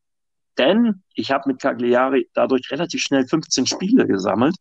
denn 0.59 1.03
ich 1.15 1.31
habe 1.31 1.49
mit 1.49 1.61
Cagliari 1.61 2.29
dadurch 2.35 2.71
relativ 2.71 3.03
schnell 3.03 3.27
15 3.27 3.67
Spiele 3.67 4.07
gesammelt 4.07 4.57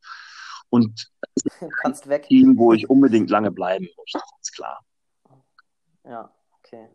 und 0.70 1.12
Kannst 1.82 2.08
weg. 2.08 2.24
Team, 2.24 2.58
wo 2.58 2.74
ich 2.74 2.90
unbedingt 2.90 3.30
lange 3.30 3.52
bleiben 3.52 3.88
möchte, 3.98 4.20
ist 4.42 4.56
klar. 4.56 4.84
Ja, 6.04 6.34
okay. 6.58 6.90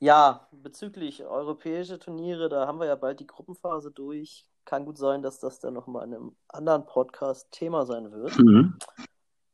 Ja, 0.00 0.48
bezüglich 0.52 1.24
europäische 1.24 1.98
Turniere, 1.98 2.48
da 2.48 2.66
haben 2.66 2.78
wir 2.78 2.86
ja 2.86 2.94
bald 2.94 3.20
die 3.20 3.26
Gruppenphase 3.26 3.90
durch. 3.90 4.46
Kann 4.64 4.84
gut 4.84 4.98
sein, 4.98 5.22
dass 5.22 5.40
das 5.40 5.60
dann 5.60 5.74
nochmal 5.74 6.06
in 6.06 6.14
einem 6.14 6.36
anderen 6.48 6.86
Podcast 6.86 7.50
Thema 7.50 7.86
sein 7.86 8.12
wird. 8.12 8.38
Mhm. 8.38 8.78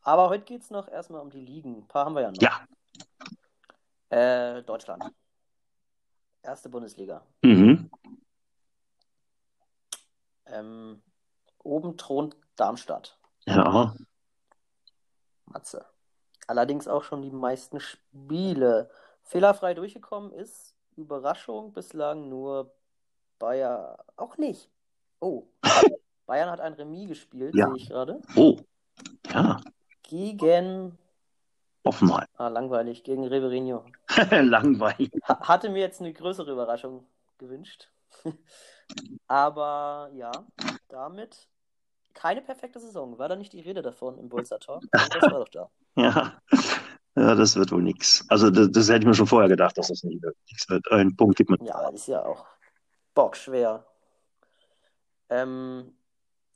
Aber 0.02 0.28
heute 0.28 0.44
geht 0.44 0.62
es 0.62 0.70
noch 0.70 0.88
erstmal 0.88 1.20
um 1.20 1.30
die 1.30 1.40
Ligen. 1.40 1.78
Ein 1.78 1.88
paar 1.88 2.04
haben 2.04 2.14
wir 2.14 2.22
ja 2.22 2.30
noch. 2.30 2.42
Ja. 2.42 2.66
Äh, 4.10 4.62
Deutschland. 4.62 5.04
Erste 6.44 6.68
Bundesliga. 6.68 7.22
Mhm. 7.42 7.90
Ähm, 10.46 11.02
oben 11.62 11.96
thront 11.96 12.36
Darmstadt. 12.56 13.18
Ja. 13.46 13.94
Matze. 15.46 15.86
Allerdings 16.46 16.86
auch 16.86 17.02
schon 17.02 17.22
die 17.22 17.30
meisten 17.30 17.80
Spiele. 17.80 18.90
Fehlerfrei 19.22 19.72
durchgekommen 19.72 20.32
ist, 20.32 20.74
Überraschung, 20.96 21.72
bislang 21.72 22.28
nur 22.28 22.74
Bayer. 23.38 24.04
Auch 24.16 24.36
nicht. 24.36 24.70
Oh. 25.20 25.44
Bayern 26.26 26.50
hat 26.50 26.60
ein 26.60 26.74
Remis 26.74 27.08
gespielt, 27.08 27.54
Ja. 27.54 27.68
sehe 27.68 27.76
ich 27.76 27.88
gerade. 27.88 28.20
Oh. 28.36 28.58
Ja. 29.30 29.60
Gegen. 30.02 30.98
Offenheim. 31.82 32.26
Ah, 32.36 32.48
langweilig, 32.48 33.02
gegen 33.04 33.24
Riverino. 33.26 33.84
Langweilig. 34.30 35.10
Ha 35.28 35.40
hatte 35.48 35.70
mir 35.70 35.80
jetzt 35.80 36.00
eine 36.00 36.12
größere 36.12 36.52
Überraschung 36.52 37.06
gewünscht. 37.38 37.90
Aber 39.26 40.10
ja, 40.14 40.30
damit 40.88 41.48
keine 42.14 42.42
perfekte 42.42 42.78
Saison. 42.78 43.18
War 43.18 43.28
da 43.28 43.36
nicht 43.36 43.52
die 43.52 43.60
Rede 43.60 43.82
davon 43.82 44.18
im 44.18 44.28
Bolzer 44.28 44.60
Talk? 44.60 44.82
Das 44.92 45.22
war 45.22 45.40
doch 45.40 45.48
da. 45.48 45.70
Ja. 45.96 46.40
Ja, 47.16 47.34
das 47.36 47.54
wird 47.54 47.70
wohl 47.70 47.82
nix. 47.82 48.24
Also 48.28 48.50
das, 48.50 48.70
das 48.72 48.88
hätte 48.88 49.00
ich 49.00 49.06
mir 49.06 49.14
schon 49.14 49.26
vorher 49.26 49.48
gedacht, 49.48 49.78
dass 49.78 49.88
das 49.88 50.02
nicht 50.02 50.20
wird. 50.22 50.36
Nix 50.50 50.68
wird. 50.68 50.90
Ein 50.90 51.14
Punkt 51.14 51.36
gibt 51.36 51.50
man. 51.50 51.64
Ja, 51.64 51.88
ist 51.90 52.08
ja 52.08 52.24
auch 52.24 52.44
bockschwer. 53.14 53.86
Ähm, 55.28 55.96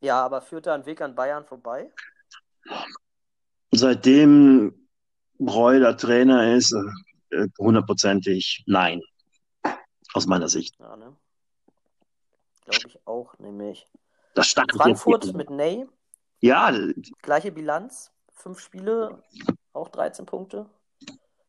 ja, 0.01 0.25
aber 0.25 0.41
führt 0.41 0.67
da 0.67 0.75
ein 0.75 0.87
Weg 0.87 1.01
an 1.01 1.15
Bayern 1.15 1.45
vorbei? 1.45 1.93
Seitdem 3.71 4.89
Breu 5.39 5.79
der 5.79 5.97
Trainer 5.97 6.55
ist, 6.55 6.73
äh, 6.73 6.83
hundertprozentig 7.59 8.65
nein. 8.67 9.03
Aus 10.15 10.27
meiner 10.27 10.49
Sicht. 10.49 10.79
Ja, 10.79 10.97
ne? 10.97 11.17
Glaube 12.65 12.89
ich 12.89 13.07
auch, 13.07 13.39
nämlich. 13.39 13.87
Das 14.35 14.47
startet 14.47 14.77
Frankfurt 14.77 15.35
mit 15.35 15.51
Ney, 15.51 15.87
Ja, 16.41 16.73
gleiche 17.23 17.53
Bilanz, 17.53 18.13
fünf 18.33 18.61
Spiele, 18.61 19.23
auch 19.73 19.89
13 19.89 20.27
Punkte. 20.27 20.69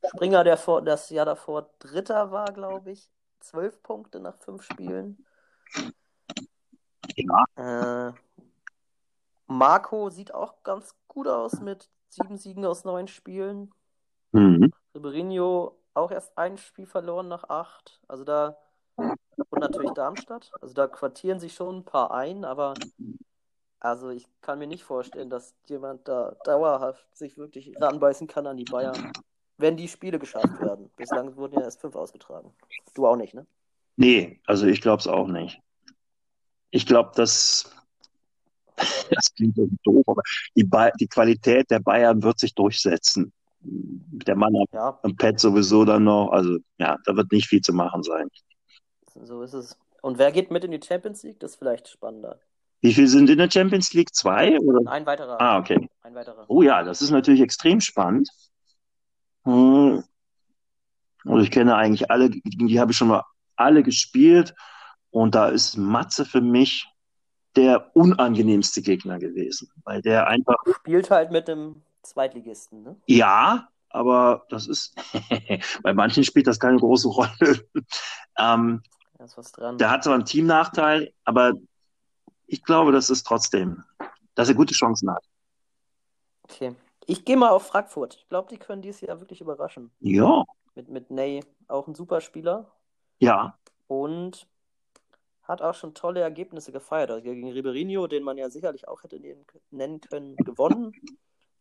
Springer, 0.08 0.44
der 0.44 0.58
vor, 0.58 0.82
das 0.82 1.10
Jahr 1.10 1.26
davor 1.26 1.70
Dritter 1.80 2.32
war, 2.32 2.52
glaube 2.54 2.92
ich, 2.92 3.10
zwölf 3.40 3.82
Punkte 3.84 4.20
nach 4.20 4.38
fünf 4.38 4.64
Spielen. 4.64 5.26
ja, 7.16 8.10
Äh, 8.10 8.14
Marco 9.48 10.10
sieht 10.10 10.34
auch 10.34 10.64
ganz 10.64 10.96
gut 11.08 11.28
aus 11.28 11.60
mit 11.60 11.90
sieben 12.10 12.38
Siegen 12.38 12.66
aus 12.66 12.86
neun 12.86 13.08
Spielen. 13.08 13.74
mhm. 14.32 14.72
Ribeirinho 15.00 15.78
auch 15.94 16.12
erst 16.12 16.38
ein 16.38 16.58
Spiel 16.58 16.86
verloren 16.86 17.28
nach 17.28 17.46
acht. 17.50 18.00
Also 18.08 18.24
da 18.24 18.58
und 19.50 19.60
natürlich 19.60 19.94
Darmstadt. 19.94 20.52
Also 20.62 20.74
da 20.74 20.88
quartieren 20.88 21.40
sich 21.40 21.54
schon 21.56 21.78
ein 21.78 21.86
paar 21.86 22.12
ein, 22.12 22.46
aber 22.46 22.76
also 23.80 24.10
ich 24.10 24.28
kann 24.42 24.60
mir 24.60 24.68
nicht 24.68 24.84
vorstellen, 24.84 25.30
dass 25.30 25.56
jemand 25.68 26.08
da 26.08 26.36
dauerhaft 26.44 27.06
sich 27.16 27.38
wirklich 27.38 27.80
ranbeißen 27.80 28.28
kann 28.28 28.46
an 28.46 28.58
die 28.58 28.66
Bayern, 28.66 29.08
wenn 29.58 29.78
die 29.78 29.88
Spiele 29.88 30.20
geschafft 30.20 30.60
werden. 30.60 30.90
Bislang 30.98 31.36
wurden 31.38 31.56
ja 31.56 31.62
erst 31.62 31.82
fünf 31.82 31.96
ausgetragen. 31.96 32.54
Du 32.94 33.08
auch 33.08 33.16
nicht, 33.16 33.34
ne? 33.34 33.46
Nee, 33.96 34.42
also 34.46 34.66
ich 34.68 34.82
glaube 34.82 35.00
es 35.00 35.08
auch 35.08 35.28
nicht. 35.28 35.60
Ich 36.72 36.86
glaube, 36.86 37.12
dass 37.16 37.72
das 39.12 39.34
klingt 39.34 39.58
irgendwie 39.58 39.80
doof, 39.84 40.04
aber 40.08 40.22
die, 40.56 40.64
Ba- 40.64 40.92
die 40.92 41.08
Qualität 41.08 41.70
der 41.72 41.80
Bayern 41.80 42.22
wird 42.24 42.40
sich 42.40 42.54
durchsetzen. 42.54 43.34
Der 43.62 44.36
Mann 44.36 44.54
hat 44.58 44.70
Ja, 44.72 45.00
am 45.04 45.16
Pad 45.16 45.40
sowieso 45.40 45.86
dann 45.86 46.06
noch, 46.06 46.32
also 46.32 46.58
ja, 46.78 46.98
da 47.06 47.16
wird 47.16 47.32
nicht 47.32 47.48
viel 47.48 47.62
zu 47.62 47.74
machen 47.74 48.04
sein. 48.04 48.28
so 49.24 49.42
ist 49.42 49.54
es. 49.54 49.78
Und 50.02 50.18
wer 50.18 50.32
geht 50.32 50.50
mit 50.50 50.64
in 50.64 50.72
die 50.72 50.80
Champions 50.82 51.24
League? 51.24 51.40
Das 51.40 51.52
ist 51.52 51.58
vielleicht 51.58 51.90
spannender. 51.90 52.40
Wie 52.82 52.94
viel 52.94 53.08
sind 53.08 53.30
in 53.30 53.38
der 53.38 53.52
Champions 53.52 53.94
League? 53.94 54.16
Zwei 54.16 54.58
oder? 54.60 54.90
Ein 54.90 55.06
weiterer. 55.06 55.40
Ah, 55.42 55.60
okay. 55.60 55.90
Ein 56.02 56.16
weiterer. 56.16 56.46
Oh 56.48 56.62
ja, 56.62 56.84
das 56.84 57.02
ist 57.02 57.12
natürlich 57.12 57.42
extrem 57.42 57.82
spannend. 57.82 58.30
Hm. 59.44 60.04
Also 61.26 61.40
ich 61.40 61.52
kenne 61.52 61.76
eigentlich 61.76 62.10
alle, 62.10 62.30
gegen 62.30 62.68
die 62.68 62.80
habe 62.80 62.92
ich 62.92 62.98
schon 62.98 63.10
mal 63.10 63.24
alle 63.58 63.84
gespielt 63.84 64.56
und 65.10 65.36
da 65.36 65.50
ist 65.50 65.76
Matze 65.76 66.24
für 66.24 66.40
mich 66.42 66.88
der 67.56 67.94
unangenehmste 67.96 68.82
Gegner 68.82 69.20
gewesen, 69.20 69.70
weil 69.84 70.02
der 70.02 70.28
einfach, 70.28 70.56
Spielt 70.78 71.10
halt 71.10 71.32
mit 71.32 71.48
dem 71.48 71.82
Zweitligisten, 72.04 72.84
ne? 72.84 72.96
ja, 73.08 73.68
aber 73.90 74.46
das 74.50 74.68
ist, 74.68 74.96
bei 75.84 75.94
manchen 75.94 76.24
spielt 76.24 76.48
das 76.48 76.60
keine 76.60 76.78
große 76.78 77.08
Rolle. 77.08 77.30
Ähm, 78.38 78.82
Da 79.18 79.26
ist 79.26 79.38
was 79.38 79.52
dran. 79.52 79.78
der 79.78 79.90
hat 79.90 80.04
zwar 80.06 80.14
einen 80.14 80.24
Teamnachteil, 80.26 81.14
aber 81.26 81.54
ich 82.48 82.64
glaube, 82.64 82.94
das 82.94 83.10
ist 83.10 83.24
trotzdem, 83.28 83.84
dass 84.36 84.48
er 84.48 84.56
gute 84.56 84.74
Chancen 84.74 85.12
hat. 85.12 85.26
Okay. 86.44 86.74
Ich 87.06 87.26
gehe 87.26 87.36
mal 87.36 87.50
auf 87.50 87.68
Frankfurt. 87.68 88.16
Ich 88.16 88.30
glaube, 88.30 88.48
die 88.50 88.58
können 88.58 88.82
dieses 88.82 89.02
Jahr 89.02 89.20
wirklich 89.20 89.42
überraschen. 89.42 89.92
Ja, 90.00 90.46
Mit, 90.76 90.88
mit 90.88 91.12
Ney 91.12 91.44
auch 91.68 91.88
ein 91.88 91.96
super 91.96 92.22
Spieler 92.22 92.72
ja, 93.20 93.58
und 93.88 94.48
hat 95.44 95.62
auch 95.62 95.74
schon 95.74 95.94
tolle 95.96 96.22
Ergebnisse 96.22 96.72
gefeiert. 96.72 97.10
Also 97.12 97.24
gegen 97.24 97.52
Ribeirinho, 97.52 98.08
den 98.08 98.24
man 98.24 98.38
ja 98.38 98.50
sicherlich 98.50 98.88
auch 98.88 99.04
hätte 99.04 99.20
nennen 99.20 99.46
nennen 99.72 100.00
können, 100.00 100.36
gewonnen. 100.38 100.94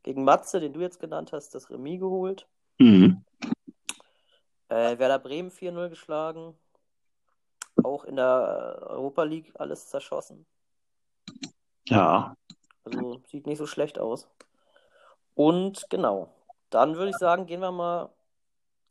Gegen 0.03 0.25
Matze, 0.25 0.61
den 0.61 0.73
du 0.73 0.81
jetzt 0.81 1.01
genannt 1.01 1.33
hast, 1.33 1.55
das 1.55 1.71
Remis 1.71 2.01
geholt. 2.01 2.47
mhm. 2.79 3.25
Äh, 4.71 4.99
Werder 4.99 5.19
Bremen 5.19 5.51
4-0 5.51 5.89
geschlagen. 5.89 6.55
Auch 7.83 8.05
in 8.05 8.17
der 8.17 8.79
Europa 8.83 9.23
League 9.23 9.51
alles 9.55 9.89
zerschossen. 9.89 10.45
ja, 11.89 12.37
Also 12.85 13.23
sieht 13.29 13.47
nicht 13.47 13.59
so 13.59 13.67
schlecht 13.67 13.99
aus. 13.99 14.29
Und 15.35 15.87
genau, 15.89 16.35
dann 16.71 16.97
würde 16.97 17.11
ich 17.11 17.17
sagen, 17.17 17.47
gehen 17.47 17.61
wir 17.61 17.73
mal 17.73 18.11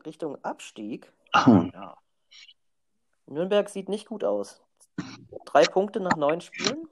Richtung 0.05 0.43
Abstieg. 0.43 1.11
ja, 1.35 1.97
Nürnberg 3.27 3.69
sieht 3.69 3.89
nicht 3.89 4.07
gut 4.07 4.23
aus. 4.23 4.63
Drei 5.45 5.63
Punkte 5.65 5.99
nach 5.99 6.15
neun 6.15 6.41
Spielen. 6.41 6.87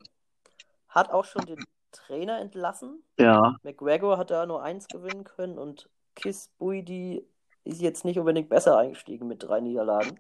Hat 0.90 1.10
auch 1.10 1.26
schon 1.26 1.46
den 1.46 1.64
Trainer 1.96 2.40
entlassen. 2.40 3.04
ja, 3.20 3.56
McGregor 3.64 4.18
hat 4.18 4.32
da 4.32 4.46
nur 4.46 4.64
eins 4.64 4.88
gewinnen 4.88 5.24
können 5.24 5.58
und 5.58 5.90
Kiss 6.16 6.50
Buidi 6.58 7.26
ist 7.64 7.82
jetzt 7.82 8.06
nicht 8.06 8.20
unbedingt 8.20 8.50
besser 8.50 8.78
eingestiegen 8.78 9.28
mit 9.28 9.44
drei 9.44 9.60
Niederlagen. 9.60 10.20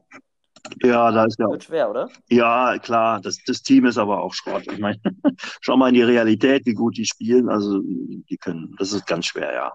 ja, 0.84 1.12
da 1.12 1.26
ist 1.26 1.40
ja 1.40 1.48
Wird 1.48 1.64
schwer, 1.64 1.90
oder? 1.90 2.10
Ja, 2.30 2.78
klar, 2.80 3.22
das, 3.22 3.38
das 3.46 3.62
Team 3.62 3.86
ist 3.86 3.98
aber 3.98 4.24
auch 4.24 4.34
Schrott. 4.34 4.64
Ich 4.72 4.80
meine, 4.80 5.00
schau 5.62 5.78
mal 5.78 5.90
in 5.90 5.96
die 5.96 6.02
Realität, 6.02 6.66
wie 6.66 6.74
gut 6.74 6.98
die 6.98 7.06
spielen. 7.06 7.50
Also, 7.50 7.82
die 7.82 8.38
können, 8.38 8.76
das 8.80 8.94
ist 8.94 9.06
ganz 9.06 9.28
schwer, 9.28 9.54
ja. 9.54 9.74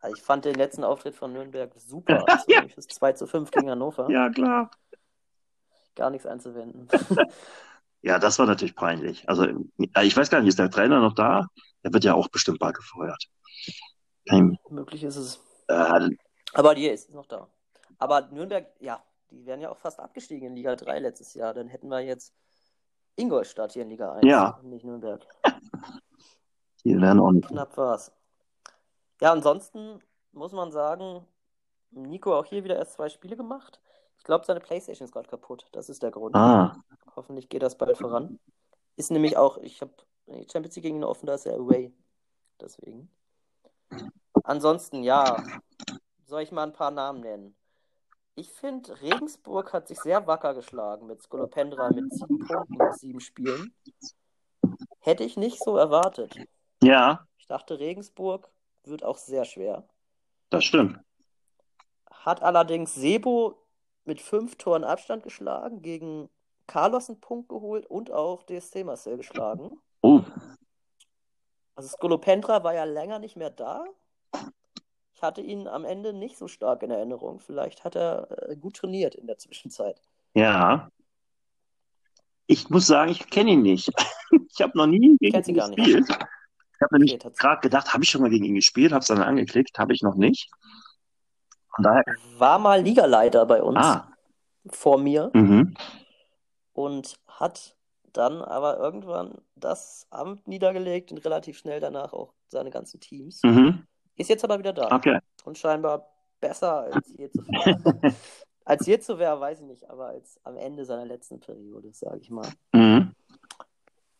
Also 0.00 0.16
ich 0.16 0.22
fand 0.22 0.44
den 0.44 0.56
letzten 0.56 0.82
Auftritt 0.82 1.14
von 1.14 1.32
Nürnberg 1.32 1.72
super. 1.78 2.24
Das 2.26 2.48
war 2.48 2.56
nämlich 2.56 2.74
das 2.74 2.88
2 2.88 3.12
zu 3.12 3.26
5 3.26 3.50
gegen 3.52 3.70
Hannover. 3.70 4.10
Ja, 4.10 4.28
klar. 4.30 4.70
Gar 5.94 6.10
nichts 6.10 6.26
einzuwenden. 6.26 6.88
Ja, 8.02 8.18
das 8.18 8.38
war 8.38 8.46
natürlich 8.46 8.74
peinlich. 8.74 9.28
Also, 9.28 9.46
ich 9.78 10.16
weiß 10.16 10.28
gar 10.28 10.40
nicht, 10.40 10.48
ist 10.48 10.58
der 10.58 10.70
Trainer 10.70 11.00
noch 11.00 11.14
da? 11.14 11.46
Der 11.84 11.92
wird 11.92 12.04
ja 12.04 12.14
auch 12.14 12.28
bestimmt 12.28 12.58
bald 12.58 12.76
gefeuert. 12.76 13.24
Kein, 14.28 14.58
Möglich 14.70 15.02
ist 15.04 15.16
es. 15.16 15.40
äh, 15.68 16.10
Aber 16.52 16.74
die 16.74 16.88
ist 16.88 17.10
noch 17.10 17.26
da. 17.26 17.48
Aber 17.98 18.28
Nürnberg, 18.32 18.66
ja, 18.80 19.02
die 19.30 19.46
wären 19.46 19.60
ja 19.60 19.70
auch 19.70 19.78
fast 19.78 20.00
abgestiegen 20.00 20.48
in 20.48 20.56
Liga 20.56 20.74
3 20.76 20.98
letztes 20.98 21.34
Jahr. 21.34 21.54
Dann 21.54 21.68
hätten 21.68 21.88
wir 21.88 22.00
jetzt 22.00 22.34
Ingolstadt 23.16 23.72
hier 23.72 23.82
in 23.82 23.90
Liga 23.90 24.12
1. 24.14 24.26
Ja. 24.26 24.58
und 24.62 24.70
Nicht 24.70 24.84
Nürnberg. 24.84 25.24
die 26.84 27.00
werden 27.00 27.20
auch 27.20 27.30
nicht. 27.32 27.48
Knapp 27.48 27.76
war's. 27.76 28.12
Ja, 29.20 29.32
ansonsten 29.32 30.00
muss 30.32 30.52
man 30.52 30.72
sagen, 30.72 31.24
Nico 31.90 32.34
auch 32.36 32.46
hier 32.46 32.64
wieder 32.64 32.76
erst 32.76 32.94
zwei 32.94 33.08
Spiele 33.08 33.36
gemacht. 33.36 33.80
Ich 34.18 34.24
glaube, 34.24 34.44
seine 34.44 34.60
Playstation 34.60 35.04
ist 35.06 35.12
gerade 35.12 35.28
kaputt. 35.28 35.66
Das 35.72 35.88
ist 35.88 36.02
der 36.02 36.10
Grund. 36.10 36.34
Ah, 36.34 36.76
Hoffentlich 37.16 37.48
geht 37.48 37.62
das 37.62 37.76
bald 37.76 37.98
voran. 37.98 38.38
Ist 38.96 39.10
nämlich 39.10 39.36
auch, 39.36 39.58
ich 39.58 39.80
habe 39.80 39.92
die 40.26 40.46
Champions 40.50 40.76
League 40.76 40.84
gegen 40.84 40.96
ihn 40.96 41.04
offen, 41.04 41.26
da 41.26 41.34
ist 41.34 41.46
er 41.46 41.54
away. 41.56 41.92
Deswegen. 42.60 43.10
Ansonsten, 44.44 45.02
ja, 45.02 45.42
soll 46.24 46.42
ich 46.42 46.52
mal 46.52 46.64
ein 46.64 46.72
paar 46.72 46.90
Namen 46.90 47.20
nennen? 47.20 47.56
Ich 48.34 48.50
finde, 48.50 49.00
Regensburg 49.02 49.72
hat 49.72 49.88
sich 49.88 49.98
sehr 50.00 50.26
wacker 50.26 50.54
geschlagen 50.54 51.06
mit 51.06 51.20
Skolopendra 51.22 51.90
mit 51.90 52.12
sieben 52.14 52.38
Punkten 52.46 52.80
aus 52.80 52.98
sieben 53.00 53.20
Spielen. 53.20 53.74
Hätte 55.00 55.24
ich 55.24 55.36
nicht 55.36 55.62
so 55.62 55.76
erwartet. 55.76 56.34
ja, 56.82 57.26
Ich 57.36 57.46
dachte, 57.46 57.78
Regensburg 57.78 58.50
wird 58.84 59.04
auch 59.04 59.18
sehr 59.18 59.44
schwer. 59.44 59.86
das 60.50 60.64
stimmt. 60.64 60.98
Hat 62.10 62.42
allerdings 62.42 62.94
Sebo 62.94 63.58
mit 64.04 64.20
fünf 64.20 64.56
Toren 64.56 64.84
Abstand 64.84 65.24
geschlagen, 65.24 65.82
gegen 65.82 66.30
Carlos 66.72 67.10
einen 67.10 67.20
Punkt 67.20 67.50
geholt 67.50 67.84
und 67.84 68.10
auch 68.10 68.44
DSC 68.44 68.82
Marcel 68.82 69.18
geschlagen. 69.18 69.78
Oh, 70.00 70.22
Also 71.74 71.90
Skolopendra 71.90 72.64
war 72.64 72.72
ja 72.72 72.84
länger 72.84 73.18
nicht 73.18 73.36
mehr 73.36 73.50
da. 73.50 73.84
Ich 75.12 75.20
hatte 75.22 75.42
ihn 75.42 75.68
am 75.68 75.84
Ende 75.84 76.14
nicht 76.14 76.38
so 76.38 76.48
stark 76.48 76.82
in 76.82 76.90
Erinnerung. 76.90 77.40
Vielleicht 77.40 77.84
hat 77.84 77.94
er 77.94 78.48
äh, 78.48 78.56
gut 78.56 78.76
trainiert 78.76 79.14
in 79.14 79.26
der 79.26 79.36
Zwischenzeit. 79.36 80.00
ja. 80.34 80.88
Ich 82.46 82.68
muss 82.68 82.86
sagen, 82.86 83.10
ich 83.12 83.28
kenne 83.30 83.50
ihn 83.52 83.62
nicht. 83.62 83.90
Ich 84.54 84.60
habe 84.60 84.76
noch 84.76 84.86
nie 84.86 85.16
gegen 85.18 85.42
ihn 85.42 85.54
gar 85.54 85.68
nicht. 85.68 85.76
gespielt. 85.76 86.06
Ich 86.08 86.80
habe 86.82 86.94
nämlich 86.94 87.14
Okay, 87.14 87.30
gerade 87.38 87.60
gedacht, 87.60 87.92
habe 87.92 88.02
ich 88.02 88.10
schon 88.10 88.20
mal 88.22 88.28
gegen 88.30 88.44
ihn 88.44 88.54
gespielt, 88.54 88.92
habe 88.92 89.00
es 89.00 89.06
dann 89.08 89.22
angeklickt, 89.22 89.78
habe 89.78 89.92
ich 89.94 90.02
noch 90.02 90.14
nicht. 90.14 90.50
Von 91.74 91.84
daher, 91.84 92.02
War 92.38 92.58
mal 92.58 92.82
Ligaleiter 92.82 93.44
bei 93.46 93.62
uns 93.62 93.78
ah, 93.78 94.12
vor 94.70 94.98
mir 94.98 95.30
mhm. 95.34 95.74
Und 96.72 97.18
hat 97.26 97.76
dann 98.12 98.42
aber 98.42 98.78
irgendwann 98.78 99.38
das 99.56 100.06
Amt 100.10 100.46
niedergelegt 100.46 101.12
und 101.12 101.24
relativ 101.24 101.58
schnell 101.58 101.80
danach 101.80 102.12
auch 102.12 102.34
seine 102.48 102.70
ganzen 102.70 103.00
Teams. 103.00 103.42
Mhm. 103.42 103.86
Ist 104.16 104.28
jetzt 104.28 104.44
aber 104.44 104.58
wieder 104.58 104.72
da 104.72 104.94
Okay. 104.94 105.18
und 105.44 105.56
scheinbar 105.56 106.06
besser 106.40 106.92
als 106.92 107.14
je 107.16 107.30
zuvor. 107.30 107.52
als 108.64 108.86
je 108.86 108.98
zuvor, 108.98 109.40
weiß 109.40 109.60
ich 109.60 109.66
nicht, 109.66 109.88
aber 109.88 110.08
als 110.08 110.38
am 110.44 110.56
Ende 110.56 110.84
seiner 110.84 111.06
letzten 111.06 111.40
Periode, 111.40 111.92
sage 111.92 112.18
ich 112.18 112.30
mal. 112.30 112.48
Mhm. 112.72 113.14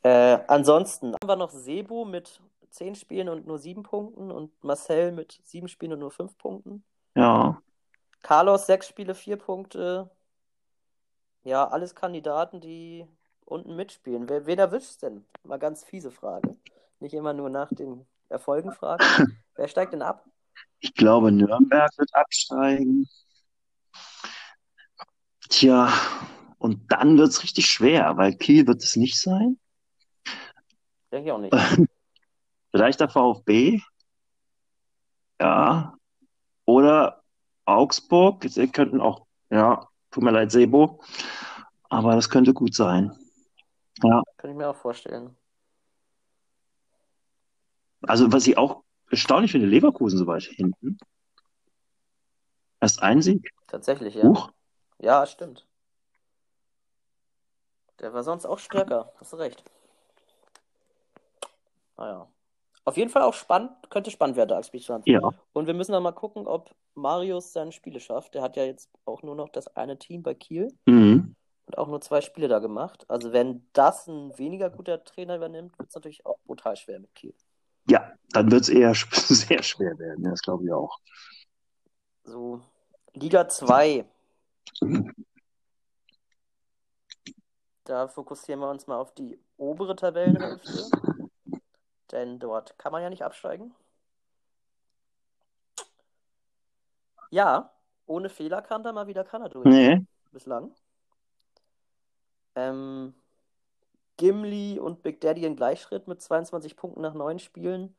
Äh, 0.02 0.38
ansonsten 0.48 1.14
haben 1.14 1.28
wir 1.28 1.36
noch 1.36 1.50
Sebo 1.50 2.04
mit 2.04 2.40
zehn 2.70 2.94
Spielen 2.94 3.28
und 3.28 3.46
nur 3.46 3.58
sieben 3.58 3.82
Punkten 3.82 4.30
und 4.30 4.64
Marcel 4.64 5.12
mit 5.12 5.40
sieben 5.44 5.68
Spielen 5.68 5.92
und 5.92 6.00
nur 6.00 6.10
fünf 6.10 6.36
Punkten. 6.38 6.82
Ja. 7.14 7.60
Carlos 8.22 8.66
sechs 8.66 8.88
Spiele, 8.88 9.14
vier 9.14 9.36
Punkte. 9.36 10.10
Ja, 11.44 11.66
alles 11.68 11.94
Kandidaten, 11.94 12.60
die 12.60 13.06
unten 13.44 13.74
mitspielen. 13.74 14.28
Wer, 14.28 14.46
wen 14.46 14.58
erwischt's 14.58 14.98
denn? 14.98 15.24
Mal 15.42 15.58
ganz 15.58 15.84
fiese 15.84 16.10
Frage. 16.10 16.56
Nicht 17.00 17.14
immer 17.14 17.32
nur 17.32 17.50
nach 17.50 17.68
den 17.70 18.06
Erfolgen 18.28 18.72
fragen. 18.72 19.04
Wer 19.56 19.68
steigt 19.68 19.92
denn 19.92 20.02
ab? 20.02 20.24
Ich 20.78 20.94
glaube, 20.94 21.32
Nürnberg 21.32 21.90
wird 21.98 22.14
absteigen. 22.14 23.08
Tja, 25.48 25.92
und 26.58 26.90
dann 26.90 27.18
wird 27.18 27.28
es 27.28 27.42
richtig 27.42 27.66
schwer, 27.66 28.16
weil 28.16 28.34
Kiel 28.36 28.66
wird 28.66 28.82
es 28.82 28.96
nicht 28.96 29.20
sein. 29.20 29.58
Denke 31.10 31.28
ich 31.28 31.32
auch 31.32 31.38
nicht. 31.38 31.54
Vielleicht 32.70 33.00
der 33.00 33.08
VfB. 33.08 33.80
Ja. 35.40 35.94
Oder 36.64 37.22
Augsburg. 37.64 38.44
Sie 38.48 38.68
könnten 38.68 39.00
auch, 39.00 39.26
ja, 39.50 39.88
tut 40.12 40.22
mir 40.22 40.30
leid, 40.30 40.52
Sebo. 40.52 41.00
Aber 41.88 42.14
das 42.14 42.30
könnte 42.30 42.54
gut 42.54 42.74
sein. 42.74 43.12
Ja. 44.02 44.22
Kann 44.36 44.50
ich 44.50 44.56
mir 44.56 44.68
auch 44.68 44.76
vorstellen. 44.76 45.36
Also, 48.02 48.32
was 48.32 48.46
ich 48.46 48.56
auch 48.56 48.84
erstaunlich 49.10 49.52
finde, 49.52 49.66
Leverkusen 49.66 50.18
so 50.18 50.26
weit 50.26 50.44
hinten. 50.44 50.98
Erst 52.80 53.02
ein 53.02 53.22
Sieg. 53.22 53.50
Tatsächlich, 53.66 54.14
ja. 54.14 54.24
Huch. 54.24 54.50
Ja, 54.98 55.26
stimmt. 55.26 55.66
Der 58.00 58.12
war 58.12 58.24
sonst 58.24 58.46
auch 58.46 58.58
stärker. 58.58 59.12
Hast 59.20 59.32
du 59.32 59.36
recht. 59.36 59.62
Naja. 61.96 62.28
Auf 62.84 62.96
jeden 62.96 63.10
Fall 63.10 63.22
auch 63.22 63.34
spannend, 63.34 63.70
könnte 63.90 64.10
spannend 64.10 64.36
werden, 64.36 64.48
der 64.48 64.58
Axtspielstand. 64.58 65.06
Ja. 65.06 65.20
Und 65.52 65.66
wir 65.66 65.74
müssen 65.74 65.92
dann 65.92 66.02
mal 66.02 66.12
gucken, 66.12 66.46
ob 66.48 66.74
Marius 66.94 67.52
seine 67.52 67.70
Spiele 67.72 68.00
schafft. 68.00 68.34
Der 68.34 68.42
hat 68.42 68.56
ja 68.56 68.64
jetzt 68.64 68.90
auch 69.04 69.22
nur 69.22 69.36
noch 69.36 69.48
das 69.50 69.68
eine 69.76 69.98
Team 69.98 70.22
bei 70.22 70.34
Kiel 70.34 70.68
Mhm. 70.86 71.36
und 71.66 71.78
auch 71.78 71.86
nur 71.86 72.00
zwei 72.00 72.20
Spiele 72.20 72.48
da 72.48 72.58
gemacht. 72.58 73.04
Also 73.08 73.32
wenn 73.32 73.64
das 73.72 74.08
ein 74.08 74.36
weniger 74.36 74.68
guter 74.68 75.04
Trainer 75.04 75.36
übernimmt, 75.36 75.78
wird 75.78 75.90
es 75.90 75.94
natürlich 75.94 76.26
auch 76.26 76.38
brutal 76.44 76.76
schwer 76.76 76.98
mit 76.98 77.14
Kiel. 77.14 77.34
Ja, 77.88 78.12
dann 78.30 78.50
wird 78.50 78.62
es 78.62 78.68
eher 78.68 78.94
sehr 79.12 79.62
schwer 79.62 79.96
werden. 79.98 80.24
Das 80.24 80.42
glaube 80.42 80.64
ich 80.64 80.72
auch. 80.72 80.98
So, 82.24 82.60
Liga 83.14 83.48
2. 83.48 84.04
Da 87.84 88.06
fokussieren 88.08 88.60
wir 88.60 88.70
uns 88.70 88.86
mal 88.86 88.96
auf 88.98 89.12
die 89.14 89.38
obere 89.56 89.96
Tabellenhälfte. 89.96 90.84
Denn 92.12 92.38
dort 92.38 92.78
kann 92.78 92.92
man 92.92 93.02
ja 93.02 93.10
nicht 93.10 93.24
absteigen. 93.24 93.74
Ja, 97.30 97.72
ohne 98.06 98.28
Fehler 98.28 98.60
kam 98.60 98.82
da 98.82 98.92
mal 98.92 99.06
wieder 99.06 99.24
keiner 99.24 99.48
durch. 99.48 99.64
Nee. 99.64 100.04
Bislang. 100.30 100.74
Ähm, 102.54 103.14
Gimli 104.18 104.78
und 104.78 105.02
Big 105.02 105.20
Daddy 105.22 105.46
in 105.46 105.56
Gleichschritt 105.56 106.06
mit 106.06 106.20
22 106.20 106.76
Punkten 106.76 107.00
nach 107.00 107.14
neun 107.14 107.38
Spielen. 107.38 107.96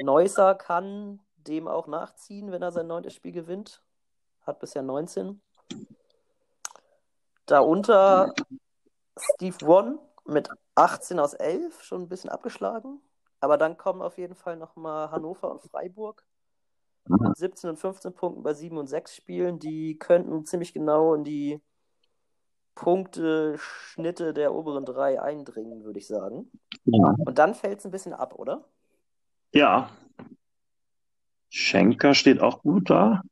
Neusser 0.00 0.54
kann 0.54 1.20
dem 1.36 1.68
auch 1.68 1.86
nachziehen, 1.86 2.50
wenn 2.50 2.62
er 2.62 2.72
sein 2.72 2.88
neuntes 2.88 3.14
Spiel 3.14 3.32
gewinnt. 3.32 3.82
Hat 4.44 4.58
bisher 4.58 4.82
19. 4.82 5.40
Darunter 7.46 8.34
Steve 9.16 9.56
Won 9.60 9.98
mit 10.24 10.48
18 10.74 11.20
aus 11.20 11.34
11, 11.34 11.82
schon 11.82 12.02
ein 12.02 12.08
bisschen 12.08 12.30
abgeschlagen. 12.30 13.00
Aber 13.46 13.58
dann 13.58 13.76
kommen 13.76 14.02
auf 14.02 14.18
jeden 14.18 14.34
Fall 14.34 14.56
nochmal 14.56 15.12
Hannover 15.12 15.52
und 15.52 15.62
Freiburg 15.62 16.26
mit 17.06 17.36
17 17.36 17.70
und 17.70 17.76
15 17.76 18.12
Punkten 18.12 18.42
bei 18.42 18.52
7 18.52 18.76
und 18.76 18.88
6 18.88 19.14
Spielen. 19.14 19.60
Die 19.60 19.96
könnten 20.00 20.44
ziemlich 20.44 20.74
genau 20.74 21.14
in 21.14 21.22
die 21.22 21.60
Punkteschnitte 22.74 24.34
der 24.34 24.52
oberen 24.52 24.84
drei 24.84 25.22
eindringen, 25.22 25.84
würde 25.84 26.00
ich 26.00 26.08
sagen. 26.08 26.50
Ja. 26.86 27.14
Und 27.24 27.38
dann 27.38 27.54
fällt 27.54 27.78
es 27.78 27.84
ein 27.84 27.92
bisschen 27.92 28.14
ab, 28.14 28.34
oder? 28.34 28.64
Ja. 29.54 29.90
Schenker 31.48 32.14
steht 32.14 32.40
auch 32.40 32.62
gut 32.62 32.90
da. 32.90 33.22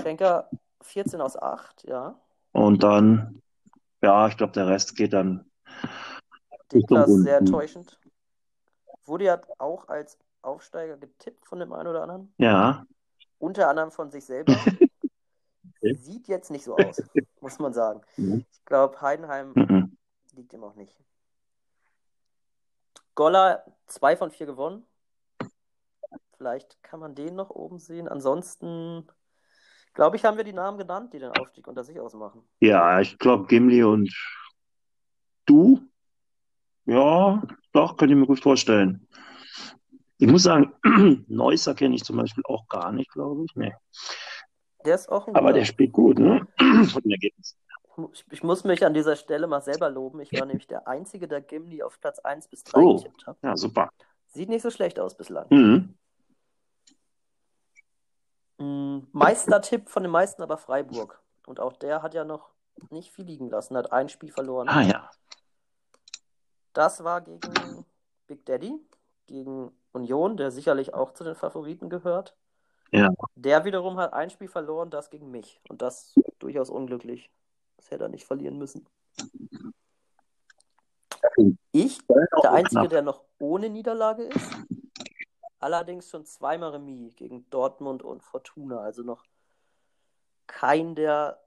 Schenker 0.00 0.48
14 0.80 1.20
aus 1.20 1.36
8, 1.36 1.84
ja. 1.84 2.18
Und 2.52 2.82
dann, 2.82 3.42
ja, 4.00 4.28
ich 4.28 4.38
glaube, 4.38 4.54
der 4.54 4.66
Rest 4.66 4.96
geht 4.96 5.12
dann 5.12 5.44
Richtung 6.72 7.04
sehr 7.22 7.40
unten. 7.40 7.84
Wurde 9.08 9.24
ja 9.24 9.40
auch 9.58 9.88
als 9.88 10.18
Aufsteiger 10.42 10.96
getippt 10.96 11.46
von 11.46 11.58
dem 11.58 11.72
einen 11.72 11.88
oder 11.88 12.02
anderen. 12.02 12.32
Ja. 12.38 12.86
Unter 13.38 13.68
anderem 13.68 13.90
von 13.90 14.10
sich 14.10 14.24
selber. 14.24 14.52
Sieht 15.80 16.28
jetzt 16.28 16.50
nicht 16.50 16.64
so 16.64 16.76
aus, 16.76 17.02
muss 17.40 17.58
man 17.58 17.72
sagen. 17.72 18.02
Mhm. 18.16 18.44
Ich 18.50 18.64
glaube, 18.64 19.00
Heidenheim 19.00 19.52
Mhm. 19.54 19.96
liegt 20.34 20.52
ihm 20.52 20.62
auch 20.64 20.74
nicht. 20.74 20.96
Goller 23.14 23.64
2 23.86 24.16
von 24.16 24.30
4 24.30 24.46
gewonnen. 24.46 24.86
Vielleicht 26.36 26.80
kann 26.82 27.00
man 27.00 27.14
den 27.16 27.34
noch 27.34 27.50
oben 27.50 27.78
sehen. 27.80 28.06
Ansonsten, 28.08 29.08
glaube 29.94 30.16
ich, 30.16 30.24
haben 30.24 30.36
wir 30.36 30.44
die 30.44 30.52
Namen 30.52 30.78
genannt, 30.78 31.12
die 31.12 31.18
den 31.18 31.32
Aufstieg 31.32 31.66
unter 31.66 31.82
sich 31.82 31.98
ausmachen. 31.98 32.48
Ja, 32.60 33.00
ich 33.00 33.18
glaube, 33.18 33.46
Gimli 33.46 33.82
und 33.82 34.12
du, 35.46 35.80
ja, 36.84 37.42
doch, 37.78 37.96
könnte 37.96 38.14
ich 38.14 38.20
mir 38.20 38.26
gut 38.26 38.40
vorstellen. 38.40 39.06
Ich 40.18 40.26
muss 40.28 40.42
sagen, 40.42 40.72
Neusser 41.28 41.74
kenne 41.74 41.94
ich 41.94 42.02
zum 42.04 42.16
Beispiel 42.16 42.42
auch 42.46 42.66
gar 42.68 42.90
nicht, 42.92 43.10
glaube 43.12 43.44
ich. 43.44 43.54
Nee. 43.54 43.74
Der 44.84 44.96
ist 44.96 45.08
auch 45.08 45.28
ein 45.28 45.34
Aber 45.36 45.48
guter. 45.48 45.58
der 45.60 45.64
spielt 45.64 45.92
gut, 45.92 46.18
ne? 46.18 46.46
Von. 46.92 47.02
Ich, 48.12 48.24
ich 48.30 48.42
muss 48.42 48.64
mich 48.64 48.84
an 48.84 48.94
dieser 48.94 49.16
Stelle 49.16 49.46
mal 49.46 49.60
selber 49.60 49.90
loben. 49.90 50.20
Ich 50.20 50.32
war 50.32 50.46
nämlich 50.46 50.66
der 50.66 50.86
Einzige, 50.86 51.26
der 51.28 51.40
Gimli 51.40 51.82
auf 51.82 52.00
Platz 52.00 52.18
1 52.20 52.48
bis 52.48 52.62
3 52.64 52.80
Oh. 52.80 52.96
getippt 52.96 53.26
hat. 53.26 53.36
Ja, 53.42 53.56
super. 53.56 53.90
Sieht 54.28 54.48
nicht 54.48 54.62
so 54.62 54.70
schlecht 54.70 54.98
aus 55.00 55.16
bislang. 55.16 55.46
Mhm. 55.50 55.94
Mm, 58.58 59.06
Meistertipp 59.12 59.88
von 59.88 60.02
den 60.02 60.12
meisten 60.12 60.42
aber 60.42 60.58
Freiburg. 60.58 61.20
Und 61.46 61.60
auch 61.60 61.72
der 61.72 62.02
hat 62.02 62.14
ja 62.14 62.24
noch 62.24 62.50
nicht 62.90 63.10
viel 63.12 63.24
liegen 63.24 63.48
lassen, 63.50 63.76
hat 63.76 63.92
ein 63.92 64.08
Spiel 64.08 64.30
verloren. 64.30 64.68
Ah 64.68 64.82
ja. 64.82 65.10
Das 66.78 67.02
war 67.02 67.22
gegen 67.22 67.40
Big 68.28 68.46
Daddy, 68.46 68.72
gegen 69.26 69.72
Union, 69.90 70.36
der 70.36 70.52
sicherlich 70.52 70.94
auch 70.94 71.12
zu 71.12 71.24
den 71.24 71.34
Favoriten 71.34 71.90
gehört. 71.90 72.36
Ja. 72.92 73.08
Der 73.34 73.64
wiederum 73.64 73.98
hat 73.98 74.12
ein 74.12 74.30
Spiel 74.30 74.46
verloren, 74.46 74.88
das 74.88 75.10
gegen 75.10 75.28
mich. 75.32 75.60
Und 75.68 75.82
das 75.82 76.14
durchaus 76.38 76.70
unglücklich. 76.70 77.32
Das 77.78 77.90
hätte 77.90 78.04
er 78.04 78.08
nicht 78.08 78.26
verlieren 78.26 78.58
müssen. 78.58 78.86
Ich, 81.72 81.98
der 82.44 82.52
Einzige, 82.52 82.86
der 82.86 83.02
noch 83.02 83.24
ohne 83.40 83.70
Niederlage 83.70 84.22
ist. 84.22 84.52
Allerdings 85.58 86.08
schon 86.08 86.26
zweimal 86.26 86.70
Remis 86.70 87.16
gegen 87.16 87.50
Dortmund 87.50 88.04
und 88.04 88.22
Fortuna. 88.22 88.78
Also 88.78 89.02
noch 89.02 89.24
kein 90.46 90.94
der 90.94 91.40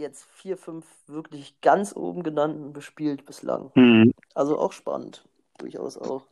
jetzt 0.00 0.24
vier, 0.24 0.56
fünf 0.56 0.86
wirklich 1.06 1.60
ganz 1.60 1.94
oben 1.94 2.22
genannten 2.22 2.72
bespielt 2.72 3.24
bislang. 3.26 3.70
Mhm. 3.74 4.12
Also 4.34 4.58
auch 4.58 4.72
spannend. 4.72 5.24
Durchaus 5.58 5.96
auch. 5.96 6.26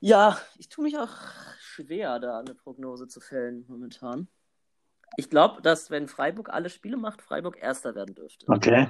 Ja, 0.00 0.38
ich 0.58 0.68
tue 0.68 0.84
mich 0.84 0.98
auch 0.98 1.08
schwer, 1.58 2.18
da 2.18 2.38
eine 2.38 2.54
Prognose 2.54 3.08
zu 3.08 3.20
fällen 3.20 3.64
momentan. 3.68 4.28
Ich 5.16 5.30
glaube, 5.30 5.62
dass 5.62 5.90
wenn 5.90 6.08
Freiburg 6.08 6.50
alle 6.50 6.68
Spiele 6.68 6.96
macht, 6.96 7.22
Freiburg 7.22 7.56
Erster 7.56 7.94
werden 7.94 8.14
dürfte. 8.14 8.46
Okay. 8.48 8.88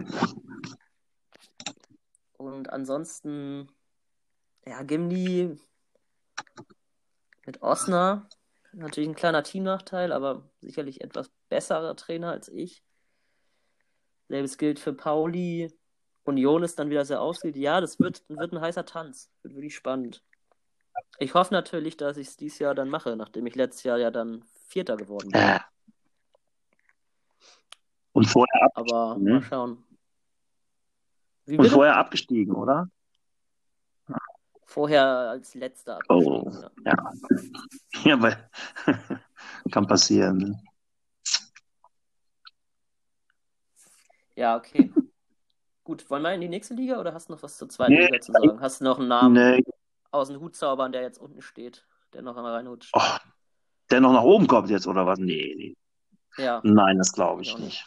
Und 2.37 2.71
ansonsten, 2.71 3.69
ja, 4.67 4.83
Gimli 4.83 5.59
mit 7.47 7.63
Osner. 7.63 8.29
Natürlich 8.73 9.09
ein 9.09 9.15
kleiner 9.15 9.43
Teamnachteil, 9.43 10.13
aber 10.13 10.51
sicherlich 10.61 11.01
etwas 11.01 11.31
besserer 11.49 11.95
Trainer 11.95 12.33
als 12.33 12.49
ich. 12.49 12.84
Selbes 14.29 14.59
gilt 14.59 14.79
für 14.79 14.93
Pauli. 14.93 15.73
Union 16.25 16.63
ist 16.63 16.79
dann 16.79 16.91
wieder 16.91 17.05
sehr 17.05 17.21
ausgeht. 17.21 17.57
Ja, 17.57 17.81
das 17.81 18.01
wird, 18.01 18.23
wird 18.29 18.53
ein 18.53 18.61
heißer 18.61 18.87
Tanz. 18.87 19.31
Wird 19.43 19.55
wirklich 19.55 19.75
spannend. 19.77 20.25
Ich 21.19 21.35
hoffe 21.35 21.53
natürlich, 21.53 21.97
dass 21.97 22.17
ich 22.17 22.29
es 22.29 22.37
dieses 22.37 22.59
Jahr 22.61 22.75
dann 22.75 22.89
mache, 22.89 23.17
nachdem 23.17 23.47
ich 23.47 23.55
letztes 23.57 23.83
Jahr 23.83 23.99
ja 23.99 24.11
dann 24.11 24.43
Vierter 24.69 24.97
geworden 24.97 25.29
bin. 25.31 25.41
Äh. 25.41 25.61
Und 28.13 28.27
vorher, 28.27 28.63
ab, 28.63 28.73
Aber 28.77 29.17
Mhm. 29.19 29.25
mal 29.31 29.43
schauen. 29.43 29.85
Wie 31.47 31.57
und 31.59 31.63
bitte? 31.63 31.75
vorher 31.75 31.97
abgestiegen, 31.97 32.55
oder? 32.55 32.89
Vorher 34.67 35.05
als 35.07 35.55
letzter 35.55 35.99
Oh. 36.09 36.47
abgestiegen. 36.49 36.71
Ja. 36.87 37.13
Ja, 38.05 38.23
weil 38.23 38.51
kann 39.73 39.87
passieren. 39.87 40.59
Ja, 44.37 44.57
okay. 44.57 44.93
Gut, 45.85 46.09
wollen 46.11 46.23
wir 46.23 46.33
in 46.33 46.41
die 46.41 46.49
nächste 46.49 46.75
Liga 46.75 46.99
oder 46.99 47.13
hast 47.13 47.29
du 47.29 47.35
noch 47.35 47.43
was 47.43 47.59
zur 47.59 47.69
zweiten 47.69 47.93
Nee. 47.93 48.07
Liga 48.07 48.21
zu 48.21 48.33
sagen? 48.33 48.61
Hast 48.61 48.81
du 48.81 48.85
noch 48.85 48.99
einen 48.99 49.09
Namen 49.09 49.35
Nee. 49.35 49.65
aus 50.11 50.29
dem 50.29 50.41
Hut 50.41 50.57
zaubern, 50.57 50.93
der 50.93 51.03
jetzt 51.03 51.19
unten 51.19 51.43
steht, 51.43 51.87
der 52.13 52.23
noch 52.23 52.37
einmal 52.37 52.55
reinrutscht? 52.55 52.91
Oh, 52.95 53.01
der 53.91 54.01
noch 54.01 54.13
nach 54.13 54.23
oben 54.23 54.47
kommt 54.47 54.71
jetzt, 54.71 54.87
oder 54.87 55.07
was? 55.07 55.19
Nee, 55.19 55.55
nee. 55.57 55.77
Ja, 56.37 56.61
Nein, 56.65 56.99
das 56.99 57.13
glaube 57.13 57.43
ich 57.43 57.51
Ich 57.51 57.59
nicht. 57.59 57.87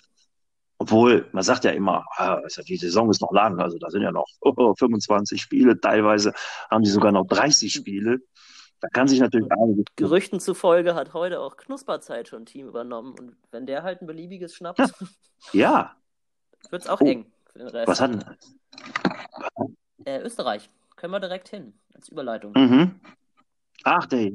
Obwohl, 0.78 1.28
man 1.32 1.42
sagt 1.44 1.64
ja 1.64 1.72
immer, 1.72 2.06
ah, 2.18 2.40
die 2.68 2.78
Saison 2.78 3.10
ist 3.10 3.20
noch 3.20 3.32
lang, 3.32 3.60
also 3.60 3.80
da 3.80 3.90
sind 3.90 4.04
ja 4.04 4.12
noch 4.12 4.28
oh, 4.42 4.76
25 4.76 5.42
Spiele, 5.42 5.80
teilweise 5.80 6.34
haben 6.70 6.84
die 6.84 6.90
sogar 6.92 7.12
noch 7.12 7.26
30 7.26 7.74
Spiele. 7.74 8.20
Da 8.80 8.90
kann 8.90 9.08
sich 9.08 9.20
natürlich. 9.20 9.50
Gerüchten 9.96 10.40
zufolge 10.40 10.94
hat 10.94 11.14
heute 11.16 11.40
auch 11.40 11.58
Knusperzeit 11.58 12.28
schon 12.28 12.44
ein 12.44 12.46
Team 12.46 12.68
übernommen. 12.68 13.16
Und 13.18 13.36
wenn 13.50 13.66
der 13.66 13.82
halt 13.82 14.02
ein 14.04 14.06
beliebiges 14.06 14.54
schnappt, 14.54 14.94
Ja, 15.52 15.96
wird 16.72 16.84
es 16.84 16.88
auch 16.90 17.02
Oh. 17.02 17.06
eng 17.06 17.26
für 17.52 17.60
den 17.60 17.68
Rest. 17.70 17.88
was 17.88 18.02
hat 18.02 18.12
denn? 18.12 18.24
Äh, 20.06 20.22
Österreich. 20.22 20.70
Können 20.96 21.14
wir 21.14 21.20
direkt 21.20 21.50
hin, 21.50 21.74
als 21.94 22.10
Überleitung. 22.10 22.54
Mhm. 22.56 23.00
Ach, 23.84 24.06
der. 24.08 24.32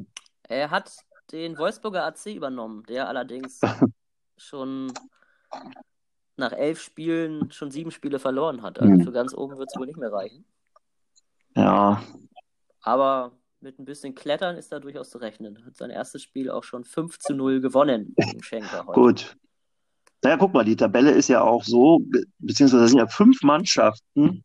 Er 0.48 0.70
hat 0.70 0.92
den 1.32 1.58
Wolfsburger 1.58 2.04
AC 2.04 2.26
übernommen, 2.34 2.84
der 2.84 3.08
allerdings 3.08 3.60
schon 4.36 4.92
nach 6.36 6.52
elf 6.52 6.80
Spielen 6.80 7.50
schon 7.50 7.70
sieben 7.70 7.90
Spiele 7.90 8.18
verloren 8.18 8.62
hat. 8.62 8.78
Also 8.80 8.92
Mhm. 8.94 9.02
für 9.04 9.12
ganz 9.12 9.34
oben 9.34 9.58
wird 9.58 9.70
es 9.72 9.78
wohl 9.78 9.86
nicht 9.86 9.98
mehr 9.98 10.12
reichen. 10.12 10.44
Ja, 11.56 12.02
Aber 12.82 13.32
mit 13.60 13.78
ein 13.78 13.84
bisschen 13.84 14.14
Klettern 14.14 14.56
ist 14.56 14.72
da 14.72 14.80
durchaus 14.80 15.10
zu 15.10 15.18
rechnen. 15.18 15.64
Hat 15.64 15.76
sein 15.76 15.90
erstes 15.90 16.22
Spiel 16.22 16.50
auch 16.50 16.64
schon 16.64 16.84
5 16.84 17.18
zu 17.18 17.34
0 17.34 17.60
gewonnen 17.60 18.14
gegen 18.16 18.42
Schenker 18.42 18.86
heute. 18.86 19.00
gut. 19.00 19.36
Naja, 20.22 20.36
guck 20.36 20.52
mal, 20.54 20.64
die 20.64 20.76
Tabelle 20.76 21.10
ist 21.10 21.28
ja 21.28 21.40
auch 21.42 21.64
so, 21.64 21.98
be- 22.00 22.24
beziehungsweise 22.38 22.88
sind 22.88 22.98
ja 22.98 23.06
fünf 23.08 23.42
Mannschaften, 23.42 24.44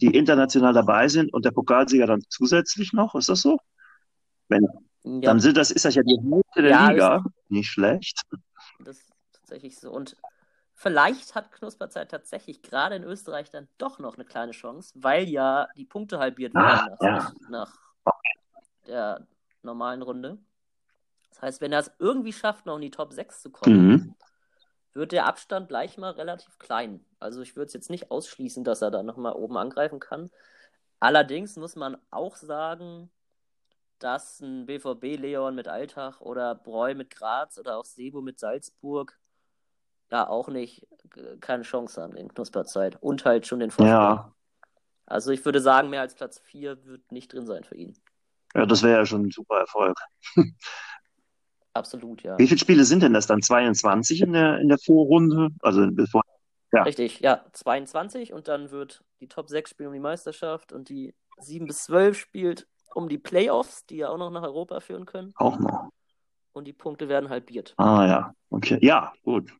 die 0.00 0.14
international 0.14 0.72
dabei 0.72 1.08
sind 1.08 1.32
und 1.32 1.44
der 1.44 1.50
Pokalsieger 1.50 2.06
dann 2.06 2.22
zusätzlich 2.28 2.92
noch. 2.92 3.14
Ist 3.14 3.28
das 3.28 3.40
so? 3.40 3.58
Wenn, 4.48 4.66
Ja, 5.04 5.30
dann 5.30 5.40
sind 5.40 5.56
das, 5.56 5.70
ist 5.70 5.84
das 5.84 5.94
ja 5.96 6.02
die 6.02 6.18
Hälfte 6.22 6.62
der 6.62 6.70
Ja, 6.70 6.88
Liga. 6.90 7.24
Nicht 7.48 7.68
schlecht. 7.70 8.22
das 8.84 8.98
ist 8.98 9.12
tatsächlich 9.32 9.78
so. 9.78 9.90
Und 9.90 10.16
vielleicht 10.74 11.34
hat 11.34 11.50
Knusperzeit 11.52 12.10
tatsächlich 12.10 12.62
gerade 12.62 12.96
in 12.96 13.02
Österreich 13.04 13.50
dann 13.50 13.68
doch 13.78 13.98
noch 13.98 14.14
eine 14.16 14.24
kleine 14.24 14.52
Chance, 14.52 14.92
weil 14.96 15.28
ja 15.28 15.66
die 15.76 15.84
Punkte 15.84 16.18
halbiert 16.18 16.54
Ah, 16.54 16.86
werden 16.86 16.96
ja. 17.00 17.18
nach, 17.18 17.34
nach 17.48 17.78
der 18.86 19.26
normalen 19.62 20.02
Runde. 20.02 20.38
Das 21.30 21.42
heißt, 21.42 21.60
wenn 21.60 21.72
er 21.72 21.80
es 21.80 21.90
irgendwie 21.98 22.32
schafft, 22.32 22.66
noch 22.66 22.76
in 22.76 22.82
die 22.82 22.90
Top 22.90 23.12
6 23.12 23.42
zu 23.42 23.50
kommen, 23.50 23.72
Mhm. 23.72 24.14
Wird 24.96 25.12
der 25.12 25.26
Abstand 25.26 25.68
gleich 25.68 25.98
mal 25.98 26.12
relativ 26.12 26.58
klein. 26.58 27.04
Also 27.20 27.42
ich 27.42 27.54
würde 27.54 27.66
es 27.66 27.74
jetzt 27.74 27.90
nicht 27.90 28.10
ausschließen, 28.10 28.64
dass 28.64 28.82
er 28.82 28.90
da 28.90 29.02
nochmal 29.02 29.34
oben 29.34 29.56
angreifen 29.56 30.00
kann. 30.00 30.30
Allerdings 30.98 31.56
muss 31.56 31.76
man 31.76 31.96
auch 32.10 32.36
sagen, 32.36 33.10
dass 33.98 34.40
ein 34.40 34.66
BVB 34.66 35.18
Leon 35.18 35.54
mit 35.54 35.68
Altach 35.68 36.20
oder 36.20 36.54
Breu 36.54 36.94
mit 36.94 37.10
Graz 37.10 37.58
oder 37.58 37.78
auch 37.78 37.84
Sebo 37.84 38.20
mit 38.20 38.38
Salzburg 38.38 39.18
ja 40.10 40.28
auch 40.28 40.48
nicht 40.48 40.86
äh, 41.16 41.36
keine 41.40 41.62
Chance 41.62 42.00
haben 42.00 42.16
in 42.16 42.32
Knusperzeit 42.32 42.96
und 43.02 43.24
halt 43.24 43.46
schon 43.46 43.60
den 43.60 43.70
Vorsprung. 43.70 43.88
Ja. 43.88 44.32
Also 45.06 45.30
ich 45.30 45.44
würde 45.44 45.60
sagen, 45.60 45.90
mehr 45.90 46.00
als 46.00 46.14
Platz 46.14 46.38
4 46.40 46.84
wird 46.84 47.12
nicht 47.12 47.32
drin 47.32 47.46
sein 47.46 47.64
für 47.64 47.76
ihn. 47.76 47.96
Ja, 48.54 48.66
das 48.66 48.82
wäre 48.82 48.98
ja 48.98 49.06
schon 49.06 49.26
ein 49.26 49.30
super 49.30 49.58
Erfolg. 49.58 49.98
Absolut, 51.76 52.22
ja. 52.22 52.38
Wie 52.38 52.46
viele 52.46 52.58
Spiele 52.58 52.84
sind 52.84 53.02
denn 53.02 53.12
das 53.12 53.26
dann? 53.26 53.42
22 53.42 54.22
in 54.22 54.32
der, 54.32 54.58
in 54.58 54.68
der 54.68 54.78
Vorrunde? 54.78 55.50
Also 55.60 55.88
bevor. 55.90 56.22
Ja. 56.72 56.82
Richtig, 56.82 57.20
ja, 57.20 57.44
22 57.52 58.32
und 58.32 58.48
dann 58.48 58.70
wird 58.70 59.02
die 59.20 59.28
Top 59.28 59.48
6 59.48 59.70
spielen 59.70 59.88
um 59.88 59.94
die 59.94 60.00
Meisterschaft 60.00 60.72
und 60.72 60.88
die 60.88 61.14
7 61.38 61.66
bis 61.66 61.84
12 61.84 62.18
spielt 62.18 62.66
um 62.94 63.08
die 63.08 63.18
Playoffs, 63.18 63.86
die 63.86 63.96
ja 63.96 64.08
auch 64.08 64.18
noch 64.18 64.30
nach 64.30 64.42
Europa 64.42 64.80
führen 64.80 65.06
können 65.06 65.32
Auch 65.36 65.58
noch. 65.58 65.90
und 66.52 66.64
die 66.66 66.72
Punkte 66.72 67.08
werden 67.08 67.30
halbiert. 67.30 67.74
Ah 67.76 68.06
ja, 68.06 68.34
okay. 68.50 68.78
Ja, 68.80 69.12
gut. 69.22 69.52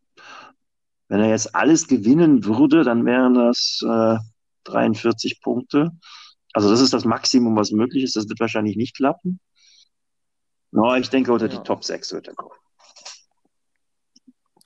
Wenn 1.09 1.21
er 1.21 1.29
jetzt 1.29 1.55
alles 1.55 1.87
gewinnen 1.87 2.45
würde, 2.45 2.83
dann 2.83 3.05
wären 3.07 3.35
das 3.35 3.81
äh, 3.87 4.17
43 4.65 5.41
Punkte. 5.41 5.93
Also 6.53 6.71
das 6.71 6.81
ist 6.81 6.93
das 6.93 7.05
Maximum, 7.05 7.55
was 7.57 7.71
möglich 7.71 8.03
ist. 8.03 8.17
Das 8.17 8.29
wird 8.29 8.41
wahrscheinlich 8.41 8.77
nicht 8.77 8.97
klappen. 8.97 9.39
No, 10.73 10.95
ich 10.95 11.09
denke, 11.11 11.33
unter 11.33 11.49
die 11.49 11.57
Ja. 11.57 11.63
Top 11.63 11.85
6 11.85 12.13
wird 12.13 12.29
er 12.29 12.35
kommen. 12.35 12.55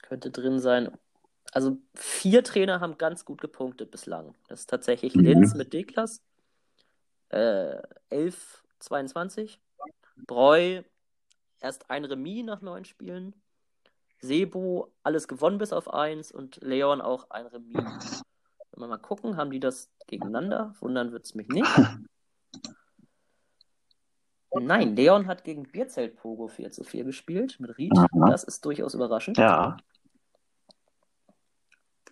Könnte 0.01 0.31
drin 0.31 0.59
sein. 0.59 0.97
Also 1.53 1.77
vier 1.95 2.43
Trainer 2.43 2.79
haben 2.79 2.97
ganz 2.97 3.25
gut 3.25 3.41
gepunktet 3.41 3.91
bislang. 3.91 4.35
Das 4.47 4.61
ist 4.61 4.69
tatsächlich 4.69 5.15
Mhm. 5.15 5.23
Linz 5.23 5.53
mit 5.53 5.73
Deklas, 5.73 6.21
äh, 7.29 7.77
11, 8.09 8.63
22. 8.79 9.59
Breu, 10.27 10.83
erst 11.59 11.89
ein 11.89 12.05
Remis 12.05 12.45
nach 12.45 12.61
neun 12.61 12.85
Spielen. 12.85 13.35
Sebo, 14.19 14.93
alles 15.03 15.27
gewonnen 15.27 15.57
bis 15.57 15.73
auf 15.73 15.93
eins 15.93 16.31
und 16.31 16.57
Leon 16.57 17.01
auch 17.01 17.29
ein 17.31 17.47
Remis. 17.47 18.21
Wenn 18.71 18.83
wir 18.83 18.87
mal 18.87 18.97
gucken, 18.97 19.35
haben 19.35 19.51
die 19.51 19.59
das 19.59 19.89
gegeneinander? 20.07 20.75
Wundern 20.79 21.11
wird 21.11 21.25
es 21.25 21.35
mich 21.35 21.47
nicht. 21.49 21.65
Nein, 24.53 24.95
Leon 24.95 25.27
hat 25.27 25.43
gegen 25.43 25.63
Bierzelt 25.63 26.17
Pogo 26.17 26.47
4 26.47 26.71
zu 26.71 26.83
4 26.83 27.03
gespielt 27.05 27.59
mit 27.59 27.77
Ried. 27.77 27.93
Aha. 27.97 28.07
Das 28.29 28.43
ist 28.43 28.63
durchaus 28.65 28.93
überraschend. 28.93 29.37
Ja. 29.37 29.77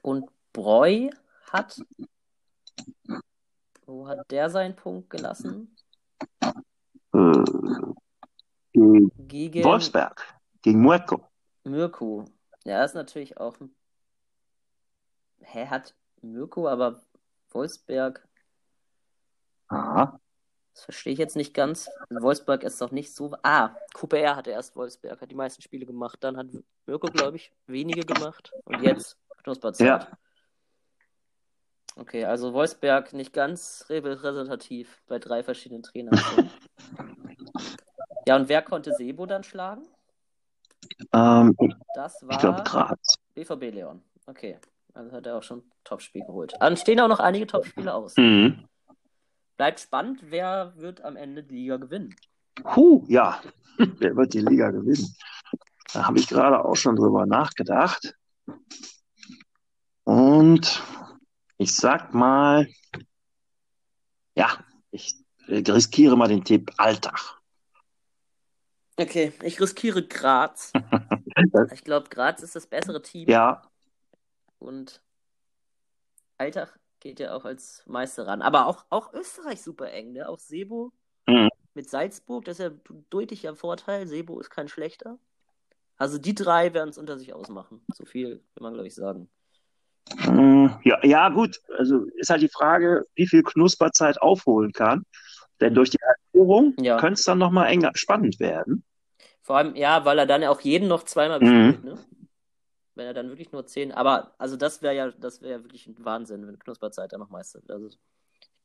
Und 0.02 0.30
Breu 0.54 1.10
hat. 1.52 1.82
Wo 3.86 4.08
hat 4.08 4.30
der 4.32 4.50
seinen 4.50 4.76
Punkt 4.76 5.10
gelassen? 5.10 5.76
Äh, 7.14 7.44
gegen 9.18 9.64
Wolfsberg. 9.64 10.24
Gegen 10.62 10.82
Muerco. 10.82 11.28
Mirko. 11.66 12.26
Ja, 12.64 12.84
ist 12.86 12.96
natürlich 12.96 13.38
auch. 13.38 13.60
ein- 13.60 13.76
Hä, 15.42 15.66
hat 15.68 15.96
Mirko, 16.22 16.68
aber 16.70 17.02
Wolfsberg. 17.50 18.26
Aha. 19.68 20.20
Das 20.80 20.86
verstehe 20.86 21.12
ich 21.12 21.20
jetzt 21.20 21.36
nicht 21.36 21.54
ganz. 21.54 21.90
Wolfsberg 22.10 22.64
ist 22.64 22.80
doch 22.80 22.92
nicht 22.92 23.14
so. 23.14 23.36
Ah, 23.44 23.76
QPR 23.94 24.38
hatte 24.38 24.52
erst 24.52 24.78
Wolfsberg, 24.78 25.20
hat 25.20 25.30
die 25.30 25.36
meisten 25.36 25.62
Spiele 25.62 25.86
gemacht. 25.86 26.20
Dann 26.22 26.38
hat 26.38 26.48
Mirko, 26.86 27.08
glaube 27.08 27.36
ich, 27.36 27.52
wenige 27.68 28.06
gemacht. 28.06 28.54
Und 28.64 28.82
jetzt 28.82 29.18
Knusperzeit. 29.44 29.86
Ja. 29.86 30.08
Okay, 31.98 32.24
also 32.24 32.54
Wolfsberg 32.54 33.12
nicht 33.12 33.34
ganz 33.34 33.88
repräsentativ 33.90 35.02
bei 35.08 35.20
drei 35.20 35.44
verschiedenen 35.44 35.84
Trainern. 35.84 36.18
ja, 38.26 38.38
und 38.38 38.48
wer 38.48 38.62
konnte 38.62 38.94
Sebo 38.94 39.26
dann 39.26 39.44
schlagen? 39.44 39.86
Ähm, 41.12 41.58
Das 41.94 42.22
ich 42.22 42.38
glaube 42.38 42.60
war 42.60 42.64
Graz. 42.64 43.16
BVB 43.34 43.74
Leon. 43.74 44.02
Okay, 44.28 44.58
also 44.94 45.12
hat 45.12 45.28
er 45.28 45.40
auch 45.40 45.44
schon 45.44 45.62
Topspiel 45.84 46.24
geholt. 46.26 46.54
Dann 46.58 46.78
stehen 46.78 47.02
auch 47.02 47.10
noch 47.10 47.20
einige 47.20 47.48
Topspiele 47.48 47.94
aus. 47.94 48.16
Mhm. 48.16 48.69
Bleibt 49.60 49.82
spannend, 49.82 50.22
wer 50.30 50.72
wird 50.78 51.02
am 51.02 51.18
Ende 51.18 51.44
die 51.44 51.56
Liga 51.56 51.76
gewinnen? 51.76 52.16
Huh, 52.64 53.04
ja. 53.10 53.42
Wer 53.78 54.16
wird 54.16 54.34
die 54.34 54.40
Liga 54.40 54.72
gewinnen? 54.72 55.14
Da 55.92 56.08
habe 56.08 56.18
ich 56.18 56.30
gerade 56.30 56.64
auch 56.64 56.78
schon 56.78 56.96
drüber 56.96 57.26
nachgedacht. 57.26 58.16
Und 60.06 60.82
ich 61.58 61.76
sag 61.76 62.14
mal, 62.14 62.70
ja, 64.36 64.64
ich 64.92 65.14
riskiere 65.50 66.16
mal 66.16 66.30
den 66.30 66.46
Tipp 66.46 66.72
Alltag. 66.78 67.20
Okay, 68.96 69.34
ich 69.44 69.60
riskiere 69.60 70.08
Graz. 70.08 70.72
Ich 71.74 71.84
glaube, 71.84 72.08
Graz 72.10 72.44
ist 72.44 72.56
das 72.56 72.66
bessere 72.66 73.02
Team. 73.02 73.28
Ja, 73.28 73.62
Und 74.60 75.02
Alltag 76.38 76.80
geht 77.00 77.20
ja 77.20 77.34
auch 77.34 77.46
als 77.46 77.84
Meister 77.86 78.28
ran. 78.28 78.42
Aber 78.42 78.68
auch, 78.68 78.86
auch 78.90 79.14
Österreich 79.14 79.62
super 79.62 79.92
eng, 79.92 80.14
ne? 80.14 80.28
Auch 80.28 80.40
Sebo 80.40 80.92
Mhm. 81.28 81.50
mit 81.74 81.90
Salzburg, 81.90 82.46
das 82.46 82.60
ist 82.60 82.66
ja 82.66 82.72
deutlich 83.10 83.48
ein 83.48 83.56
Vorteil. 83.56 84.08
Sebo 84.08 84.40
ist 84.40 84.50
kein 84.50 84.68
schlechter. 84.68 85.18
Also 85.98 86.18
die 86.18 86.34
drei 86.34 86.74
werden 86.74 86.90
es 86.90 86.98
unter 86.98 87.18
sich 87.18 87.34
ausmachen. 87.34 87.82
So 87.94 88.06
viel 88.06 88.38
kann 88.56 88.64
man, 88.64 88.74
glaube 88.74 88.88
ich, 88.88 88.96
sagen. 88.96 89.30
Mm, 90.26 90.68
Ja, 90.84 91.06
ja, 91.06 91.30
gut. 91.30 91.60
Also 91.78 92.06
ist 92.16 92.30
halt 92.30 92.42
die 92.42 92.50
Frage, 92.50 93.06
wie 93.16 93.28
viel 93.28 93.44
Knusperzeit 93.44 94.22
aufholen 94.22 94.72
kann. 94.72 95.04
Denn 95.62 95.76
durch 95.76 95.90
die 95.90 96.00
Halbierung 96.02 96.74
Ja. 96.80 96.98
könnte 96.98 97.20
es 97.20 97.26
dann 97.26 97.38
nochmal 97.38 97.68
enger 97.68 97.92
spannend 97.96 98.40
werden. 98.40 98.84
Vor 99.42 99.58
allem, 99.58 99.76
ja, 99.76 100.06
weil 100.06 100.18
er 100.20 100.26
dann 100.26 100.44
auch 100.46 100.62
jeden 100.62 100.88
noch 100.88 101.04
zweimal 101.04 101.40
Mhm. 101.40 101.74
bespielt, 101.74 101.84
ne? 101.84 101.98
Wenn 103.00 103.08
er 103.08 103.14
dann 103.14 103.30
wirklich 103.30 103.54
nur 103.54 103.66
zehn. 103.66 103.94
Aber 103.94 104.36
also 104.38 104.58
das 104.58 104.82
wäre 104.82 104.94
ja, 104.94 105.10
das 105.10 105.42
wäre 105.42 105.54
ja 105.54 105.64
wirklich 105.64 105.88
ein 105.88 105.96
Wahnsinn, 106.04 106.46
wenn 106.46 106.60
Knusperzeit 106.60 107.14
dann 107.14 107.22
noch 107.22 107.30
Meister 107.30 107.62
wird. 107.62 107.72
Also 107.72 107.88
ich 107.88 107.98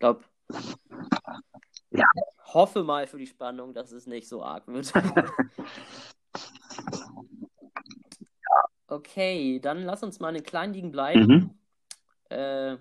glaube, 0.01 0.25
Ja. 1.91 2.05
hoffe 2.47 2.83
mal 2.83 3.07
für 3.07 3.19
die 3.19 3.29
Spannung, 3.29 3.73
dass 3.75 3.93
es 3.93 4.09
nicht 4.09 4.29
so 4.29 4.43
arg 4.43 4.67
wird. 4.67 4.93
Okay, 8.89 9.61
dann 9.61 9.83
lass 9.83 10.03
uns 10.03 10.19
mal 10.19 10.31
in 10.31 10.35
den 10.35 10.45
kleinen 10.45 10.75
Ligen 10.75 10.91
bleiben. 10.91 11.27
Mhm. 11.27 12.37
Äh, 12.37 12.77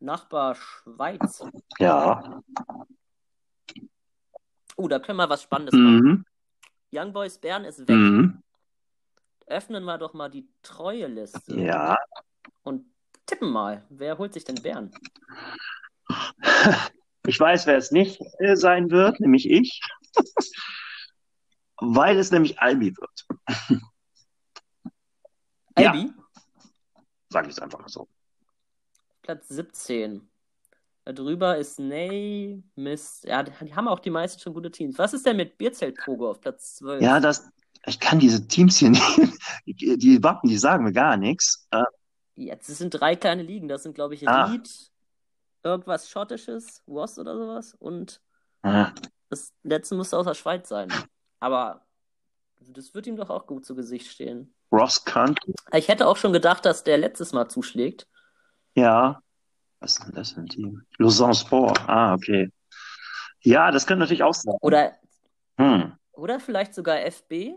Nachbar 0.00 0.54
Schweiz. 0.54 1.44
Ja. 1.78 2.42
Oh, 4.76 4.88
da 4.88 4.98
können 4.98 5.18
wir 5.18 5.28
was 5.28 5.42
Spannendes 5.42 5.74
machen. 5.74 6.02
Mhm. 6.02 6.24
Young 6.90 7.12
Boys 7.12 7.38
Bern 7.38 7.64
ist 7.64 7.80
weg. 7.80 7.96
Mhm. 7.96 8.42
Öffnen 9.50 9.84
wir 9.84 9.98
doch 9.98 10.14
mal 10.14 10.30
die 10.30 10.48
Treue-Liste. 10.62 11.60
Ja. 11.60 11.98
Und 12.62 12.86
tippen 13.26 13.50
mal. 13.50 13.84
Wer 13.90 14.16
holt 14.16 14.32
sich 14.32 14.44
denn 14.44 14.62
Bern? 14.62 14.92
Ich 17.26 17.38
weiß, 17.38 17.66
wer 17.66 17.76
es 17.76 17.90
nicht 17.90 18.20
äh, 18.38 18.56
sein 18.56 18.90
wird, 18.90 19.20
nämlich 19.20 19.50
ich. 19.50 19.80
Weil 21.76 22.18
es 22.18 22.30
nämlich 22.30 22.60
Albi 22.60 22.96
wird. 22.96 23.26
Ja. 25.78 25.92
Albi, 25.92 26.12
Sag 27.28 27.46
ich 27.46 27.52
es 27.52 27.58
einfach 27.58 27.88
so. 27.88 28.08
Platz 29.22 29.48
17. 29.48 30.28
Darüber 31.04 31.56
ist 31.56 31.78
Ney, 31.78 32.62
Mist. 32.74 33.24
Ja, 33.24 33.42
die 33.42 33.74
haben 33.74 33.88
auch 33.88 34.00
die 34.00 34.10
meisten 34.10 34.40
schon 34.40 34.54
gute 34.54 34.70
Teams. 34.70 34.98
Was 34.98 35.14
ist 35.14 35.24
denn 35.26 35.36
mit 35.36 35.56
Bierzelt 35.58 35.96
Pogo 35.96 36.30
auf 36.30 36.40
Platz 36.40 36.76
12? 36.76 37.02
Ja, 37.02 37.20
das, 37.20 37.50
ich 37.86 37.98
kann 38.00 38.18
diese 38.18 38.46
Teams 38.46 38.76
hier 38.78 38.90
nicht, 38.90 39.02
die, 39.66 40.22
Wappen, 40.22 40.48
die 40.48 40.58
sagen 40.58 40.84
mir 40.84 40.92
gar 40.92 41.16
nichts. 41.16 41.66
Äh, 41.70 41.82
Jetzt 42.36 42.66
sind 42.68 42.90
drei 42.90 43.16
kleine 43.16 43.42
Ligen. 43.42 43.68
Das 43.68 43.82
sind, 43.82 43.94
glaube 43.94 44.14
ich, 44.14 44.26
Ah. 44.28 44.54
Irgendwas 45.62 46.08
Schottisches, 46.08 46.82
Was 46.86 47.18
oder 47.18 47.36
sowas. 47.36 47.74
Und 47.78 48.20
äh, 48.62 48.86
das 49.28 49.52
letzte 49.62 49.94
müsste 49.94 50.16
aus 50.16 50.24
der 50.26 50.34
Schweiz 50.34 50.68
sein. 50.68 50.88
Aber 51.38 51.84
das 52.60 52.94
wird 52.94 53.06
ihm 53.06 53.16
doch 53.16 53.28
auch 53.28 53.46
gut 53.46 53.66
zu 53.66 53.74
Gesicht 53.74 54.06
stehen. 54.10 54.54
Ross 54.72 55.04
Country, 55.04 55.52
Ich 55.72 55.88
hätte 55.88 56.06
auch 56.06 56.16
schon 56.16 56.32
gedacht, 56.32 56.64
dass 56.64 56.82
der 56.84 56.96
letztes 56.98 57.32
Mal 57.32 57.48
zuschlägt. 57.48 58.06
ja. 58.74 59.20
Was 59.82 59.96
ist 59.96 60.04
denn 60.06 60.14
das 60.14 60.32
für 60.32 60.40
ein 60.40 60.46
Team? 60.46 60.82
Lausanne 60.98 61.34
Sport, 61.34 61.80
ah, 61.88 62.12
okay. 62.12 62.50
Ja, 63.40 63.70
das 63.70 63.86
könnte 63.86 64.00
natürlich 64.00 64.22
auch 64.22 64.34
sein. 64.34 64.54
Oder, 64.60 64.92
Hm. 65.58 65.94
oder 66.12 66.38
vielleicht 66.38 66.74
sogar 66.74 67.00
FB. 67.00 67.54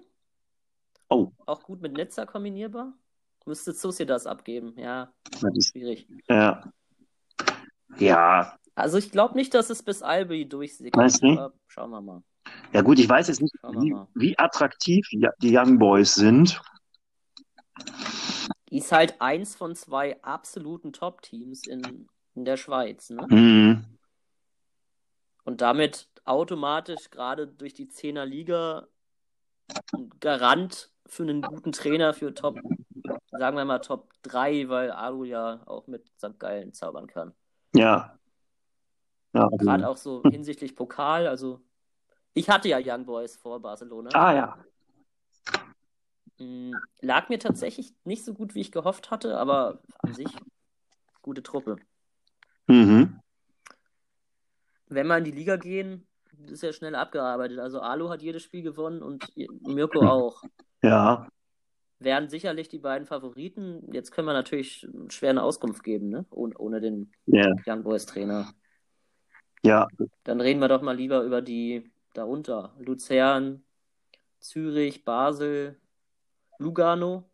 Oh, 1.14 1.32
Auch 1.46 1.64
gut 1.64 1.82
mit 1.82 1.94
Nizza 1.94 2.26
kombinierbar. 2.26 2.94
Müsste 3.46 3.74
Susi 3.74 4.06
das 4.06 4.26
abgeben. 4.26 4.74
Ja, 4.78 5.14
das 5.32 5.44
ist, 5.56 5.70
schwierig. 5.72 6.08
ja. 6.30 6.64
Ja, 7.98 8.58
Also 8.74 8.98
ich 8.98 9.12
glaube 9.12 9.36
nicht, 9.36 9.54
dass 9.54 9.70
es 9.70 9.84
bis 9.84 10.02
Albi 10.02 10.48
durchsickert. 10.50 10.96
Meinst 10.96 11.22
du 11.22 11.54
Schauen 11.68 11.92
wir 11.92 12.02
mal. 12.02 12.24
ja 12.72 12.82
gut, 12.82 12.98
ich 12.98 13.08
weiß 13.08 13.28
jetzt 13.28 13.42
nicht, 13.42 13.54
wie, 13.64 13.96
wie 14.16 14.40
attraktiv 14.40 15.08
die 15.12 15.56
Young 15.56 15.78
Boys 15.78 16.16
sind. 16.16 16.60
Ist 18.72 18.92
halt 18.92 19.22
eins 19.22 19.56
von 19.56 19.76
zwei 19.76 20.20
absoluten 20.24 20.92
Top-Teams 20.94 21.68
in, 21.68 22.08
in 22.34 22.46
der 22.46 22.58
Schweiz. 22.58 23.12
Ne? 23.12 23.28
Hm. 23.30 23.86
Und 25.44 25.62
damit 25.62 26.10
automatisch 26.26 27.12
gerade 27.12 27.48
durch 27.48 27.74
die 27.76 27.88
10er 27.88 28.26
Liga 28.26 28.88
Garant 30.20 30.92
für 31.06 31.24
einen 31.24 31.42
guten 31.42 31.72
Trainer 31.72 32.14
für 32.14 32.34
Top, 32.34 32.60
sagen 33.32 33.58
wir 33.58 33.66
mal 33.66 33.80
Top 33.80 34.12
3, 34.24 34.70
weil 34.70 34.92
Alu 34.92 35.24
ja 35.26 35.62
auch 35.66 35.88
mit 35.88 36.08
St. 36.18 36.40
Gallen 36.40 36.74
zaubern 36.74 37.08
kann. 37.08 37.34
Ja. 37.76 38.18
Ja, 39.34 39.48
Gerade 39.50 39.88
also, 39.88 39.88
auch 39.88 39.98
so 39.98 40.30
hinsichtlich 40.30 40.76
Pokal. 40.76 41.28
Also 41.28 41.60
ich 42.34 42.50
hatte 42.50 42.70
ja 42.70 42.80
Young 42.84 43.06
Boys 43.06 43.36
vor 43.36 43.60
Barcelona. 43.60 44.10
ah 44.14 44.34
ja. 44.34 44.58
Mm, 46.40 46.74
Lag 47.02 47.30
mir 47.30 47.40
tatsächlich 47.40 47.94
nicht 48.04 48.24
so 48.24 48.34
gut, 48.34 48.56
wie 48.56 48.62
ich 48.62 48.72
gehofft 48.72 49.12
hatte, 49.12 49.38
aber 49.38 49.80
an 50.00 50.14
sich 50.14 50.30
gute 51.22 51.44
Truppe. 51.44 51.78
Mhm. 52.68 53.20
Wenn 54.88 55.08
wir 55.08 55.18
in 55.18 55.24
die 55.24 55.32
Liga 55.32 55.58
gehen, 55.58 56.08
ist 56.50 56.64
ja 56.64 56.74
schnell 56.74 56.96
abgearbeitet. 56.96 57.60
Also 57.60 57.80
Alu 57.80 58.10
hat 58.10 58.22
jedes 58.22 58.44
Spiel 58.44 58.64
gewonnen 58.64 59.02
und 59.02 59.32
Mirko 59.68 60.02
auch. 60.02 60.44
Ja. 60.82 61.28
Wären 62.00 62.30
sicherlich 62.30 62.68
die 62.68 62.80
beiden 62.80 63.08
Favoriten. 63.08 63.94
Jetzt 63.94 64.12
können 64.12 64.28
wir 64.28 64.34
natürlich 64.34 64.88
schwer 65.10 65.30
eine 65.30 65.44
Auskunft 65.44 65.84
geben, 65.84 66.10
ne? 66.10 66.26
Ohne, 66.32 66.58
ohne 66.58 66.82
den 66.82 67.14
Ja. 67.26 67.54
Young 67.66 67.84
Boys 67.84 68.06
Trainer. 68.06 68.52
Ja. 69.64 69.88
Dann 70.24 70.42
reden 70.42 70.60
wir 70.60 70.68
doch 70.68 70.82
mal 70.82 70.96
lieber 70.96 71.24
über 71.24 71.42
die 71.42 71.92
darunter. 72.14 72.76
Luzern, 72.80 73.64
Zürich, 74.40 75.06
Basel, 75.06 75.80
Lugano. 76.60 77.30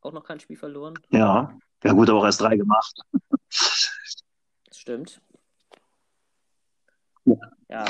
Auch 0.00 0.12
noch 0.12 0.24
kein 0.24 0.40
Spiel 0.40 0.56
verloren. 0.56 0.94
Ja. 1.10 1.56
Ja, 1.84 1.92
gut, 1.92 2.08
aber 2.10 2.20
auch 2.20 2.24
erst 2.24 2.40
drei 2.40 2.56
gemacht. 2.56 2.94
Das 3.48 4.78
stimmt. 4.78 5.20
Ja. 7.68 7.84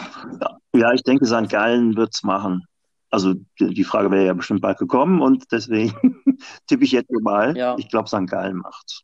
Ja, 0.74 0.92
ich 0.92 1.02
denke, 1.02 1.26
St. 1.26 1.48
Gallen 1.48 1.96
wird's 1.96 2.22
machen. 2.22 2.64
Also 3.10 3.34
die, 3.60 3.74
die 3.74 3.84
Frage 3.84 4.10
wäre 4.10 4.24
ja 4.26 4.32
bestimmt 4.32 4.62
bald 4.62 4.78
gekommen 4.78 5.20
und 5.20 5.50
deswegen 5.52 5.92
tippe 6.66 6.84
ich 6.84 6.92
jetzt 6.92 7.10
mal. 7.10 7.56
Ja. 7.56 7.76
Ich 7.78 7.90
glaube, 7.90 8.08
St. 8.08 8.26
Gallen 8.26 8.56
macht's. 8.56 9.02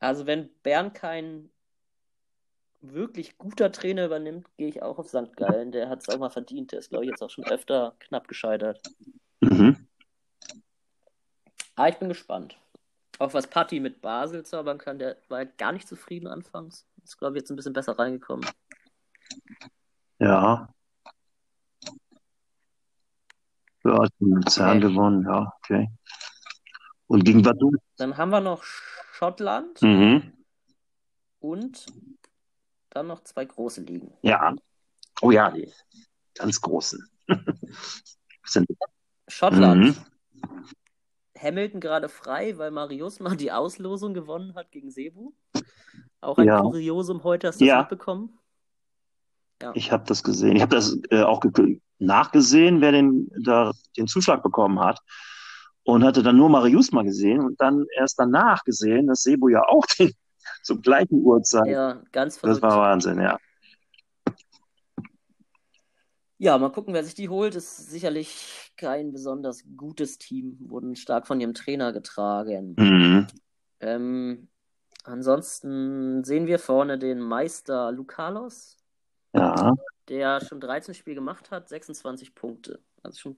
also 0.00 0.26
wenn 0.26 0.48
Bern 0.62 0.92
kein 0.92 1.50
wirklich 2.80 3.36
guter 3.38 3.72
Trainer 3.72 4.06
übernimmt, 4.06 4.46
gehe 4.56 4.68
ich 4.68 4.82
auch 4.82 4.98
auf 4.98 5.08
St. 5.08 5.36
Gallen. 5.36 5.72
Der 5.72 5.88
hat 5.88 6.00
es 6.00 6.08
auch 6.08 6.18
mal 6.18 6.30
verdient. 6.30 6.72
Der 6.72 6.78
ist, 6.78 6.90
glaube 6.90 7.04
ich, 7.04 7.10
jetzt 7.10 7.22
auch 7.22 7.30
schon 7.30 7.44
öfter 7.46 7.94
knapp 7.98 8.28
gescheitert. 8.28 8.80
Mhm. 9.40 9.86
Aber 11.74 11.88
ich 11.88 11.96
bin 11.96 12.08
gespannt. 12.08 12.56
Auch 13.18 13.34
was 13.34 13.46
Patti 13.46 13.80
mit 13.80 14.02
Basel 14.02 14.44
zaubern 14.44 14.78
kann, 14.78 14.98
der 14.98 15.16
war 15.28 15.42
ja 15.42 15.50
gar 15.56 15.72
nicht 15.72 15.88
zufrieden 15.88 16.26
anfangs. 16.26 16.86
Ist, 17.02 17.18
glaube 17.18 17.36
ich, 17.36 17.42
jetzt 17.42 17.50
ein 17.50 17.56
bisschen 17.56 17.72
besser 17.72 17.98
reingekommen. 17.98 18.46
Ja. 20.18 20.68
Ja, 23.84 24.02
hat 24.02 24.12
den 24.18 24.30
Luzern 24.32 24.78
Okay. 24.78 24.80
gewonnen, 24.80 25.24
ja, 25.24 25.52
okay. 25.58 25.88
Und 27.06 27.24
gegen 27.24 27.44
Vaduz? 27.44 27.74
Dann 27.98 28.16
haben 28.16 28.30
wir 28.30 28.40
noch 28.40 28.62
Schottland 28.64 29.80
Mhm. 29.82 30.32
und 31.38 31.86
dann 32.90 33.06
noch 33.06 33.22
zwei 33.22 33.44
große 33.44 33.82
Ligen. 33.82 34.12
Ja. 34.22 34.54
Oh 35.22 35.30
ja, 35.30 35.50
die 35.50 35.72
ganz 36.34 36.60
großen. 36.60 37.08
Sind, 38.44 38.68
Schottland. 39.28 39.84
Mhm. 39.84 39.96
Hamilton 41.38 41.80
gerade 41.80 42.08
frei, 42.08 42.56
weil 42.58 42.70
Marius 42.70 43.20
mal 43.20 43.36
die 43.36 43.52
Auslosung 43.52 44.14
gewonnen 44.14 44.54
hat 44.54 44.72
gegen 44.72 44.90
Sebu. 44.90 45.32
Auch 46.20 46.38
ein 46.38 46.46
Ja. 46.46 46.60
Kuriosum 46.60 47.22
heute, 47.24 47.48
hast 47.48 47.60
du 47.60 47.64
das 47.64 47.68
Ja. 47.68 47.80
mitbekommen? 47.82 48.36
Ja. 49.62 49.72
ich 49.74 49.90
habe 49.90 50.04
das 50.06 50.22
gesehen. 50.22 50.56
Ich 50.56 50.62
habe 50.62 50.74
das 50.74 50.98
äh, 51.10 51.22
auch 51.22 51.40
ge 51.40 51.80
nachgesehen, 51.98 52.82
wer 52.82 52.92
den, 52.92 53.30
da, 53.42 53.72
den 53.96 54.06
Zuschlag 54.06 54.42
bekommen 54.42 54.80
hat. 54.80 55.00
Und 55.82 56.04
hatte 56.04 56.22
dann 56.22 56.36
nur 56.36 56.48
Marius 56.50 56.90
mal 56.92 57.04
gesehen 57.04 57.40
und 57.40 57.60
dann 57.60 57.86
erst 57.96 58.18
danach 58.18 58.64
gesehen, 58.64 59.06
dass 59.06 59.22
Sebo 59.22 59.48
ja 59.48 59.62
auch 59.66 59.86
den, 59.98 60.12
zur 60.62 60.80
gleichen 60.80 61.22
Uhrzeit. 61.22 61.68
ja, 61.68 62.02
ganz 62.12 62.34
Das 62.34 62.58
verrückt. 62.58 62.62
war 62.62 62.78
Wahnsinn, 62.78 63.20
ja. 63.20 63.38
Ja, 66.38 66.58
mal 66.58 66.70
gucken, 66.70 66.92
wer 66.92 67.02
sich 67.02 67.14
die 67.14 67.28
holt. 67.30 67.54
Ist 67.54 67.88
sicherlich 67.88 68.72
kein 68.76 69.10
besonders 69.12 69.64
gutes 69.76 70.18
Team. 70.18 70.58
Wurden 70.60 70.94
stark 70.96 71.26
von 71.26 71.40
ihrem 71.40 71.54
Trainer 71.54 71.92
getragen. 71.94 72.74
Mhm. 72.78 73.26
Ähm, 73.80 74.48
ansonsten 75.04 76.24
sehen 76.24 76.46
wir 76.46 76.58
vorne 76.58 76.98
den 76.98 77.20
Meister 77.20 77.90
Lucalos, 77.90 78.76
Ja, 79.38 79.74
der 80.08 80.40
schon 80.44 80.60
13 80.60 80.94
Spiele 80.94 81.16
gemacht 81.16 81.50
hat, 81.50 81.68
26 81.68 82.34
Punkte. 82.34 82.80
Also 83.02 83.18
schon 83.18 83.36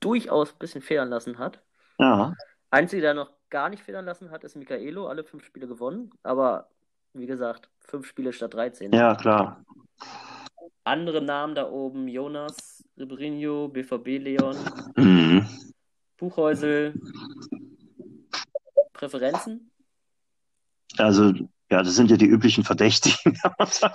durchaus 0.00 0.52
ein 0.52 0.58
bisschen 0.58 0.82
federn 0.82 1.08
lassen 1.08 1.38
hat. 1.38 1.62
ja, 1.98 2.34
Einziger, 2.70 3.02
der 3.02 3.14
noch 3.14 3.32
gar 3.50 3.68
nicht 3.68 3.82
federn 3.82 4.04
lassen 4.04 4.30
hat, 4.30 4.44
ist 4.44 4.56
Michaelo. 4.56 5.08
Alle 5.08 5.24
fünf 5.24 5.44
Spiele 5.44 5.66
gewonnen. 5.66 6.10
Aber 6.22 6.68
wie 7.12 7.26
gesagt, 7.26 7.68
fünf 7.80 8.06
Spiele 8.06 8.32
statt 8.32 8.54
13. 8.54 8.92
ja, 8.92 9.14
klar. 9.16 9.64
Andere 10.84 11.20
Namen 11.20 11.54
da 11.54 11.68
oben: 11.68 12.08
Jonas, 12.08 12.84
Ribeirinho, 12.96 13.68
BVB 13.68 14.18
Leon, 14.18 14.56
Mhm. 14.96 15.46
Buchhäusel. 16.16 16.94
Präferenzen? 18.92 19.70
Also, 20.98 21.32
ja, 21.70 21.82
das 21.82 21.94
sind 21.94 22.10
ja 22.10 22.16
die 22.16 22.26
üblichen 22.26 22.64
Verdächtigen. 22.64 23.38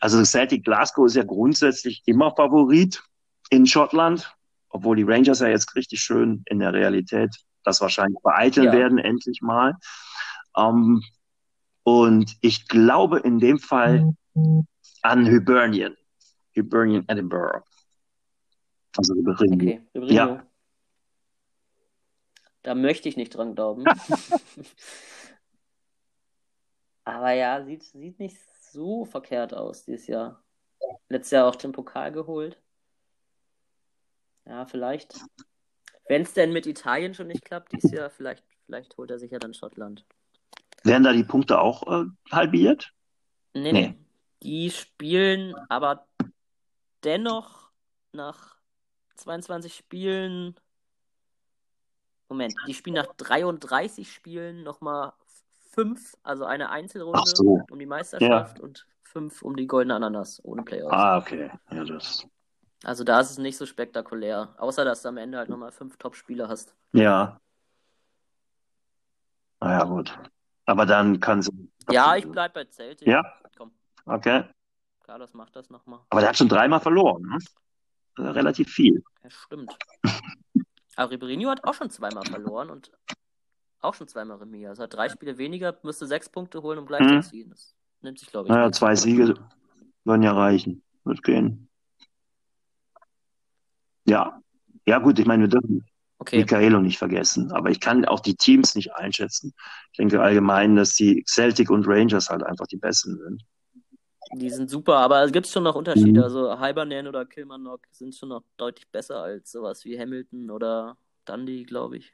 Also 0.00 0.22
Celtic 0.24 0.64
Glasgow 0.64 1.06
ist 1.06 1.16
ja 1.16 1.24
grundsätzlich 1.24 2.02
immer 2.06 2.34
Favorit 2.34 3.02
in 3.50 3.66
Schottland, 3.66 4.34
obwohl 4.68 4.96
die 4.96 5.02
Rangers 5.04 5.40
ja 5.40 5.48
jetzt 5.48 5.74
richtig 5.76 6.00
schön 6.00 6.42
in 6.46 6.58
der 6.58 6.72
Realität 6.72 7.34
das 7.62 7.80
wahrscheinlich 7.80 8.20
vereiteln 8.20 8.66
Ja. 8.66 8.72
werden, 8.72 8.98
endlich 8.98 9.40
mal. 9.40 9.74
Ähm, 10.56 11.02
und 11.82 12.36
ich 12.40 12.68
glaube 12.68 13.20
in 13.20 13.38
dem 13.38 13.58
Fall 13.58 14.14
an 15.02 15.26
Hibernian. 15.26 15.96
Hibernian 16.52 17.04
Edinburgh. 17.08 17.62
Also 18.96 19.14
Hibernian. 19.14 19.54
Okay, 19.54 19.82
Ribeirinho. 19.94 20.34
Ja. 20.36 20.46
Da 22.62 22.74
möchte 22.74 23.08
ich 23.08 23.16
nicht 23.16 23.34
dran 23.36 23.54
glauben. 23.54 23.84
Aber 27.04 27.32
ja, 27.32 27.62
sieht, 27.64 27.82
sieht 27.82 28.18
nicht 28.18 28.38
so 28.74 29.04
verkehrt 29.06 29.54
aus 29.54 29.84
dieses 29.84 30.06
Jahr. 30.06 30.42
Letztes 31.08 31.30
Jahr 31.30 31.46
auch 31.46 31.56
den 31.56 31.72
Pokal 31.72 32.12
geholt. 32.12 32.60
Ja, 34.44 34.66
vielleicht. 34.66 35.14
Wenn 36.06 36.22
es 36.22 36.34
denn 36.34 36.52
mit 36.52 36.66
Italien 36.66 37.14
schon 37.14 37.28
nicht 37.28 37.44
klappt 37.44 37.72
dieses 37.72 37.90
Jahr, 37.92 38.10
vielleicht, 38.10 38.44
vielleicht 38.66 38.96
holt 38.98 39.10
er 39.10 39.18
sich 39.18 39.30
ja 39.30 39.38
dann 39.38 39.54
Schottland. 39.54 40.04
Werden 40.82 41.04
da 41.04 41.12
die 41.14 41.24
Punkte 41.24 41.58
auch 41.60 41.86
äh, 41.86 42.04
halbiert? 42.30 42.92
Nee, 43.54 43.72
Nee. 43.72 43.94
Die 44.42 44.70
spielen 44.70 45.54
aber 45.70 46.06
dennoch 47.02 47.70
nach 48.12 48.58
22 49.14 49.74
Spielen. 49.74 50.54
Moment, 52.28 52.54
die 52.66 52.74
spielen 52.74 52.96
nach 52.96 53.14
33 53.16 54.12
Spielen 54.12 54.62
nochmal 54.62 55.14
5, 55.74 56.16
also 56.22 56.44
eine 56.44 56.70
Einzelrunde 56.70 57.20
so. 57.24 57.60
um 57.70 57.78
die 57.78 57.86
Meisterschaft 57.86 58.60
und 58.60 58.86
5 59.02 59.42
um 59.42 59.56
die 59.56 59.66
goldene 59.66 59.94
Ananas 59.94 60.40
ohne 60.44 60.62
Playoffs. 60.62 60.92
Ah, 60.94 61.18
okay. 61.18 61.50
Ja, 61.70 61.84
das. 61.84 62.26
Also 62.84 63.02
da 63.04 63.20
ist 63.20 63.30
es 63.30 63.38
nicht 63.38 63.56
so 63.56 63.66
spektakulär, 63.66 64.54
außer 64.58 64.84
dass 64.84 65.02
du 65.02 65.08
am 65.08 65.16
Ende 65.16 65.38
halt 65.38 65.48
nochmal 65.48 65.72
5 65.72 65.96
Top-Spieler 65.96 66.48
hast. 66.48 66.74
Ja. 66.92 67.40
Naja, 69.60 69.84
gut. 69.84 70.16
Aber 70.66 70.86
dann 70.86 71.20
kann 71.20 71.42
sie. 71.42 71.50
Ja, 71.90 72.16
ich 72.16 72.28
bleib 72.28 72.54
bei 72.54 72.64
Celtic. 72.66 73.08
Ja? 73.08 73.22
Komm, 73.56 73.72
Okay. 74.06 74.44
Carlos 75.04 75.34
macht 75.34 75.54
das 75.56 75.68
nochmal. 75.70 76.00
Aber 76.08 76.20
der 76.20 76.30
hat 76.30 76.38
schon 76.38 76.48
dreimal 76.48 76.80
verloren. 76.80 77.22
Ne? 77.22 77.38
Relativ 78.34 78.70
viel. 78.70 79.02
Ja, 79.22 79.30
stimmt. 79.30 79.76
Aber 80.96 81.10
Ribeirinho 81.10 81.50
hat 81.50 81.64
auch 81.64 81.74
schon 81.74 81.90
zweimal 81.90 82.24
verloren 82.24 82.70
und 82.70 82.90
auch 83.84 83.94
schon 83.94 84.08
zweimal 84.08 84.38
Remis. 84.38 84.68
Also 84.68 84.82
hat 84.84 84.94
drei 84.94 85.08
Spiele 85.08 85.38
weniger, 85.38 85.76
müsste 85.82 86.06
sechs 86.06 86.28
Punkte 86.28 86.62
holen, 86.62 86.78
um 86.78 86.86
gleich 86.86 87.02
Mhm. 87.02 87.22
zu 87.22 87.30
ziehen. 87.30 87.50
Das 87.50 87.74
nimmt 88.00 88.18
sich, 88.18 88.28
glaube 88.28 88.48
ich. 88.48 88.54
Naja, 88.54 88.70
zwei 88.72 88.94
Siege 88.96 89.34
würden 90.04 90.22
ja 90.22 90.32
reichen. 90.32 90.82
Wird 91.04 91.22
gehen. 91.22 91.68
Ja. 94.06 94.40
Ja, 94.86 94.98
gut, 94.98 95.18
ich 95.18 95.26
meine, 95.26 95.44
wir 95.44 95.48
dürfen 95.48 95.84
Okay, 96.18 96.38
Michaelo 96.40 96.80
nicht 96.80 96.98
vergessen. 96.98 97.52
Aber 97.52 97.70
ich 97.70 97.80
kann 97.80 98.04
auch 98.04 98.20
die 98.20 98.34
Teams 98.36 98.74
nicht 98.74 98.94
einschätzen. 98.94 99.52
Ich 99.92 99.98
denke 99.98 100.20
allgemein, 100.22 100.76
dass 100.76 100.94
die 100.94 101.24
Celtic 101.26 101.70
und 101.70 101.86
Rangers 101.86 102.28
halt 102.30 102.42
einfach 102.42 102.66
die 102.66 102.76
besten 102.76 103.18
sind. 103.18 103.42
die 104.36 104.50
sind 104.50 104.68
super, 104.70 104.96
aber 104.96 105.22
es 105.22 105.32
gibt 105.32 105.46
schon 105.46 105.62
noch 105.64 105.74
Unterschiede. 105.74 106.20
Mhm. 106.20 106.24
Also 106.24 106.58
Hibernian 106.60 107.06
oder 107.06 107.24
Kilmarnock 107.26 107.82
sind 107.90 108.14
schon 108.14 108.30
noch 108.30 108.42
deutlich 108.56 108.88
besser 108.90 109.22
als 109.22 109.52
sowas 109.52 109.84
wie 109.84 109.98
Hamilton 109.98 110.50
oder 110.50 110.96
Dundee, 111.26 111.62
glaube 111.64 111.98
ich. 111.98 112.13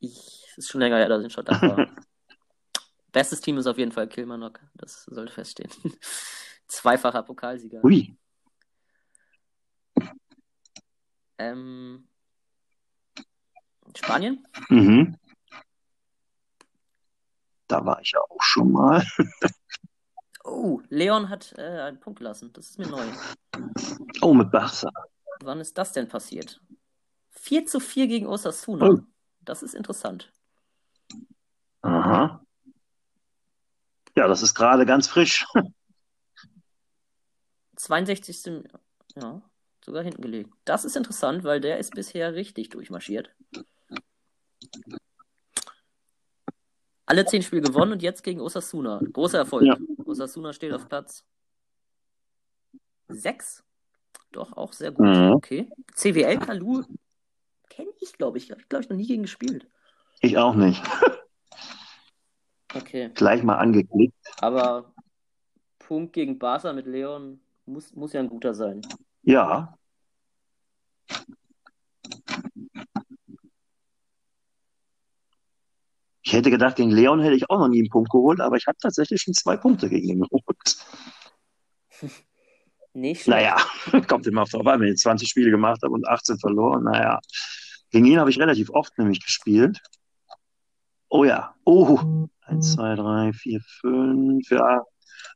Ich, 0.00 0.46
ist 0.56 0.70
schon 0.70 0.80
länger 0.80 0.96
her, 0.96 1.08
dass 1.08 1.20
ich 1.20 1.24
in 1.24 1.30
Schottland 1.30 1.62
war. 1.62 1.88
Bestes 3.12 3.40
Team 3.40 3.58
ist 3.58 3.66
auf 3.66 3.78
jeden 3.78 3.92
Fall 3.92 4.08
Kilmarnock. 4.08 4.60
Das 4.74 5.04
sollte 5.04 5.32
feststehen. 5.32 5.70
Zweifacher 6.66 7.22
Pokalsieger. 7.22 7.84
Ui. 7.84 8.16
Ähm, 11.38 12.06
Spanien? 13.96 14.46
Mhm. 14.68 15.16
Da 17.66 17.84
war 17.84 18.00
ich 18.00 18.12
ja 18.12 18.20
auch 18.20 18.42
schon 18.42 18.72
mal. 18.72 19.04
Oh, 20.42 20.80
Leon 20.88 21.28
hat 21.28 21.52
äh, 21.58 21.82
einen 21.82 22.00
Punkt 22.00 22.18
gelassen. 22.18 22.50
Das 22.54 22.70
ist 22.70 22.78
mir 22.78 22.88
neu. 22.88 23.04
Oh, 24.22 24.32
mit 24.32 24.50
Barca. 24.50 24.90
Wann 25.42 25.60
ist 25.60 25.76
das 25.76 25.92
denn 25.92 26.08
passiert? 26.08 26.60
4 27.30 27.66
zu 27.66 27.78
4 27.78 28.06
gegen 28.06 28.26
Osasuna. 28.26 28.88
Oh. 28.88 28.98
Das 29.42 29.62
ist 29.62 29.74
interessant. 29.74 30.32
Aha. 31.82 32.44
Ja, 34.16 34.28
das 34.28 34.42
ist 34.42 34.54
gerade 34.54 34.86
ganz 34.86 35.08
frisch. 35.08 35.46
62. 37.76 38.64
Ja, 39.16 39.42
sogar 39.84 40.02
hinten 40.02 40.22
gelegen. 40.22 40.52
Das 40.64 40.84
ist 40.84 40.96
interessant, 40.96 41.44
weil 41.44 41.60
der 41.60 41.78
ist 41.78 41.94
bisher 41.94 42.34
richtig 42.34 42.68
durchmarschiert. 42.68 43.34
Alle 47.06 47.24
zehn 47.24 47.42
Spiele 47.42 47.62
gewonnen 47.62 47.92
und 47.92 48.02
jetzt 48.02 48.22
gegen 48.22 48.40
Osasuna. 48.40 49.00
Großer 49.12 49.38
Erfolg. 49.38 49.64
Ja. 49.64 49.76
Osasuna 50.04 50.52
steht 50.52 50.72
auf 50.72 50.88
Platz 50.88 51.24
6. 53.08 53.64
Doch, 54.30 54.52
auch 54.52 54.72
sehr 54.72 54.92
gut. 54.92 55.06
Mhm. 55.06 55.32
Okay. 55.32 55.68
CWL 55.94 56.38
Kalu 56.38 56.84
kenne 57.70 57.90
ich, 58.00 58.12
glaube 58.12 58.36
ich. 58.36 58.50
Habe 58.50 58.60
ich, 58.60 58.68
glaube 58.68 58.84
ich, 58.84 58.90
noch 58.90 58.96
nie 58.96 59.06
gegen 59.06 59.22
gespielt. 59.22 59.66
Ich 60.20 60.36
auch 60.36 60.54
nicht. 60.54 60.82
Okay. 62.72 63.10
Gleich 63.14 63.42
mal 63.42 63.56
angeklickt. 63.56 64.14
Aber 64.40 64.94
Punkt 65.80 66.12
gegen 66.12 66.38
Barca 66.38 66.72
mit 66.72 66.86
Leon 66.86 67.40
muss, 67.66 67.92
muss 67.96 68.12
ja 68.12 68.20
ein 68.20 68.28
guter 68.28 68.54
sein. 68.54 68.80
Ja. 69.22 69.76
Ich 76.22 76.32
hätte 76.32 76.50
gedacht, 76.50 76.76
gegen 76.76 76.92
Leon 76.92 77.20
hätte 77.20 77.34
ich 77.34 77.50
auch 77.50 77.58
noch 77.58 77.66
nie 77.66 77.80
einen 77.80 77.88
Punkt 77.88 78.10
geholt, 78.10 78.40
aber 78.40 78.56
ich 78.56 78.68
habe 78.68 78.78
tatsächlich 78.80 79.20
schon 79.20 79.34
zwei 79.34 79.56
Punkte 79.56 79.88
gegen 79.88 80.08
ihn 80.08 80.20
geholt. 80.20 80.76
Nicht 82.92 83.22
schlecht. 83.22 83.28
Naja, 83.28 84.00
kommt 84.06 84.26
immer 84.26 84.42
an, 84.42 84.80
wenn 84.80 84.92
ich 84.92 85.00
20 85.00 85.28
Spiele 85.28 85.50
gemacht 85.50 85.80
habe 85.82 85.92
und 85.92 86.06
18 86.06 86.38
verloren. 86.38 86.84
Naja, 86.84 87.20
gegen 87.90 88.06
ihn 88.06 88.18
habe 88.18 88.30
ich 88.30 88.38
relativ 88.38 88.70
oft 88.70 88.96
nämlich 88.98 89.22
gespielt. 89.22 89.80
Oh 91.08 91.24
ja, 91.24 91.54
oh, 91.64 92.28
1, 92.42 92.74
2, 92.74 92.94
3, 92.94 93.32
4, 93.32 93.60
5, 93.80 94.50
ja, 94.50 94.82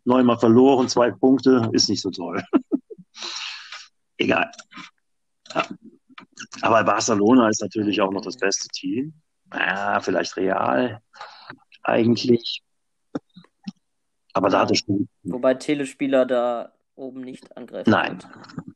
neunmal 0.04 0.38
verloren, 0.38 0.88
zwei 0.88 1.10
Punkte, 1.10 1.68
ist 1.72 1.88
nicht 1.88 2.00
so 2.00 2.10
toll. 2.10 2.42
Egal. 4.18 4.50
Ja. 5.52 5.66
Aber 6.62 6.84
Barcelona 6.84 7.48
ist 7.48 7.60
natürlich 7.60 8.00
auch 8.00 8.12
noch 8.12 8.22
das 8.22 8.36
beste 8.36 8.68
Team. 8.68 9.14
Ja, 9.52 10.00
vielleicht 10.00 10.36
Real, 10.36 11.00
eigentlich. 11.82 12.62
Aber 14.32 14.48
da 14.48 14.60
hatte 14.60 14.74
schon. 14.74 15.08
Wobei 15.22 15.54
Telespieler 15.54 16.26
da 16.26 16.72
oben 16.96 17.20
nicht 17.20 17.56
angreifen. 17.56 17.90
Nein. 17.90 18.18
wird. 18.22 18.73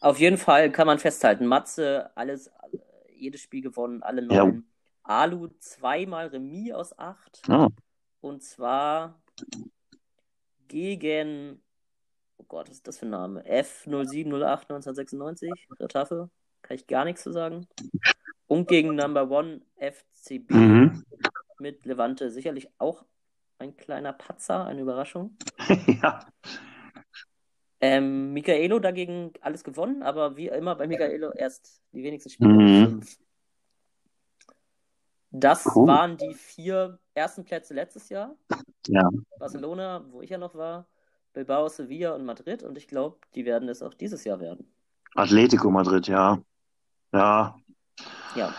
Auf 0.00 0.18
jeden 0.18 0.36
Fall 0.38 0.70
kann 0.70 0.86
man 0.86 0.98
festhalten, 0.98 1.46
Matze, 1.46 2.10
alles, 2.16 2.50
jedes 3.16 3.40
Spiel 3.40 3.62
gewonnen, 3.62 4.02
alle 4.02 4.22
Ja. 4.22 4.44
neun. 4.44 4.64
Alu 5.02 5.48
zweimal 5.58 6.26
Remis 6.28 6.72
aus 6.72 6.98
acht. 6.98 7.40
Ah, 7.48 7.68
Und 8.20 8.42
zwar 8.42 9.20
gegen, 10.68 11.62
oh 12.36 12.44
Gott, 12.46 12.68
was 12.68 12.76
ist 12.76 12.88
das 12.88 12.98
für 12.98 13.06
ein 13.06 13.10
Name? 13.10 13.42
F0708 13.42 14.62
1996, 14.68 15.50
Retafe. 15.80 16.28
Kann 16.62 16.74
ich 16.74 16.86
gar 16.86 17.04
nichts 17.04 17.22
zu 17.22 17.32
sagen. 17.32 17.66
Und 18.46 18.68
gegen 18.68 18.94
Number 18.94 19.30
One 19.30 19.62
FCB 19.78 20.50
mhm. 20.50 21.04
mit 21.58 21.86
Levante. 21.86 22.30
Sicherlich 22.30 22.68
auch 22.78 23.04
ein 23.58 23.76
kleiner 23.76 24.12
Patzer, 24.12 24.66
eine 24.66 24.82
Überraschung. 24.82 25.36
ja. 26.02 26.20
Ähm, 27.80 28.32
Michaelo 28.32 28.80
dagegen 28.80 29.32
alles 29.40 29.62
gewonnen, 29.62 30.02
aber 30.02 30.36
wie 30.36 30.48
immer 30.48 30.74
bei 30.74 30.86
Michaelo 30.86 31.30
erst 31.30 31.80
die 31.92 32.02
wenigsten 32.02 32.30
Spiele. 32.30 32.52
Mhm. 32.52 33.02
Das 35.30 35.66
Cool. 35.74 35.86
waren 35.86 36.16
die 36.16 36.34
vier 36.34 36.98
ersten 37.14 37.44
Plätze 37.44 37.74
letztes 37.74 38.08
Jahr. 38.08 38.34
Ja. 38.86 39.08
Barcelona, 39.38 40.04
wo 40.10 40.22
ich 40.22 40.30
ja 40.30 40.38
noch 40.38 40.54
war, 40.54 40.86
Bilbao, 41.34 41.68
Sevilla 41.68 42.14
und 42.14 42.24
Madrid. 42.24 42.62
Und 42.62 42.78
ich 42.78 42.88
glaube, 42.88 43.18
die 43.34 43.44
werden 43.44 43.68
es 43.68 43.82
auch 43.82 43.94
dieses 43.94 44.24
Jahr 44.24 44.40
werden. 44.40 44.66
Atletico 45.14 45.70
Madrid, 45.70 46.08
ja. 46.08 46.40
Ja, 47.12 47.56
Ja, 48.34 48.54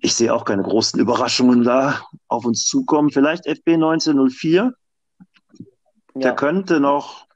ich 0.00 0.14
sehe 0.14 0.32
auch 0.34 0.44
keine 0.44 0.62
großen 0.62 0.98
Überraschungen 0.98 1.62
da 1.62 2.00
auf 2.28 2.44
uns 2.44 2.66
zukommen. 2.66 3.10
Vielleicht 3.10 3.46
FB 3.46 3.74
1904, 3.74 4.74
der 6.14 6.30
ja. 6.30 6.32
könnte 6.34 6.80
noch 6.80 7.26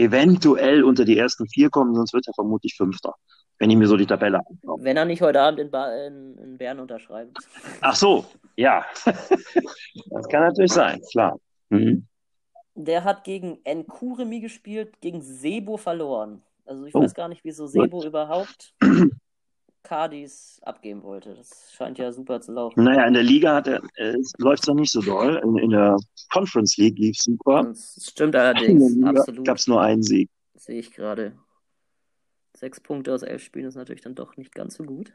eventuell 0.00 0.82
unter 0.82 1.04
die 1.04 1.18
ersten 1.18 1.46
vier 1.48 1.70
kommen, 1.70 1.94
sonst 1.94 2.12
wird 2.14 2.26
er 2.26 2.34
vermutlich 2.34 2.74
Fünfter, 2.76 3.14
wenn 3.58 3.70
ich 3.70 3.76
mir 3.76 3.86
so 3.86 3.96
die 3.96 4.06
Tabelle 4.06 4.38
anschaue. 4.38 4.78
Wenn 4.82 4.96
er 4.96 5.04
nicht 5.04 5.20
heute 5.22 5.40
Abend 5.40 5.60
in, 5.60 5.70
ba 5.70 5.94
in, 6.06 6.36
in 6.38 6.58
Bern 6.58 6.80
unterschreibt. 6.80 7.36
Ach 7.80 7.94
so, 7.94 8.24
ja. 8.56 8.84
Das 9.04 10.28
kann 10.28 10.42
natürlich 10.42 10.72
sein, 10.72 11.00
klar. 11.10 11.38
Mhm. 11.68 12.06
Der 12.74 13.04
hat 13.04 13.24
gegen 13.24 13.58
Nkuremi 13.66 14.40
gespielt, 14.40 15.00
gegen 15.00 15.20
Sebo 15.22 15.76
verloren. 15.76 16.42
Also 16.64 16.86
ich 16.86 16.94
Oh. 16.94 17.02
weiß 17.02 17.14
gar 17.14 17.28
nicht, 17.28 17.44
wieso 17.44 17.66
Sebo 17.66 18.02
überhaupt 18.04 18.74
Cardis 19.82 20.60
abgeben 20.62 21.02
wollte. 21.02 21.34
Das 21.34 21.72
scheint 21.72 21.98
ja 21.98 22.12
super 22.12 22.40
zu 22.40 22.52
laufen. 22.52 22.84
Naja, 22.84 23.06
in 23.06 23.14
der 23.14 23.22
Liga 23.22 23.54
hat 23.54 23.66
er, 23.66 23.82
äh, 23.96 24.16
läuft 24.38 24.62
es 24.62 24.68
noch 24.68 24.74
nicht 24.74 24.92
so 24.92 25.00
doll. 25.00 25.40
In, 25.42 25.56
in 25.58 25.70
der 25.70 25.96
Conference 26.32 26.76
League 26.76 26.98
lief 26.98 27.16
es 27.16 27.24
super. 27.24 27.64
Das 27.64 28.08
stimmt 28.10 28.36
allerdings, 28.36 29.02
absolut. 29.04 29.46
gab 29.46 29.56
es 29.56 29.66
nur 29.66 29.80
einen 29.80 30.02
Sieg. 30.02 30.30
Sehe 30.54 30.78
ich 30.78 30.92
gerade. 30.92 31.36
Sechs 32.54 32.80
Punkte 32.80 33.14
aus 33.14 33.22
elf 33.22 33.42
Spielen 33.42 33.66
ist 33.66 33.76
natürlich 33.76 34.02
dann 34.02 34.14
doch 34.14 34.36
nicht 34.36 34.54
ganz 34.54 34.74
so 34.74 34.84
gut. 34.84 35.12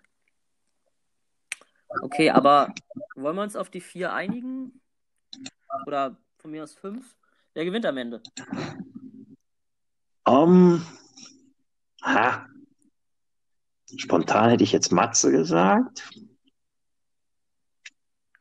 Okay, 2.01 2.31
aber 2.31 2.73
wollen 3.15 3.35
wir 3.35 3.43
uns 3.43 3.55
auf 3.55 3.69
die 3.69 3.81
vier 3.81 4.13
einigen? 4.13 4.81
Oder 5.85 6.17
von 6.37 6.51
mir 6.51 6.63
aus 6.63 6.73
fünf? 6.73 7.15
Wer 7.53 7.65
gewinnt 7.65 7.85
am 7.85 7.97
Ende? 7.97 8.21
Um, 10.25 10.83
ha. 12.01 12.47
Spontan 13.97 14.49
hätte 14.49 14.63
ich 14.63 14.71
jetzt 14.71 14.91
Matze 14.91 15.31
gesagt. 15.31 16.09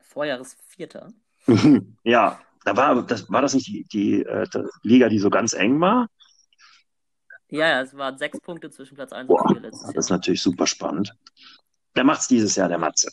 Vorjahresvierter. 0.01 1.11
ja, 2.03 2.39
da 2.63 2.75
war, 2.77 3.05
das, 3.05 3.29
war 3.29 3.41
das 3.41 3.53
nicht 3.53 3.67
die, 3.67 3.83
die 3.91 4.23
äh, 4.23 4.47
Liga, 4.81 5.09
die 5.09 5.19
so 5.19 5.29
ganz 5.29 5.53
eng 5.53 5.79
war? 5.79 6.07
Ja, 7.49 7.69
ja, 7.69 7.81
es 7.81 7.95
waren 7.95 8.17
sechs 8.17 8.39
Punkte 8.39 8.71
zwischen 8.71 8.95
Platz 8.95 9.13
1 9.13 9.29
und 9.29 9.51
4 9.51 9.61
letztes 9.61 9.83
Jahr. 9.83 9.93
Das 9.93 10.05
ist 10.05 10.09
natürlich 10.09 10.41
super 10.41 10.65
spannend. 10.65 11.15
Der 11.95 12.03
macht 12.03 12.21
es 12.21 12.27
dieses 12.27 12.55
Jahr, 12.55 12.67
der 12.67 12.79
Matze. 12.79 13.11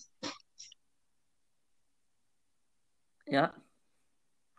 Ja. 3.27 3.55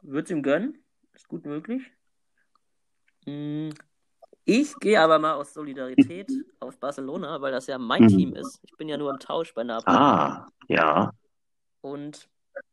Würde 0.01 0.25
es 0.25 0.31
ihm 0.31 0.43
gönnen. 0.43 0.83
Ist 1.13 1.27
gut 1.27 1.45
möglich. 1.45 1.81
Hm. 3.25 3.73
Ich 4.45 4.75
gehe 4.79 4.99
aber 4.99 5.19
mal 5.19 5.33
aus 5.33 5.53
Solidarität 5.53 6.29
auf 6.59 6.77
Barcelona, 6.77 7.41
weil 7.41 7.51
das 7.51 7.67
ja 7.67 7.77
mein 7.77 8.03
mhm. 8.03 8.07
Team 8.09 8.35
ist. 8.35 8.59
Ich 8.63 8.75
bin 8.77 8.89
ja 8.89 8.97
nur 8.97 9.11
im 9.11 9.19
Tausch 9.19 9.53
bei 9.53 9.63
Napoli. 9.63 9.95
Ah, 9.95 10.47
ja. 10.67 11.11
Und 11.81 12.27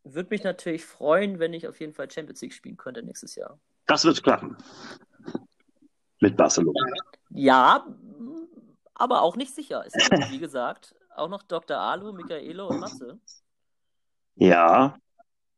würde 0.04 0.30
mich 0.30 0.42
natürlich 0.42 0.84
freuen, 0.84 1.38
wenn 1.38 1.54
ich 1.54 1.68
auf 1.68 1.78
jeden 1.80 1.92
Fall 1.92 2.10
Champions 2.10 2.40
League 2.42 2.52
spielen 2.52 2.76
könnte 2.76 3.02
nächstes 3.02 3.36
Jahr. 3.36 3.58
Das 3.86 4.04
wird 4.04 4.22
klappen. 4.22 4.56
Mit 6.20 6.36
Barcelona. 6.36 6.78
Ja, 7.30 7.86
aber 8.94 9.22
auch 9.22 9.36
nicht 9.36 9.54
sicher. 9.54 9.84
Es 9.86 9.92
gibt, 9.92 10.30
wie 10.30 10.38
gesagt, 10.38 10.94
auch 11.14 11.28
noch 11.28 11.42
Dr. 11.42 11.78
Alu, 11.78 12.12
Michaelo 12.12 12.68
und 12.68 12.80
Matze. 12.80 13.18
Ja. 14.34 14.98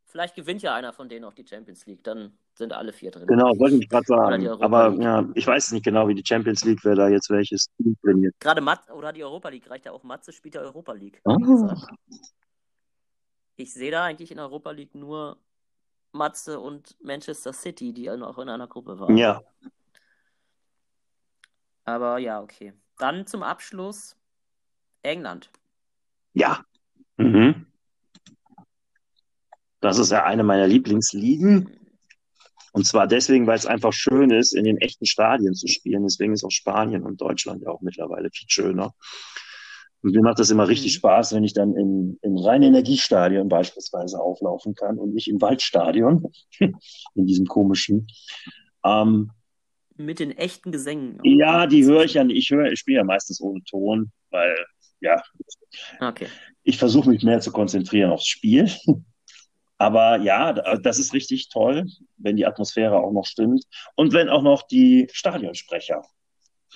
Vielleicht 0.04 0.34
gewinnt 0.34 0.62
ja 0.62 0.74
einer 0.74 0.92
von 0.92 1.08
denen 1.08 1.24
auch 1.24 1.32
die 1.32 1.46
Champions 1.46 1.86
League, 1.86 2.04
dann 2.04 2.36
sind 2.54 2.72
alle 2.72 2.92
vier 2.92 3.10
drin. 3.10 3.26
Genau, 3.26 3.58
wollte 3.58 3.76
ich 3.76 3.88
gerade 3.88 4.06
sagen. 4.06 4.48
Aber 4.48 4.92
ja, 5.00 5.28
ich 5.34 5.46
weiß 5.46 5.72
nicht 5.72 5.84
genau, 5.84 6.08
wie 6.08 6.14
die 6.14 6.24
Champions 6.24 6.64
League, 6.64 6.80
wer 6.84 6.94
da 6.94 7.08
jetzt 7.08 7.30
welches 7.30 7.70
Team 7.76 7.96
trainiert. 8.02 8.34
Gerade 8.40 8.60
Matze, 8.60 8.92
oder 8.92 9.12
die 9.12 9.24
Europa 9.24 9.48
League, 9.48 9.68
reicht 9.70 9.86
ja 9.86 9.92
auch 9.92 10.02
Matze, 10.02 10.32
spielt 10.32 10.54
ja 10.54 10.60
Europa 10.60 10.92
League. 10.92 11.20
Oh. 11.24 11.74
Ich 13.56 13.72
sehe 13.72 13.90
da 13.90 14.04
eigentlich 14.04 14.30
in 14.30 14.38
Europa 14.38 14.70
League 14.70 14.94
nur 14.94 15.38
Matze 16.12 16.60
und 16.60 16.96
Manchester 17.02 17.52
City, 17.52 17.92
die 17.92 18.10
auch 18.10 18.38
in 18.38 18.48
einer 18.48 18.68
Gruppe 18.68 18.98
waren. 18.98 19.16
Ja. 19.16 19.42
Aber 21.84 22.18
ja, 22.18 22.40
okay. 22.40 22.74
Dann 22.98 23.26
zum 23.26 23.42
Abschluss 23.42 24.16
England. 25.02 25.50
Ja. 26.34 26.64
Mhm. 27.16 27.66
Das 29.80 29.98
ist 29.98 30.12
ja 30.12 30.24
eine 30.24 30.44
meiner 30.44 30.66
Lieblingsligen. 30.66 31.76
Und 32.72 32.86
zwar 32.86 33.06
deswegen, 33.06 33.46
weil 33.46 33.58
es 33.58 33.66
einfach 33.66 33.92
schön 33.92 34.30
ist, 34.30 34.54
in 34.54 34.64
den 34.64 34.78
echten 34.78 35.04
Stadien 35.04 35.54
zu 35.54 35.68
spielen. 35.68 36.04
Deswegen 36.04 36.32
ist 36.32 36.44
auch 36.44 36.50
Spanien 36.50 37.02
und 37.04 37.20
Deutschland 37.20 37.62
ja 37.62 37.68
auch 37.68 37.82
mittlerweile 37.82 38.30
viel 38.30 38.48
schöner. 38.48 38.94
Und 40.02 40.14
mir 40.14 40.22
macht 40.22 40.38
das 40.38 40.50
immer 40.50 40.66
richtig 40.66 40.94
mhm. 40.94 40.98
Spaß, 40.98 41.34
wenn 41.34 41.44
ich 41.44 41.52
dann 41.52 41.76
in, 41.76 42.18
in 42.22 42.36
reine 42.36 42.66
Energiestadion 42.66 43.48
beispielsweise 43.48 44.18
auflaufen 44.18 44.74
kann 44.74 44.98
und 44.98 45.14
nicht 45.14 45.28
im 45.28 45.40
Waldstadion, 45.40 46.32
in 46.58 47.26
diesem 47.26 47.46
komischen. 47.46 48.08
Ähm, 48.84 49.30
Mit 49.96 50.18
den 50.18 50.32
echten 50.32 50.72
Gesängen. 50.72 51.20
Ja, 51.22 51.66
die 51.66 51.84
höre 51.84 52.04
ich 52.04 52.14
ja 52.14 52.24
nicht. 52.24 52.38
Ich 52.38 52.50
höre, 52.50 52.72
ich 52.72 52.80
spiele 52.80 52.98
ja 52.98 53.04
meistens 53.04 53.40
ohne 53.40 53.62
Ton, 53.64 54.10
weil, 54.30 54.56
ja. 55.00 55.22
Okay. 56.00 56.26
Ich 56.64 56.78
versuche 56.78 57.08
mich 57.08 57.22
mehr 57.22 57.40
zu 57.40 57.52
konzentrieren 57.52 58.10
aufs 58.10 58.26
Spiel. 58.26 58.70
Aber 59.82 60.18
ja, 60.18 60.52
das 60.52 61.00
ist 61.00 61.12
richtig 61.12 61.48
toll, 61.48 61.86
wenn 62.16 62.36
die 62.36 62.46
Atmosphäre 62.46 62.98
auch 62.98 63.10
noch 63.10 63.26
stimmt 63.26 63.64
und 63.96 64.12
wenn 64.12 64.28
auch 64.28 64.42
noch 64.42 64.62
die 64.62 65.08
Stadionsprecher 65.10 66.02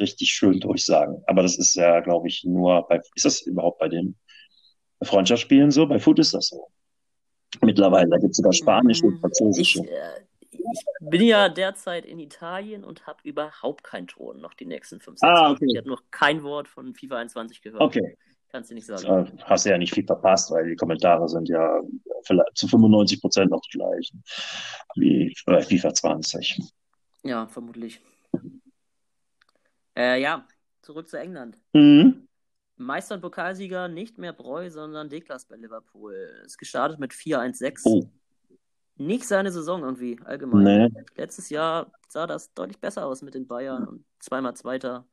richtig 0.00 0.32
schön 0.32 0.58
durchsagen. 0.58 1.22
Aber 1.28 1.42
das 1.42 1.56
ist 1.56 1.76
ja, 1.76 2.00
glaube 2.00 2.26
ich, 2.26 2.42
nur 2.42 2.84
bei, 2.88 3.00
ist 3.14 3.24
das 3.24 3.42
überhaupt 3.42 3.78
bei 3.78 3.88
den 3.88 4.16
Freundschaftsspielen 5.04 5.70
so? 5.70 5.86
Bei 5.86 6.00
Food 6.00 6.18
ist 6.18 6.34
das 6.34 6.48
so. 6.48 6.66
Mittlerweile, 7.60 8.10
da 8.10 8.16
gibt 8.16 8.32
es 8.32 8.38
sogar 8.38 8.52
spanische 8.52 9.06
und 9.06 9.20
französische. 9.20 9.84
Ich, 9.84 9.88
äh, 9.88 10.58
ich 10.72 10.84
bin 10.98 11.22
ja 11.22 11.48
derzeit 11.48 12.06
in 12.06 12.18
Italien 12.18 12.82
und 12.82 13.06
habe 13.06 13.20
überhaupt 13.22 13.84
keinen 13.84 14.08
Ton 14.08 14.40
noch 14.40 14.54
die 14.54 14.66
nächsten 14.66 14.98
fünf, 14.98 15.20
sechs 15.20 15.30
ah, 15.30 15.52
okay. 15.52 15.66
Ich 15.68 15.78
habe 15.78 15.88
noch 15.88 16.02
kein 16.10 16.42
Wort 16.42 16.66
von 16.66 16.92
FIFA 16.92 17.18
21 17.18 17.62
gehört. 17.62 17.82
Okay. 17.82 18.16
Kannst 18.56 18.70
du 18.70 18.74
nicht 18.74 18.86
sagen. 18.86 19.38
Hast 19.44 19.66
du 19.66 19.70
ja 19.70 19.76
nicht 19.76 19.92
viel 19.92 20.06
verpasst, 20.06 20.50
weil 20.50 20.66
die 20.66 20.76
Kommentare 20.76 21.28
sind 21.28 21.46
ja 21.46 21.78
zu 22.54 22.66
95 22.66 23.20
Prozent 23.20 23.50
noch 23.50 23.60
die 23.60 23.76
gleichen 23.76 24.24
wie 24.94 25.36
bei 25.44 25.60
FIFA 25.60 25.92
20. 25.92 26.62
Ja, 27.22 27.46
vermutlich. 27.48 28.00
Äh, 29.94 30.22
ja, 30.22 30.48
zurück 30.80 31.06
zu 31.06 31.18
England. 31.18 31.60
Mhm. 31.74 32.26
Meister 32.76 33.16
und 33.16 33.20
Pokalsieger 33.20 33.88
nicht 33.88 34.16
mehr 34.16 34.32
Breu, 34.32 34.70
sondern 34.70 35.10
Deklas 35.10 35.44
bei 35.44 35.56
Liverpool. 35.56 36.14
Ist 36.46 36.56
gestartet 36.56 36.98
mit 36.98 37.12
4-1-6. 37.12 37.82
Oh. 37.84 38.08
Nicht 38.94 39.26
seine 39.26 39.52
Saison 39.52 39.82
irgendwie, 39.82 40.18
allgemein. 40.24 40.90
Nee. 40.94 41.04
Letztes 41.14 41.50
Jahr 41.50 41.92
sah 42.08 42.26
das 42.26 42.54
deutlich 42.54 42.80
besser 42.80 43.04
aus 43.04 43.20
mit 43.20 43.34
den 43.34 43.46
Bayern 43.46 43.86
und 43.86 44.06
zweimal 44.18 44.56
Zweiter. 44.56 45.06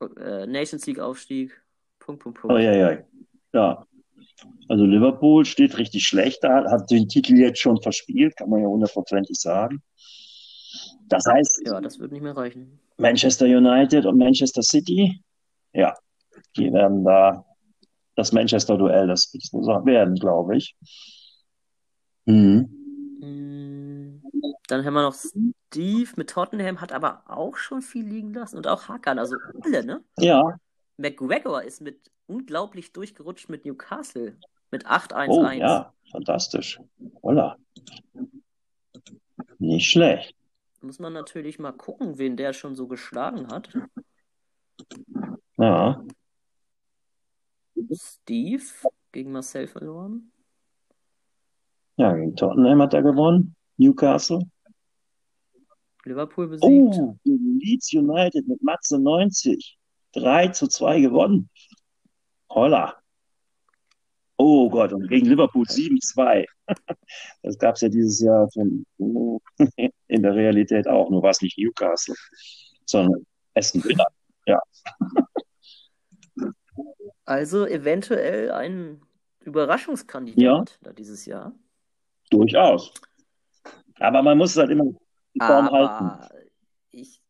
Äh, 0.00 0.46
Nations 0.46 0.86
League 0.86 1.00
Aufstieg. 1.00 1.65
Punkt, 2.06 2.22
Punkt, 2.22 2.40
Punkt. 2.40 2.54
Oh, 2.54 2.58
ja, 2.58 2.74
ja. 2.74 2.98
ja. 3.52 3.86
Also 4.68 4.84
Liverpool 4.84 5.44
steht 5.44 5.76
richtig 5.78 6.04
schlecht 6.04 6.42
da, 6.42 6.70
hat 6.70 6.90
den 6.90 7.08
Titel 7.08 7.36
jetzt 7.36 7.60
schon 7.60 7.80
verspielt, 7.82 8.36
kann 8.36 8.48
man 8.48 8.60
ja 8.60 8.66
hundertprozentig 8.66 9.36
sagen. 9.38 9.82
Das 11.08 11.24
heißt. 11.26 11.62
Ja, 11.66 11.80
das 11.80 11.98
wird 11.98 12.12
nicht 12.12 12.22
mehr 12.22 12.36
reichen. 12.36 12.78
Manchester 12.96 13.46
United 13.46 14.06
und 14.06 14.18
Manchester 14.18 14.62
City, 14.62 15.22
ja, 15.72 15.94
die 16.56 16.72
werden 16.72 17.04
da 17.04 17.44
das 18.14 18.32
Manchester-Duell 18.32 19.06
das 19.06 19.30
werden, 19.32 20.14
glaube 20.14 20.56
ich. 20.56 20.74
Mhm. 22.24 22.72
Dann 24.68 24.84
haben 24.84 24.94
wir 24.94 25.02
noch 25.02 25.14
Steve 25.14 26.10
mit 26.16 26.30
Tottenham, 26.30 26.80
hat 26.80 26.92
aber 26.92 27.22
auch 27.26 27.56
schon 27.56 27.82
viel 27.82 28.04
liegen 28.04 28.32
lassen 28.32 28.56
und 28.56 28.66
auch 28.66 28.88
Hakan, 28.88 29.18
also 29.18 29.36
alle, 29.62 29.84
ne? 29.84 30.02
Ja. 30.18 30.58
McGregor 30.96 31.62
ist 31.62 31.80
mit 31.80 32.10
unglaublich 32.26 32.92
durchgerutscht 32.92 33.48
mit 33.48 33.64
Newcastle 33.64 34.38
mit 34.70 34.86
8-1-1. 34.86 35.28
Oh 35.28 35.50
ja, 35.50 35.92
fantastisch. 36.10 36.80
Holla. 37.22 37.56
Nicht 39.58 39.90
schlecht 39.90 40.36
muss 40.86 40.98
man 40.98 41.12
natürlich 41.12 41.58
mal 41.58 41.72
gucken, 41.72 42.18
wen 42.18 42.36
der 42.36 42.52
schon 42.52 42.76
so 42.76 42.86
geschlagen 42.86 43.48
hat. 43.48 43.76
Ja. 45.58 46.02
Steve 47.92 48.62
gegen 49.12 49.32
Marcel 49.32 49.66
verloren. 49.66 50.30
Ja, 51.96 52.14
gegen 52.14 52.36
Tottenham 52.36 52.82
hat 52.82 52.94
er 52.94 53.02
gewonnen. 53.02 53.54
Newcastle. 53.76 54.40
Liverpool 56.04 56.46
besiegt. 56.48 56.96
Oh, 56.98 57.16
Leeds 57.24 57.92
United 57.92 58.46
mit 58.46 58.62
Matze 58.62 58.98
90. 58.98 59.75
3 60.16 60.48
zu 60.48 60.66
2 60.66 61.00
gewonnen. 61.00 61.50
Holla. 62.50 62.96
Oh 64.38 64.68
Gott, 64.68 64.92
und 64.92 65.08
gegen 65.08 65.26
Liverpool 65.26 65.64
7-2. 65.64 66.44
Das 67.42 67.56
gab 67.58 67.76
es 67.76 67.82
ja 67.82 67.88
dieses 67.88 68.20
Jahr 68.20 68.50
von, 68.50 68.84
in 70.08 70.22
der 70.22 70.34
Realität 70.34 70.88
auch, 70.88 71.10
nur 71.10 71.22
war 71.22 71.30
es 71.30 71.40
nicht 71.40 71.56
Newcastle, 71.58 72.16
sondern 72.84 73.24
Essen 73.54 73.84
Villa. 73.84 74.06
Ja. 74.46 74.60
Also 77.24 77.66
eventuell 77.66 78.52
ein 78.52 79.00
Überraschungskandidat 79.40 80.78
ja. 80.84 80.92
dieses 80.92 81.26
Jahr. 81.26 81.52
Durchaus. 82.30 82.92
Aber 83.98 84.22
man 84.22 84.38
muss 84.38 84.50
es 84.50 84.58
halt 84.58 84.70
immer 84.70 84.84
die 85.34 85.40
Form 85.40 85.66
Aber 85.66 85.98
halten. 85.98 86.36
Ich, 86.92 87.20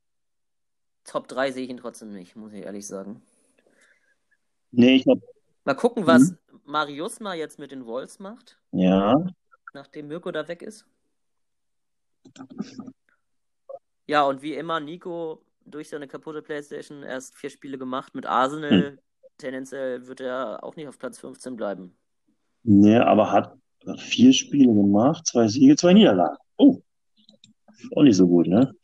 Top 1.17 1.29
3 1.29 1.51
sehe 1.51 1.65
ich 1.65 1.71
ihn 1.71 1.79
trotzdem 1.79 2.13
nicht, 2.13 2.37
muss 2.37 2.53
ich 2.53 2.63
ehrlich 2.63 2.87
sagen. 2.87 3.23
Nee, 4.71 4.97
ich 4.97 5.05
glaube, 5.05 5.23
Mal 5.65 5.73
gucken, 5.73 6.07
was 6.07 6.33
mhm. 6.33 6.39
Marius 6.67 7.21
mal 7.21 7.35
jetzt 7.35 7.59
mit 7.59 7.73
den 7.73 7.87
Wolves 7.87 8.19
macht. 8.19 8.59
Ja. 8.73 9.17
Nachdem 9.73 10.09
Mirko 10.09 10.31
da 10.31 10.47
weg 10.47 10.61
ist. 10.61 10.87
Ja, 14.07 14.25
und 14.25 14.43
wie 14.43 14.57
immer, 14.57 14.79
Nico 14.79 15.43
durch 15.65 15.89
seine 15.89 16.07
kaputte 16.07 16.43
Playstation 16.43 17.03
erst 17.03 17.35
vier 17.35 17.49
Spiele 17.49 17.79
gemacht 17.79 18.15
mit 18.15 18.27
Arsenal. 18.27 18.91
Hm. 18.91 18.99
Tendenziell 19.39 20.07
wird 20.07 20.21
er 20.21 20.63
auch 20.63 20.77
nicht 20.77 20.87
auf 20.87 20.99
Platz 20.99 21.19
15 21.19 21.57
bleiben. 21.57 21.97
Nee, 22.63 22.99
aber 22.99 23.33
hat 23.33 23.57
vier 23.97 24.35
Spiele 24.35 24.75
gemacht, 24.75 25.27
zwei 25.27 25.49
Siege, 25.49 25.77
zwei 25.77 25.95
Niederlagen. 25.95 26.37
Oh. 26.59 26.83
Auch 27.95 28.03
nicht 28.03 28.17
so 28.17 28.29
gut, 28.29 28.49
ne? 28.49 28.75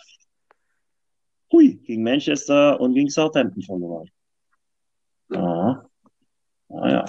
Hui, 1.52 1.74
gegen 1.84 2.02
Manchester 2.02 2.80
und 2.80 2.94
gegen 2.94 3.10
Southampton 3.10 3.62
verloren. 3.62 4.10
Ja. 5.30 5.86
Naja. 6.68 7.04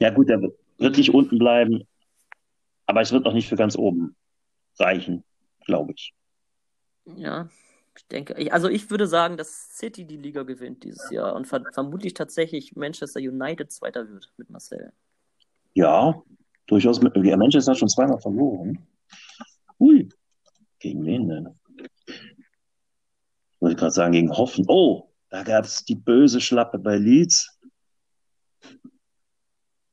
Ja 0.00 0.10
gut, 0.10 0.28
er 0.30 0.40
wird 0.40 0.58
wirklich 0.78 1.12
unten 1.12 1.38
bleiben, 1.38 1.86
aber 2.86 3.00
es 3.02 3.12
wird 3.12 3.24
noch 3.24 3.34
nicht 3.34 3.48
für 3.48 3.56
ganz 3.56 3.76
oben 3.76 4.16
reichen, 4.78 5.24
glaube 5.66 5.92
ich. 5.92 6.12
Ja, 7.16 7.48
ich 7.96 8.06
denke, 8.08 8.52
also 8.52 8.68
ich 8.68 8.90
würde 8.90 9.06
sagen, 9.06 9.36
dass 9.36 9.76
City 9.76 10.04
die 10.04 10.16
Liga 10.16 10.42
gewinnt 10.42 10.84
dieses 10.84 11.10
Jahr 11.10 11.34
und 11.34 11.46
ver 11.46 11.62
vermutlich 11.72 12.14
tatsächlich 12.14 12.74
Manchester 12.74 13.20
United 13.20 13.70
Zweiter 13.70 14.08
wird 14.08 14.32
mit 14.36 14.50
Marcel. 14.50 14.92
Ja, 15.74 16.22
durchaus. 16.66 17.00
Mit, 17.00 17.14
Manchester 17.16 17.72
hat 17.72 17.78
schon 17.78 17.88
zweimal 17.88 18.20
verloren. 18.20 18.78
Ui, 19.78 20.08
gegen 20.78 21.04
wen 21.04 21.28
denn? 21.28 21.48
Ich 23.70 23.76
gerade 23.76 23.92
sagen, 23.92 24.12
gegen 24.12 24.32
Hoffen. 24.32 24.64
Oh, 24.68 25.10
da 25.30 25.42
gab 25.42 25.64
es 25.64 25.84
die 25.84 25.94
böse 25.94 26.40
Schlappe 26.40 26.78
bei 26.78 26.96
Leeds. 26.96 27.58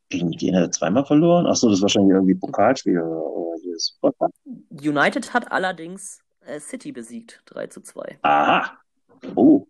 Gegen 0.09 0.31
den 0.31 0.55
hat 0.55 0.63
er 0.63 0.71
zweimal 0.71 1.05
verloren. 1.05 1.45
Achso, 1.47 1.69
das 1.69 1.77
ist 1.77 1.81
wahrscheinlich 1.81 2.13
irgendwie 2.13 2.35
Pokalspiel 2.35 2.99
oder 2.99 3.57
dieses 3.63 3.97
United 4.69 5.33
hat 5.33 5.51
allerdings 5.51 6.21
äh, 6.41 6.59
City 6.59 6.91
besiegt, 6.91 7.41
3 7.45 7.67
zu 7.67 7.81
2. 7.81 8.19
Aha. 8.23 8.77
Oh, 9.35 9.67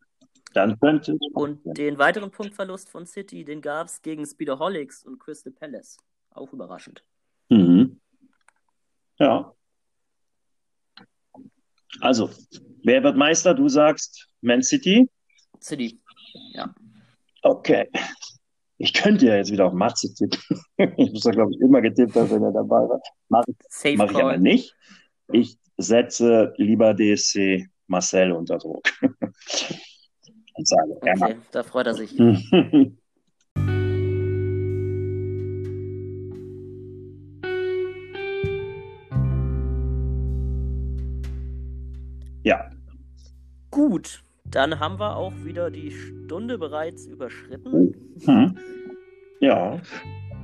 dann 0.53 0.79
könnte. 0.79 1.17
Und 1.33 1.59
den 1.63 1.97
weiteren 1.97 2.31
Punktverlust 2.31 2.89
von 2.89 3.05
City, 3.05 3.45
den 3.45 3.61
gab 3.61 3.87
es 3.87 4.01
gegen 4.01 4.25
Speederholics 4.25 5.03
und 5.03 5.19
Crystal 5.19 5.53
Palace. 5.53 5.97
Auch 6.31 6.51
überraschend. 6.53 7.03
Mhm. 7.49 7.99
Ja. 9.19 9.53
Also, 12.01 12.29
wer 12.83 13.03
wird 13.03 13.15
Meister? 13.15 13.53
Du 13.53 13.69
sagst 13.69 14.27
Man 14.41 14.61
City? 14.61 15.09
City, 15.59 16.01
ja. 16.53 16.73
Okay. 17.43 17.87
Ich 18.77 18.93
könnte 18.93 19.27
ja 19.27 19.35
jetzt 19.35 19.51
wieder 19.51 19.67
auf 19.67 19.73
Matze 19.73 20.11
tippen. 20.13 20.39
ich 20.97 21.11
muss 21.11 21.21
da, 21.21 21.31
glaube 21.31 21.51
ich, 21.53 21.61
immer 21.61 21.81
getippt 21.81 22.15
haben, 22.15 22.31
wenn 22.31 22.43
er 22.43 22.51
dabei 22.51 22.89
war. 22.89 22.99
Mache 23.29 23.45
mach 23.95 24.11
ich 24.11 24.17
aber 24.17 24.37
nicht. 24.37 24.75
Ich 25.31 25.57
setze 25.77 26.53
lieber 26.57 26.95
DSC 26.95 27.67
Marcel 27.87 28.31
unter 28.31 28.57
Druck. 28.57 28.83
Und 30.53 30.67
sage, 30.67 30.91
okay, 30.97 31.13
ja, 31.17 31.35
da 31.51 31.63
freut 31.63 31.87
er 31.87 31.93
sich. 31.93 32.17
ja. 42.43 42.69
Gut, 43.69 44.23
dann 44.45 44.79
haben 44.79 44.99
wir 44.99 45.15
auch 45.15 45.33
wieder 45.43 45.71
die 45.71 45.91
Stunde 45.91 46.57
bereits 46.57 47.05
überschritten. 47.05 47.95
Hm. 48.25 48.57
Ja. 49.39 49.79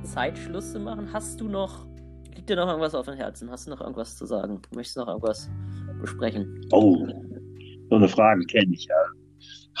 Zeit, 0.02 0.38
Schluss 0.38 0.72
zu 0.72 0.80
machen. 0.80 1.12
Hast 1.12 1.40
du 1.40 1.48
noch, 1.48 1.86
liegt 2.34 2.48
dir 2.48 2.56
noch 2.56 2.68
irgendwas 2.68 2.94
auf 2.94 3.06
dem 3.06 3.16
Herzen? 3.16 3.50
Hast 3.50 3.66
du 3.66 3.70
noch 3.70 3.80
irgendwas 3.80 4.16
zu 4.16 4.26
sagen? 4.26 4.60
Möchtest 4.74 4.96
du 4.96 5.00
noch 5.00 5.08
irgendwas 5.08 5.50
besprechen? 6.00 6.66
Oh, 6.72 7.06
so 7.90 7.96
eine 7.96 8.08
Frage 8.08 8.44
kenne 8.46 8.72
ich 8.72 8.86
ja. 8.86 8.94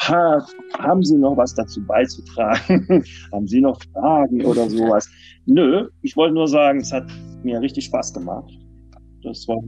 Ha, 0.06 0.46
haben 0.78 1.02
Sie 1.02 1.16
noch 1.16 1.36
was 1.36 1.54
dazu 1.54 1.84
beizutragen? 1.84 2.86
haben 3.32 3.46
Sie 3.48 3.60
noch 3.60 3.80
Fragen 3.92 4.44
oder 4.44 4.68
sowas? 4.70 5.08
Nö, 5.46 5.88
ich 6.02 6.16
wollte 6.16 6.34
nur 6.34 6.46
sagen, 6.46 6.80
es 6.80 6.92
hat 6.92 7.10
mir 7.42 7.60
richtig 7.60 7.86
Spaß 7.86 8.14
gemacht. 8.14 8.52
Das 9.22 9.46
war 9.48 9.58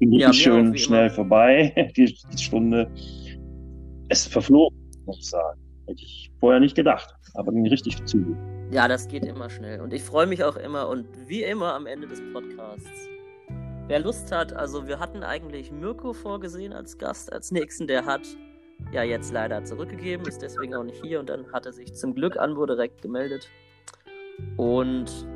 ja, 0.00 0.32
schön 0.32 0.76
schnell 0.76 1.06
immer. 1.06 1.14
vorbei, 1.14 1.92
die, 1.96 2.14
Stunde 2.36 2.90
es 4.08 4.26
verflogen, 4.26 4.76
muss 5.06 5.18
ich 5.18 5.30
sagen. 5.30 5.60
Hätte 5.86 6.02
ich 6.02 6.30
vorher 6.40 6.60
nicht 6.60 6.74
gedacht, 6.74 7.14
aber 7.34 7.52
ging 7.52 7.66
richtig 7.66 8.04
zu. 8.04 8.36
Ja, 8.70 8.88
das 8.88 9.08
geht 9.08 9.24
immer 9.24 9.50
schnell. 9.50 9.80
Und 9.80 9.92
ich 9.92 10.02
freue 10.02 10.26
mich 10.26 10.44
auch 10.44 10.56
immer 10.56 10.88
und 10.88 11.06
wie 11.26 11.42
immer 11.42 11.74
am 11.74 11.86
Ende 11.86 12.06
des 12.06 12.20
Podcasts. 12.32 13.08
Wer 13.88 14.00
Lust 14.00 14.30
hat, 14.30 14.52
also 14.52 14.86
wir 14.86 15.00
hatten 15.00 15.24
eigentlich 15.24 15.72
Mirko 15.72 16.12
vorgesehen 16.12 16.72
als 16.72 16.96
Gast, 16.96 17.32
als 17.32 17.50
nächsten, 17.50 17.88
der 17.88 18.04
hat 18.04 18.22
ja 18.92 19.02
jetzt 19.02 19.32
leider 19.32 19.64
zurückgegeben, 19.64 20.26
ist 20.26 20.42
deswegen 20.42 20.74
auch 20.74 20.84
nicht 20.84 21.04
hier 21.04 21.20
und 21.20 21.28
dann 21.28 21.52
hat 21.52 21.66
er 21.66 21.72
sich 21.72 21.94
zum 21.94 22.14
Glück 22.14 22.38
Anwo 22.38 22.66
direkt 22.66 23.02
gemeldet. 23.02 23.48
Und 24.56 25.26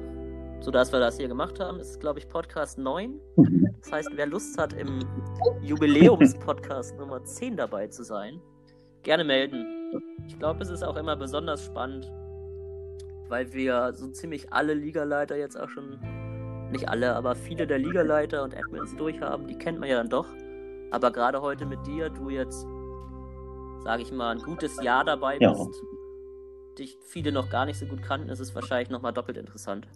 so 0.64 0.70
dass 0.70 0.92
wir 0.92 0.98
das 0.98 1.18
hier 1.18 1.28
gemacht 1.28 1.60
haben, 1.60 1.78
ist 1.78 2.00
glaube 2.00 2.20
ich 2.20 2.26
Podcast 2.26 2.78
9. 2.78 3.20
Mhm. 3.36 3.68
Das 3.82 3.92
heißt, 3.92 4.10
wer 4.14 4.24
Lust 4.24 4.56
hat, 4.56 4.72
im 4.72 5.00
Jubiläums-Podcast 5.60 6.96
Nummer 6.98 7.22
10 7.22 7.58
dabei 7.58 7.88
zu 7.88 8.02
sein, 8.02 8.40
gerne 9.02 9.24
melden. 9.24 9.66
Ich 10.26 10.38
glaube, 10.38 10.62
es 10.62 10.70
ist 10.70 10.82
auch 10.82 10.96
immer 10.96 11.16
besonders 11.16 11.66
spannend, 11.66 12.10
weil 13.28 13.52
wir 13.52 13.92
so 13.92 14.08
ziemlich 14.08 14.54
alle 14.54 14.72
Ligaleiter 14.72 15.36
jetzt 15.36 15.54
auch 15.54 15.68
schon, 15.68 15.98
nicht 16.72 16.88
alle, 16.88 17.14
aber 17.14 17.34
viele 17.34 17.66
der 17.66 17.78
Ligaleiter 17.78 18.42
und 18.42 18.56
Admins 18.56 18.96
durchhaben. 18.96 19.46
Die 19.46 19.58
kennt 19.58 19.78
man 19.78 19.90
ja 19.90 19.96
dann 19.96 20.08
doch. 20.08 20.26
Aber 20.90 21.10
gerade 21.10 21.42
heute 21.42 21.66
mit 21.66 21.86
dir, 21.86 22.08
du 22.08 22.30
jetzt, 22.30 22.66
sage 23.84 24.00
ich 24.00 24.10
mal, 24.10 24.34
ein 24.34 24.42
gutes 24.42 24.82
Jahr 24.82 25.04
dabei 25.04 25.38
bist, 25.38 25.50
ja. 25.52 25.66
dich 26.78 26.98
viele 27.02 27.32
noch 27.32 27.50
gar 27.50 27.66
nicht 27.66 27.78
so 27.78 27.84
gut 27.84 28.02
kannten, 28.02 28.30
ist 28.30 28.40
es 28.40 28.54
wahrscheinlich 28.54 28.88
nochmal 28.88 29.12
doppelt 29.12 29.36
interessant. 29.36 29.86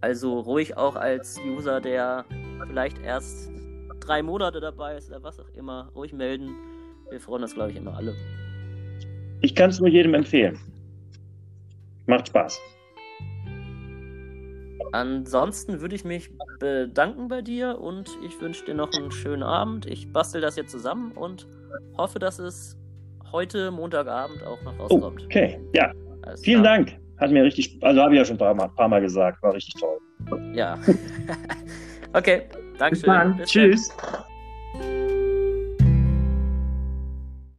Also 0.00 0.40
ruhig 0.40 0.76
auch 0.76 0.96
als 0.96 1.40
User, 1.40 1.80
der 1.80 2.24
vielleicht 2.66 2.98
erst 2.98 3.50
drei 4.00 4.22
Monate 4.22 4.60
dabei 4.60 4.96
ist 4.96 5.08
oder 5.10 5.22
was 5.22 5.40
auch 5.40 5.48
immer, 5.54 5.90
ruhig 5.94 6.12
melden. 6.12 6.54
Wir 7.10 7.20
freuen 7.20 7.42
uns, 7.42 7.54
glaube 7.54 7.70
ich, 7.70 7.76
immer 7.76 7.96
alle. 7.96 8.14
Ich 9.40 9.54
kann 9.54 9.70
es 9.70 9.80
nur 9.80 9.88
jedem 9.88 10.14
empfehlen. 10.14 10.58
Macht 12.06 12.28
Spaß. 12.28 12.60
Ansonsten 14.92 15.80
würde 15.80 15.94
ich 15.94 16.04
mich 16.04 16.30
bedanken 16.58 17.28
bei 17.28 17.42
dir 17.42 17.78
und 17.80 18.08
ich 18.24 18.40
wünsche 18.40 18.64
dir 18.64 18.74
noch 18.74 18.92
einen 18.92 19.10
schönen 19.10 19.42
Abend. 19.42 19.86
Ich 19.86 20.12
bastel 20.12 20.40
das 20.40 20.56
jetzt 20.56 20.70
zusammen 20.70 21.12
und 21.12 21.46
hoffe, 21.98 22.18
dass 22.18 22.38
es 22.38 22.76
heute 23.32 23.70
Montagabend 23.70 24.42
auch 24.44 24.62
noch 24.62 24.78
rauskommt. 24.78 25.24
Okay, 25.24 25.60
ja. 25.74 25.92
Alles 26.22 26.42
Vielen 26.42 26.62
klar. 26.62 26.76
Dank. 26.76 26.98
Hat 27.18 27.30
mir 27.30 27.44
richtig, 27.44 27.78
also 27.82 28.02
habe 28.02 28.14
ich 28.14 28.18
ja 28.18 28.24
schon 28.24 28.36
ein 28.36 28.38
paar 28.38 28.54
Mal, 28.54 28.68
paar 28.68 28.88
Mal 28.88 29.00
gesagt, 29.00 29.42
war 29.42 29.54
richtig 29.54 29.74
toll. 29.74 29.98
Ja. 30.52 30.78
okay, 32.12 32.42
Dankeschön. 32.78 32.90
Bis 32.90 33.02
dann. 33.02 33.36
Bis 33.36 33.50
Tschüss. 33.50 33.88
Dann. 33.96 34.24